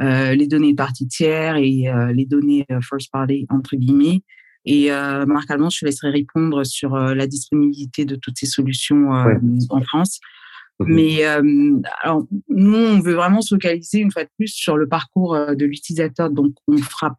euh, 0.00 0.34
les 0.34 0.46
données 0.46 0.74
partie 0.74 1.06
tiers 1.06 1.56
et 1.56 1.88
euh, 1.88 2.12
les 2.12 2.24
données 2.24 2.66
first 2.80 3.10
party 3.12 3.46
entre 3.50 3.76
guillemets. 3.76 4.22
Et 4.64 4.90
Marc 4.90 5.50
Allemand, 5.50 5.70
je 5.70 5.80
te 5.80 5.86
laisserai 5.86 6.10
répondre 6.10 6.62
sur 6.64 6.94
la 6.94 7.26
disponibilité 7.26 8.04
de 8.04 8.16
toutes 8.16 8.36
ces 8.36 8.44
solutions 8.44 9.12
en 9.70 9.80
France. 9.80 10.20
Mmh 10.80 10.94
Mais 10.94 11.26
euh, 11.26 11.80
alors, 12.02 12.26
nous, 12.48 12.76
on 12.76 13.00
veut 13.00 13.14
vraiment 13.14 13.40
se 13.40 13.54
focaliser 13.54 13.98
une 13.98 14.12
fois 14.12 14.24
de 14.24 14.30
plus 14.36 14.48
sur 14.48 14.76
le 14.76 14.88
parcours 14.88 15.34
euh, 15.34 15.54
de 15.54 15.64
l'utilisateur. 15.64 16.30
Donc, 16.30 16.54
on 16.68 16.76
fera. 16.78 17.18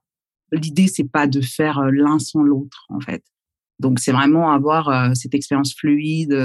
L'idée, 0.52 0.88
c'est 0.88 1.10
pas 1.10 1.28
de 1.28 1.42
faire 1.42 1.80
euh, 1.80 1.92
l'un 1.92 2.20
sans 2.20 2.42
l'autre, 2.42 2.86
en 2.90 3.00
fait. 3.00 3.24
Donc, 3.80 4.00
c'est 4.00 4.12
vraiment 4.12 4.52
avoir 4.52 5.16
cette 5.16 5.34
expérience 5.34 5.74
fluide 5.74 6.38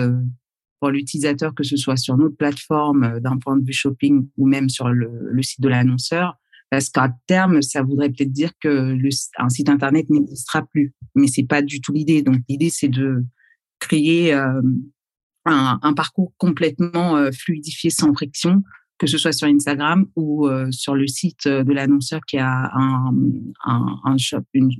pour 0.79 0.91
l'utilisateur, 0.91 1.53
que 1.53 1.65
ce 1.65 1.77
soit 1.77 1.97
sur 1.97 2.17
notre 2.17 2.37
plateforme 2.37 3.19
d'un 3.19 3.39
point 3.39 3.57
de 3.57 3.67
vue 3.67 3.73
shopping 3.73 4.29
ou 4.37 4.47
même 4.47 4.69
sur 4.69 4.89
le, 4.89 5.11
le 5.33 5.43
site 5.43 5.61
de 5.61 5.69
l'annonceur. 5.69 6.39
Parce 6.71 6.91
qu'à 6.91 7.13
terme, 7.27 7.61
ça 7.61 7.83
voudrait 7.83 8.09
peut-être 8.11 8.31
dire 8.31 8.53
que 8.61 8.69
le, 8.69 9.09
un 9.39 9.49
site 9.49 9.69
internet 9.69 10.09
n'existera 10.11 10.63
plus. 10.63 10.95
Mais 11.17 11.27
c'est 11.27 11.43
pas 11.43 11.61
du 11.61 11.81
tout 11.81 11.93
l'idée. 11.93 12.23
Donc, 12.23 12.37
l'idée, 12.49 12.71
c'est 12.71 12.87
de 12.87 13.25
créer 13.81 14.33
un, 15.45 15.79
un 15.83 15.93
parcours 15.95 16.33
complètement 16.39 17.17
euh, 17.17 17.31
fluidifié 17.33 17.91
sans 17.91 18.13
friction, 18.13 18.63
que 18.99 19.07
ce 19.07 19.19
soit 19.19 19.33
sur 19.33 19.49
Instagram 19.49 20.07
ou 20.17 20.47
euh, 20.47 20.71
sur 20.71 20.95
le 20.95 21.07
site 21.07 21.49
de 21.49 21.73
l'annonceur 21.73 22.21
qui 22.27 22.39
a 22.39 22.71
un, 22.75 23.15
un, 23.65 24.01
un 24.05 24.19
shop, 24.19 24.43
une, 24.55 24.71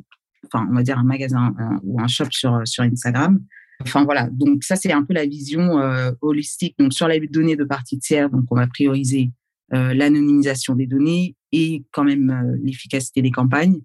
enfin 0.47 0.67
on 0.71 0.75
va 0.75 0.83
dire 0.83 0.99
un 0.99 1.05
magasin 1.05 1.55
ou 1.83 2.01
un 2.01 2.07
shop 2.07 2.31
sur 2.31 2.61
sur 2.65 2.85
Instagram. 2.85 3.41
Enfin 3.81 4.05
voilà, 4.05 4.29
donc 4.31 4.63
ça 4.63 4.77
c'est 4.77 4.93
un 4.93 5.03
peu 5.03 5.15
la 5.15 5.27
vision 5.27 5.79
euh, 5.79 6.13
holistique. 6.21 6.79
Donc 6.79 6.93
sur 6.93 7.09
les 7.09 7.21
données 7.27 7.57
de 7.57 7.65
partie 7.65 7.99
tiers, 7.99 8.31
donc 8.31 8.45
on 8.51 8.57
va 8.57 8.67
prioriser 8.67 9.31
euh, 9.73 9.95
l'anonymisation 9.95 10.75
des 10.77 10.87
données 10.87 11.37
et 11.53 11.85
quand 11.93 12.05
même 12.05 12.59
l'efficacité 12.63 13.21
des 13.23 13.31
campagnes 13.31 13.81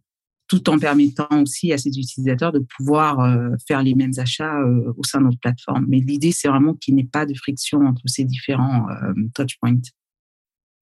tout 0.50 0.68
en 0.70 0.80
permettant 0.80 1.28
aussi 1.42 1.72
à 1.72 1.78
ces 1.78 1.90
utilisateurs 1.90 2.52
de 2.52 2.66
pouvoir 2.76 3.20
euh, 3.20 3.52
faire 3.68 3.84
les 3.84 3.94
mêmes 3.94 4.14
achats 4.18 4.60
euh, 4.60 4.92
au 4.98 5.04
sein 5.04 5.20
de 5.20 5.26
notre 5.26 5.40
plateforme. 5.40 5.86
Mais 5.88 6.00
l'idée, 6.00 6.32
c'est 6.32 6.48
vraiment 6.48 6.74
qu'il 6.74 6.96
n'y 6.96 7.02
ait 7.02 7.10
pas 7.10 7.28
de 7.28 7.36
friction 7.36 7.86
entre 7.86 8.02
ces 8.08 8.26
différents 8.26 8.90
euh, 8.90 9.14
touchpoints. 9.36 9.80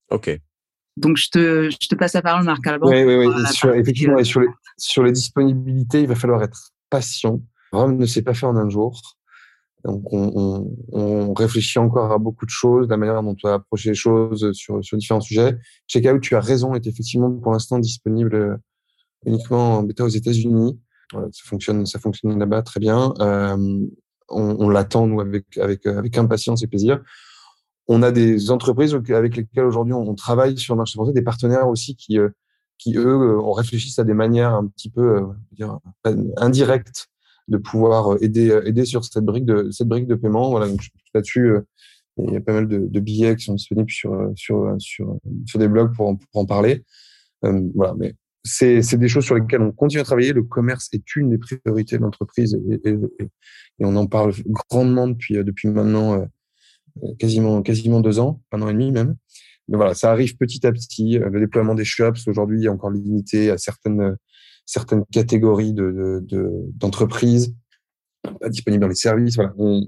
OK. 0.09 0.39
Donc, 0.95 1.17
je 1.17 1.29
te, 1.29 1.69
je 1.69 1.87
te 1.87 1.95
passe 1.95 2.13
la 2.13 2.21
parole, 2.21 2.45
Marc 2.45 2.65
Alban. 2.65 2.89
Oui, 2.89 3.03
oui, 3.03 3.27
oui. 3.27 3.47
Sur, 3.51 3.75
effectivement, 3.75 4.17
et 4.17 4.23
sur 4.23 4.39
les, 4.39 4.47
sur 4.77 5.03
les 5.03 5.11
disponibilités, 5.11 6.01
il 6.01 6.07
va 6.07 6.15
falloir 6.15 6.41
être 6.41 6.71
patient. 6.89 7.41
Rome 7.73 7.97
ne 7.97 8.05
s'est 8.05 8.23
pas 8.23 8.33
fait 8.33 8.45
en 8.45 8.55
un 8.55 8.69
jour. 8.69 8.99
Donc, 9.83 10.01
on, 10.13 10.31
on, 10.33 10.77
on, 10.93 11.33
réfléchit 11.33 11.77
encore 11.77 12.11
à 12.11 12.17
beaucoup 12.17 12.45
de 12.45 12.51
choses, 12.51 12.87
la 12.87 12.97
manière 12.97 13.21
dont 13.21 13.35
on 13.43 13.47
va 13.47 13.55
approcher 13.55 13.89
les 13.89 13.95
choses 13.95 14.53
sur, 14.53 14.83
sur 14.83 14.97
différents 14.97 15.21
sujets. 15.21 15.57
Checkout, 15.87 16.19
tu 16.21 16.35
as 16.35 16.39
raison, 16.39 16.73
est 16.73 16.87
effectivement 16.87 17.31
pour 17.31 17.51
l'instant 17.51 17.79
disponible 17.79 18.59
uniquement 19.27 19.77
en 19.77 19.83
bêta 19.83 20.03
aux 20.03 20.09
États-Unis. 20.09 20.79
Ça 21.11 21.43
fonctionne, 21.45 21.85
ça 21.85 21.99
fonctionne 21.99 22.37
là-bas 22.37 22.63
très 22.63 22.79
bien. 22.79 23.13
Euh, 23.19 23.85
on, 24.29 24.69
l'attend 24.69 25.07
nous 25.07 25.21
avec 25.21 25.57
avec 25.57 25.85
avec 25.85 26.17
impatience 26.17 26.63
et 26.63 26.67
plaisir. 26.67 27.01
On 27.87 28.03
a 28.03 28.11
des 28.11 28.51
entreprises 28.51 28.93
avec 28.93 29.37
lesquelles 29.37 29.63
aujourd'hui 29.63 29.93
on 29.93 30.13
travaille 30.15 30.57
sur 30.57 30.73
le 30.75 30.79
marché 30.79 30.95
français, 30.95 31.13
des 31.13 31.21
partenaires 31.21 31.69
aussi 31.69 31.95
qui 31.95 32.19
euh, 32.19 32.29
qui 32.77 32.95
eux 32.97 33.39
réfléchissent 33.39 33.99
à 33.99 34.03
des 34.03 34.13
manières 34.13 34.53
un 34.53 34.67
petit 34.67 34.89
peu 34.89 35.17
euh, 35.17 35.25
dire, 35.53 35.79
indirectes 36.35 37.07
de 37.47 37.57
pouvoir 37.57 38.17
aider 38.21 38.59
aider 38.65 38.83
sur 38.83 39.05
cette 39.05 39.23
brique 39.23 39.45
de 39.45 39.71
cette 39.71 39.87
brique 39.87 40.07
de 40.07 40.15
paiement. 40.15 40.49
Voilà, 40.49 40.67
donc 40.67 40.81
là-dessus 41.13 41.53
il 42.17 42.33
y 42.33 42.35
a 42.35 42.41
pas 42.41 42.53
mal 42.53 42.67
de, 42.67 42.99
billets 42.99 43.35
qui 43.35 43.45
sont 43.45 43.53
disponibles 43.53 43.91
sur 43.91 44.31
sur 44.35 44.75
sur 44.79 45.17
sur 45.45 45.59
des 45.59 45.69
blogs 45.69 45.95
pour, 45.95 46.17
en 46.33 46.45
parler. 46.45 46.83
Euh, 47.45 47.61
voilà, 47.75 47.93
mais 47.97 48.15
c'est 48.47 48.97
des 48.97 49.07
choses 49.07 49.25
sur 49.25 49.35
lesquelles 49.35 49.61
on 49.61 49.71
continue 49.71 50.01
à 50.01 50.03
travailler. 50.03 50.33
Le 50.33 50.43
commerce 50.43 50.89
est 50.93 51.15
une 51.15 51.29
des 51.29 51.37
priorités 51.37 51.97
de 51.97 52.03
l'entreprise 52.03 52.59
et, 52.83 52.95
on 53.79 53.95
en 53.95 54.07
parle 54.07 54.33
grandement 54.69 55.07
depuis, 55.07 55.35
depuis 55.43 55.67
maintenant 55.67 56.15
euh, 56.15 57.13
quasiment, 57.19 57.61
quasiment 57.61 58.01
deux 58.01 58.19
ans, 58.19 58.41
un 58.51 58.61
an 58.63 58.69
et 58.69 58.73
demi 58.73 58.91
même. 58.91 59.15
Mais 59.67 59.77
voilà, 59.77 59.93
ça 59.93 60.11
arrive 60.11 60.35
petit 60.37 60.65
à 60.65 60.71
petit. 60.71 61.19
Le 61.19 61.39
déploiement 61.39 61.75
des 61.75 61.85
shops 61.85 62.27
aujourd'hui 62.27 62.65
est 62.65 62.69
encore 62.69 62.89
limité 62.89 63.51
à 63.51 63.57
certaines, 63.57 64.17
certaines 64.65 65.05
catégories 65.11 65.73
d'entreprises, 65.73 67.53
de, 68.23 68.49
disponibles 68.49 68.81
dans 68.81 68.87
les 68.87 68.95
services. 68.95 69.37
On, 69.57 69.87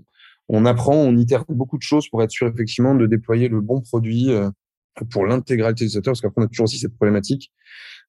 on 0.50 0.66
apprend, 0.66 0.96
on 0.96 1.16
itère 1.16 1.46
beaucoup 1.48 1.78
de 1.78 1.84
choses 1.84 2.10
pour 2.10 2.22
être 2.24 2.32
sûr 2.32 2.48
effectivement 2.48 2.96
de 2.96 3.06
déployer 3.06 3.48
le 3.48 3.62
bon 3.62 3.82
produit 3.82 4.32
euh, 4.32 4.50
pour 5.06 5.26
l'intégralité 5.26 5.86
des 5.86 5.88
utilisateurs, 5.88 6.14
parce 6.14 6.22
qu'après 6.22 6.42
on 6.42 6.46
a 6.46 6.48
toujours 6.48 6.66
aussi 6.66 6.80
cette 6.80 6.96
problématique 6.96 7.52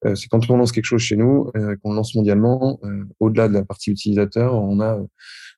euh, 0.06 0.14
c'est 0.14 0.28
quand 0.28 0.48
on 0.50 0.56
lance 0.56 0.72
quelque 0.72 0.86
chose 0.86 1.02
chez 1.02 1.16
nous, 1.16 1.50
euh, 1.56 1.76
qu'on 1.82 1.92
lance 1.92 2.14
mondialement, 2.14 2.80
euh, 2.84 3.04
au-delà 3.20 3.48
de 3.48 3.54
la 3.54 3.64
partie 3.64 3.90
utilisateur, 3.90 4.54
on 4.54 4.80
a 4.80 4.98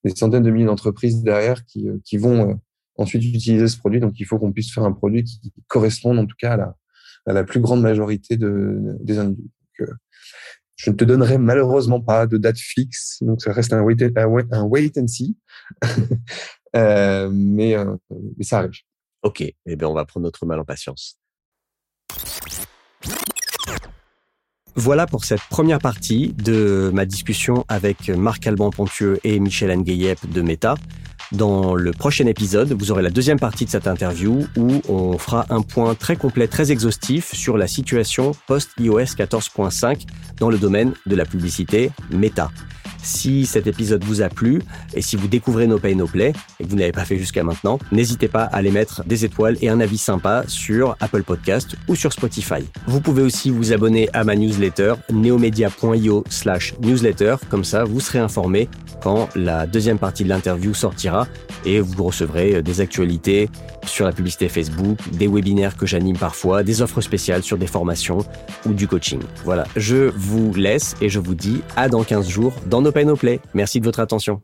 des 0.05 0.15
centaines 0.15 0.43
de 0.43 0.51
milliers 0.51 0.67
d'entreprises 0.67 1.23
derrière 1.23 1.65
qui, 1.65 1.87
qui 2.05 2.17
vont 2.17 2.61
ensuite 2.97 3.25
utiliser 3.25 3.69
ce 3.69 3.79
produit. 3.79 4.01
Donc, 4.01 4.19
il 4.19 4.27
faut 4.27 4.39
qu'on 4.39 4.53
puisse 4.53 4.73
faire 4.73 4.85
un 4.85 4.93
produit 4.93 5.25
qui 5.25 5.53
corresponde 5.69 6.19
en 6.19 6.27
tout 6.27 6.37
cas 6.39 6.55
à 6.55 6.57
la, 6.57 6.77
à 7.27 7.33
la 7.33 7.45
plus 7.45 7.61
grande 7.61 7.83
majorité 7.83 8.37
de, 8.37 8.97
des 9.01 9.19
individus. 9.19 9.51
Donc, 9.79 9.89
je 10.75 10.91
ne 10.91 10.97
te 10.97 11.05
donnerai 11.05 11.39
malheureusement 11.39 12.01
pas 12.01 12.27
de 12.27 12.39
date 12.39 12.59
fixe, 12.59 13.19
donc 13.21 13.41
ça 13.41 13.53
reste 13.53 13.73
un 13.73 13.83
wait, 13.83 13.97
un 14.17 14.65
wait 14.65 14.99
and 14.99 15.07
see. 15.07 15.37
euh, 16.77 17.31
mais, 17.33 17.77
mais 18.37 18.45
ça 18.45 18.59
arrive. 18.59 18.73
Ok, 19.23 19.43
eh 19.43 19.77
bien 19.77 19.87
on 19.87 19.95
va 19.95 20.05
prendre 20.05 20.25
notre 20.25 20.45
mal 20.47 20.59
en 20.59 20.65
patience. 20.65 21.22
Voilà 24.75 25.07
pour 25.07 25.25
cette 25.25 25.43
première 25.51 25.79
partie 25.79 26.33
de 26.33 26.91
ma 26.95 27.05
discussion 27.05 27.65
avec 27.69 28.09
Marc 28.09 28.47
Alban-Pontieux 28.47 29.21
et 29.23 29.39
Michel 29.39 29.77
Ngueyep 29.77 30.31
de 30.31 30.41
Meta. 30.41 30.77
Dans 31.33 31.75
le 31.75 31.93
prochain 31.93 32.27
épisode, 32.27 32.73
vous 32.73 32.91
aurez 32.91 33.03
la 33.03 33.11
deuxième 33.11 33.39
partie 33.39 33.65
de 33.65 33.71
cette 33.71 33.87
interview 33.87 34.47
où 34.57 34.83
on 34.89 35.17
fera 35.19 35.47
un 35.49 35.63
point 35.63 35.95
très 35.95 36.17
complet, 36.17 36.47
très 36.47 36.73
exhaustif 36.73 37.35
sur 37.35 37.57
la 37.57 37.67
situation 37.67 38.33
post-iOS 38.47 39.15
14.5 39.17 40.03
dans 40.39 40.51
le 40.51 40.59
domaine 40.59 40.93
de 41.07 41.17
la 41.17 41.25
publicité 41.25 41.91
Meta. 42.11 42.51
Si 43.03 43.47
cet 43.47 43.67
épisode 43.67 44.05
vous 44.05 44.23
a 44.23 44.29
plu 44.29 44.63
et 44.95 45.03
si 45.03 45.17
vous 45.17 45.29
découvrez 45.29 45.67
No 45.67 45.79
Pay 45.79 45.95
No 45.95 46.07
Play 46.07 46.33
et 46.61 46.65
que 46.65 46.69
vous 46.69 46.77
n'avez 46.77 46.93
pas 46.93 47.05
fait 47.05 47.19
jusqu'à 47.19 47.43
maintenant, 47.43 47.79
n'hésitez 47.91 48.29
pas 48.29 48.45
à 48.45 48.57
aller 48.57 48.71
mettre 48.71 49.05
des 49.05 49.25
étoiles 49.25 49.57
et 49.61 49.69
un 49.69 49.81
avis 49.81 49.99
sympa 49.99 50.45
sur 50.47 50.97
Apple 51.01 51.25
Podcast 51.25 51.77
ou 51.89 51.97
sur 51.97 52.13
Spotify. 52.13 52.65
Vous 52.87 53.01
pouvez 53.01 53.23
aussi 53.23 53.51
vous 53.51 53.73
abonner 53.73 54.09
à 54.13 54.25
ma 54.25 54.37
newsletter 54.37 54.95
neomedia.io 55.13 56.25
slash 56.29 56.75
newsletter. 56.81 57.37
Comme 57.51 57.65
ça, 57.65 57.85
vous 57.85 58.01
serez 58.01 58.21
informé 58.21 58.69
quand 59.03 59.29
la 59.35 59.67
deuxième 59.67 59.99
partie 59.99 60.25
de 60.25 60.29
l'interview 60.29 60.73
sortira 60.75 61.27
et 61.65 61.81
vous 61.81 62.05
recevrez 62.05 62.63
des 62.63 62.81
actualités 62.81 63.49
sur 63.85 64.05
la 64.05 64.13
publicité 64.13 64.49
Facebook, 64.49 64.99
des 65.13 65.27
webinaires 65.27 65.77
que 65.77 65.87
j'anime 65.87 66.17
parfois, 66.17 66.63
des 66.63 66.83
offres 66.83 67.01
spéciales 67.01 67.43
sur 67.43 67.59
des 67.59 67.67
formations 67.67 68.19
ou 68.65 68.73
du 68.73 68.87
coaching. 68.87 69.21
Voilà, 69.45 69.65
je 69.77 70.11
vous 70.17 70.55
laisse 70.55 70.95
et 71.01 71.09
je 71.09 71.19
vous 71.19 71.35
dis 71.35 71.63
à 71.77 71.89
dans 71.89 72.05
15 72.05 72.29
jours 72.29 72.55
dans 72.67 72.81
No 72.81 72.92
Pay 72.93 73.05
No 73.05 73.17
Play. 73.17 73.41
Merci 73.55 73.81
de 73.81 73.85
votre 73.85 74.01
attention. 74.01 74.43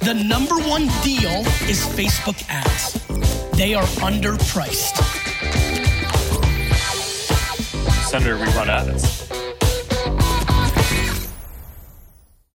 The 0.00 0.14
number 0.14 0.56
one 0.68 0.88
deal 1.02 1.44
is 1.68 1.84
Facebook 1.96 2.42
ads. 2.48 2.94
They 3.56 3.74
are 3.74 3.84
underpriced. 4.00 4.96
Senator, 8.08 8.36
we 8.38 8.46
run 8.56 8.70
ads. 8.70 9.27